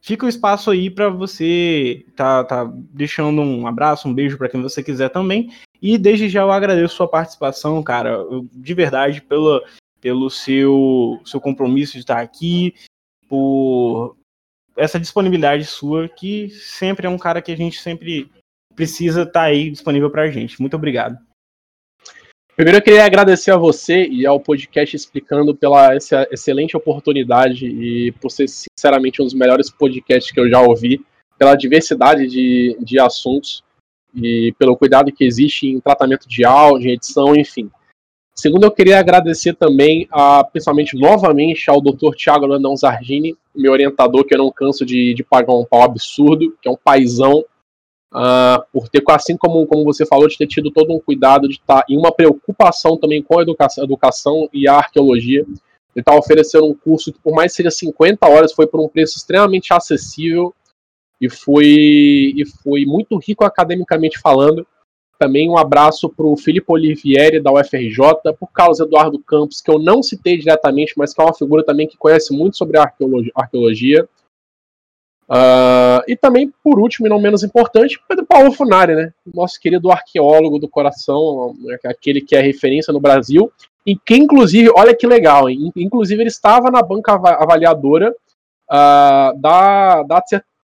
fica 0.00 0.26
o 0.26 0.28
espaço 0.28 0.70
aí 0.70 0.90
para 0.90 1.08
você 1.08 2.04
tá, 2.16 2.44
tá 2.44 2.64
deixando 2.74 3.40
um 3.42 3.66
abraço, 3.66 4.08
um 4.08 4.14
beijo 4.14 4.38
para 4.38 4.48
quem 4.48 4.62
você 4.62 4.82
quiser 4.82 5.10
também. 5.10 5.52
E 5.80 5.96
desde 5.96 6.28
já 6.28 6.42
eu 6.42 6.50
agradeço 6.50 6.96
sua 6.96 7.08
participação, 7.08 7.82
cara, 7.82 8.18
de 8.52 8.74
verdade, 8.74 9.22
pela, 9.22 9.62
pelo 10.00 10.30
seu, 10.30 11.20
seu 11.24 11.40
compromisso 11.40 11.92
de 11.92 12.00
estar 12.00 12.20
aqui, 12.20 12.74
por 13.28 14.16
essa 14.76 14.98
disponibilidade 14.98 15.64
sua, 15.64 16.08
que 16.08 16.50
sempre 16.50 17.06
é 17.06 17.10
um 17.10 17.18
cara 17.18 17.42
que 17.42 17.52
a 17.52 17.56
gente 17.56 17.80
sempre 17.80 18.30
precisa 18.74 19.22
estar 19.22 19.42
aí 19.42 19.70
disponível 19.70 20.10
para 20.10 20.22
a 20.22 20.30
gente. 20.30 20.60
Muito 20.60 20.74
obrigado. 20.74 21.18
Primeiro 22.56 22.78
eu 22.78 22.82
queria 22.82 23.04
agradecer 23.04 23.50
a 23.50 23.56
você 23.56 24.06
e 24.06 24.26
ao 24.26 24.38
podcast 24.38 24.94
explicando 24.94 25.54
pela 25.54 25.94
essa 25.94 26.28
excelente 26.30 26.76
oportunidade 26.76 27.66
e 27.66 28.12
por 28.12 28.30
ser 28.30 28.48
sinceramente 28.48 29.22
um 29.22 29.24
dos 29.24 29.34
melhores 29.34 29.70
podcasts 29.70 30.30
que 30.30 30.38
eu 30.38 30.48
já 30.48 30.60
ouvi, 30.60 31.04
pela 31.38 31.54
diversidade 31.54 32.26
de, 32.26 32.76
de 32.80 33.00
assuntos 33.00 33.64
e 34.14 34.54
pelo 34.58 34.76
cuidado 34.76 35.10
que 35.10 35.24
existe 35.24 35.68
em 35.68 35.80
tratamento 35.80 36.28
de 36.28 36.44
áudio, 36.44 36.90
edição, 36.90 37.34
enfim. 37.34 37.70
Segundo, 38.40 38.64
eu 38.64 38.70
queria 38.70 38.98
agradecer 38.98 39.54
também, 39.54 40.08
a, 40.10 40.42
principalmente 40.42 40.98
novamente, 40.98 41.68
ao 41.68 41.78
Dr. 41.78 42.14
Tiago 42.16 42.46
Landão 42.46 42.74
Zargini, 42.74 43.36
meu 43.54 43.70
orientador, 43.70 44.24
que 44.24 44.32
eu 44.32 44.38
não 44.38 44.50
canso 44.50 44.86
de, 44.86 45.12
de 45.12 45.22
pagar 45.22 45.52
um 45.52 45.66
pau 45.66 45.82
absurdo, 45.82 46.56
que 46.62 46.66
é 46.66 46.72
um 46.72 46.76
paizão, 46.82 47.44
uh, 48.14 48.64
por 48.72 48.88
ter, 48.88 49.02
assim 49.08 49.36
como, 49.36 49.66
como 49.66 49.84
você 49.84 50.06
falou, 50.06 50.26
de 50.26 50.38
ter 50.38 50.46
tido 50.46 50.70
todo 50.70 50.90
um 50.90 50.98
cuidado, 50.98 51.48
de 51.48 51.56
estar 51.56 51.82
tá, 51.82 51.86
em 51.86 51.98
uma 51.98 52.10
preocupação 52.10 52.96
também 52.96 53.22
com 53.22 53.38
a 53.38 53.42
educação, 53.42 53.84
educação 53.84 54.48
e 54.54 54.66
a 54.66 54.76
arqueologia. 54.76 55.40
Ele 55.42 55.58
está 55.96 56.16
oferecendo 56.16 56.64
um 56.64 56.74
curso 56.74 57.12
que, 57.12 57.20
por 57.20 57.34
mais 57.34 57.52
que 57.52 57.56
seja 57.56 57.70
50 57.70 58.26
horas, 58.26 58.54
foi 58.54 58.66
por 58.66 58.80
um 58.80 58.88
preço 58.88 59.18
extremamente 59.18 59.70
acessível 59.74 60.54
e 61.20 61.28
foi, 61.28 61.66
e 61.66 62.42
foi 62.62 62.86
muito 62.86 63.18
rico 63.18 63.44
academicamente 63.44 64.18
falando. 64.18 64.66
Também 65.20 65.50
um 65.50 65.58
abraço 65.58 66.08
para 66.08 66.24
o 66.24 66.34
Felipe 66.34 66.72
Olivieri, 66.72 67.42
da 67.42 67.52
UFRJ, 67.52 68.32
por 68.38 68.50
causa 68.50 68.84
Eduardo 68.84 69.18
Campos, 69.18 69.60
que 69.60 69.70
eu 69.70 69.78
não 69.78 70.02
citei 70.02 70.38
diretamente, 70.38 70.94
mas 70.96 71.12
que 71.12 71.20
é 71.20 71.24
uma 71.24 71.34
figura 71.34 71.62
também 71.62 71.86
que 71.86 71.98
conhece 71.98 72.32
muito 72.34 72.56
sobre 72.56 72.78
a 72.78 72.90
arqueologia. 73.36 74.08
Uh, 75.28 76.00
e 76.08 76.16
também, 76.16 76.50
por 76.64 76.80
último 76.80 77.06
e 77.06 77.10
não 77.10 77.20
menos 77.20 77.44
importante, 77.44 78.00
Pedro 78.08 78.24
Paulo 78.24 78.50
Funari, 78.50 78.94
né? 78.94 79.12
Nosso 79.34 79.60
querido 79.60 79.92
arqueólogo 79.92 80.58
do 80.58 80.70
coração, 80.70 81.54
né? 81.60 81.76
aquele 81.84 82.22
que 82.22 82.34
é 82.34 82.40
referência 82.40 82.90
no 82.90 82.98
Brasil, 82.98 83.52
e 83.86 83.94
que, 83.94 84.16
inclusive, 84.16 84.70
olha 84.74 84.96
que 84.96 85.06
legal, 85.06 85.50
inclusive 85.50 86.22
ele 86.22 86.30
estava 86.30 86.70
na 86.70 86.80
banca 86.80 87.12
avaliadora 87.12 88.10
uh, 88.10 89.38
da, 89.38 90.02
da 90.02 90.16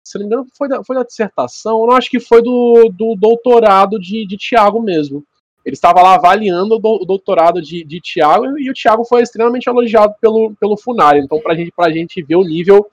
se 0.07 0.18
não 0.18 0.24
me 0.24 0.32
engano, 0.32 0.48
foi 0.57 0.68
da, 0.68 0.84
foi 0.84 0.94
da 0.94 1.02
dissertação, 1.02 1.80
eu 1.80 1.86
não 1.88 1.96
acho 1.96 2.09
que 2.09 2.20
foi 2.20 2.40
do, 2.40 2.88
do 2.96 3.16
doutorado 3.16 3.98
de, 3.98 4.24
de 4.24 4.36
Tiago 4.36 4.80
mesmo. 4.80 5.24
Ele 5.64 5.74
estava 5.74 6.00
lá 6.00 6.14
avaliando 6.14 6.76
o, 6.76 6.78
do, 6.78 7.02
o 7.02 7.04
doutorado 7.04 7.61
de, 7.61 7.82
de 7.82 8.00
Tiago 8.00 8.57
e 8.57 8.70
o 8.70 8.72
Tiago 8.72 9.04
foi 9.04 9.22
extremamente 9.22 9.68
elogiado 9.68 10.14
pelo, 10.20 10.54
pelo 10.61 10.76
Funari. 10.76 11.18
Então, 11.18 11.40
para 11.40 11.57
gente, 11.57 11.72
a 11.76 11.90
gente 11.90 12.22
ver 12.22 12.36
o 12.36 12.44
nível 12.44 12.88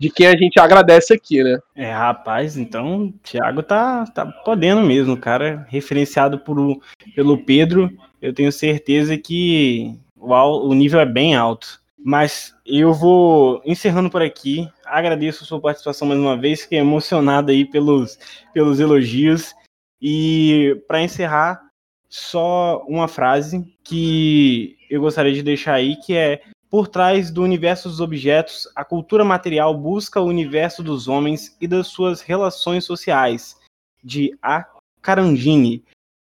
de 0.00 0.10
quem 0.10 0.26
a 0.26 0.36
gente 0.36 0.58
agradece 0.58 1.14
aqui, 1.14 1.44
né? 1.44 1.60
É, 1.76 1.92
rapaz, 1.92 2.56
então 2.56 3.04
o 3.04 3.12
Thiago 3.22 3.62
tá, 3.62 4.04
tá 4.06 4.26
podendo 4.26 4.82
mesmo, 4.82 5.16
cara. 5.16 5.64
Referenciado 5.68 6.40
por, 6.40 6.80
pelo 7.14 7.38
Pedro, 7.38 7.88
eu 8.20 8.34
tenho 8.34 8.50
certeza 8.50 9.16
que 9.16 9.96
o, 10.16 10.34
o 10.34 10.74
nível 10.74 10.98
é 10.98 11.06
bem 11.06 11.36
alto. 11.36 11.77
Mas 11.98 12.54
eu 12.64 12.94
vou 12.94 13.60
encerrando 13.64 14.08
por 14.08 14.22
aqui. 14.22 14.68
Agradeço 14.84 15.44
a 15.44 15.46
sua 15.46 15.60
participação 15.60 16.06
mais 16.06 16.20
uma 16.20 16.36
vez, 16.36 16.62
fiquei 16.62 16.78
emocionado 16.78 17.50
aí 17.50 17.64
pelos, 17.64 18.18
pelos 18.52 18.78
elogios. 18.78 19.54
E 20.00 20.80
para 20.86 21.02
encerrar, 21.02 21.60
só 22.08 22.84
uma 22.88 23.08
frase 23.08 23.64
que 23.82 24.76
eu 24.88 25.00
gostaria 25.00 25.32
de 25.32 25.42
deixar 25.42 25.74
aí, 25.74 25.96
que 25.96 26.14
é 26.14 26.40
por 26.70 26.86
trás 26.86 27.30
do 27.30 27.42
universo 27.42 27.88
dos 27.88 28.00
objetos, 28.00 28.68
a 28.76 28.84
cultura 28.84 29.24
material 29.24 29.74
busca 29.74 30.20
o 30.20 30.26
universo 30.26 30.82
dos 30.82 31.08
homens 31.08 31.56
e 31.60 31.66
das 31.66 31.88
suas 31.88 32.20
relações 32.20 32.84
sociais, 32.84 33.56
de 34.04 34.36
A. 34.42 34.66
Carandini. 35.00 35.82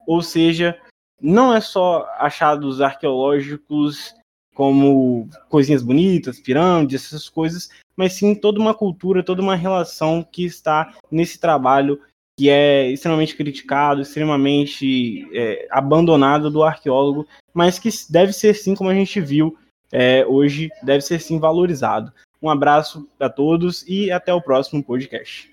Ou 0.05 0.21
seja, 0.21 0.79
não 1.19 1.53
é 1.53 1.59
só 1.59 2.07
achados 2.19 2.81
arqueológicos 2.81 4.13
como 4.57 5.29
coisinhas 5.49 5.83
bonitas, 5.83 6.39
pirâmides, 6.39 7.05
essas 7.05 7.29
coisas, 7.29 7.69
mas 7.95 8.13
sim 8.13 8.33
toda 8.33 8.59
uma 8.59 8.73
cultura, 8.73 9.21
toda 9.21 9.39
uma 9.39 9.55
relação 9.55 10.25
que 10.31 10.43
está 10.45 10.95
nesse 11.11 11.39
trabalho 11.39 12.01
que 12.35 12.49
é 12.49 12.89
extremamente 12.89 13.35
criticado, 13.35 14.01
extremamente 14.01 15.27
é, 15.31 15.67
abandonado 15.69 16.49
do 16.49 16.63
arqueólogo, 16.63 17.27
mas 17.53 17.77
que 17.77 17.89
deve 18.09 18.33
ser 18.33 18.55
sim, 18.55 18.73
como 18.73 18.89
a 18.89 18.95
gente 18.95 19.21
viu 19.21 19.55
é, 19.91 20.25
hoje, 20.25 20.71
deve 20.81 21.01
ser 21.01 21.21
sim 21.21 21.37
valorizado. 21.37 22.11
Um 22.41 22.49
abraço 22.49 23.07
a 23.19 23.29
todos 23.29 23.85
e 23.87 24.09
até 24.11 24.33
o 24.33 24.41
próximo 24.41 24.83
podcast. 24.83 25.51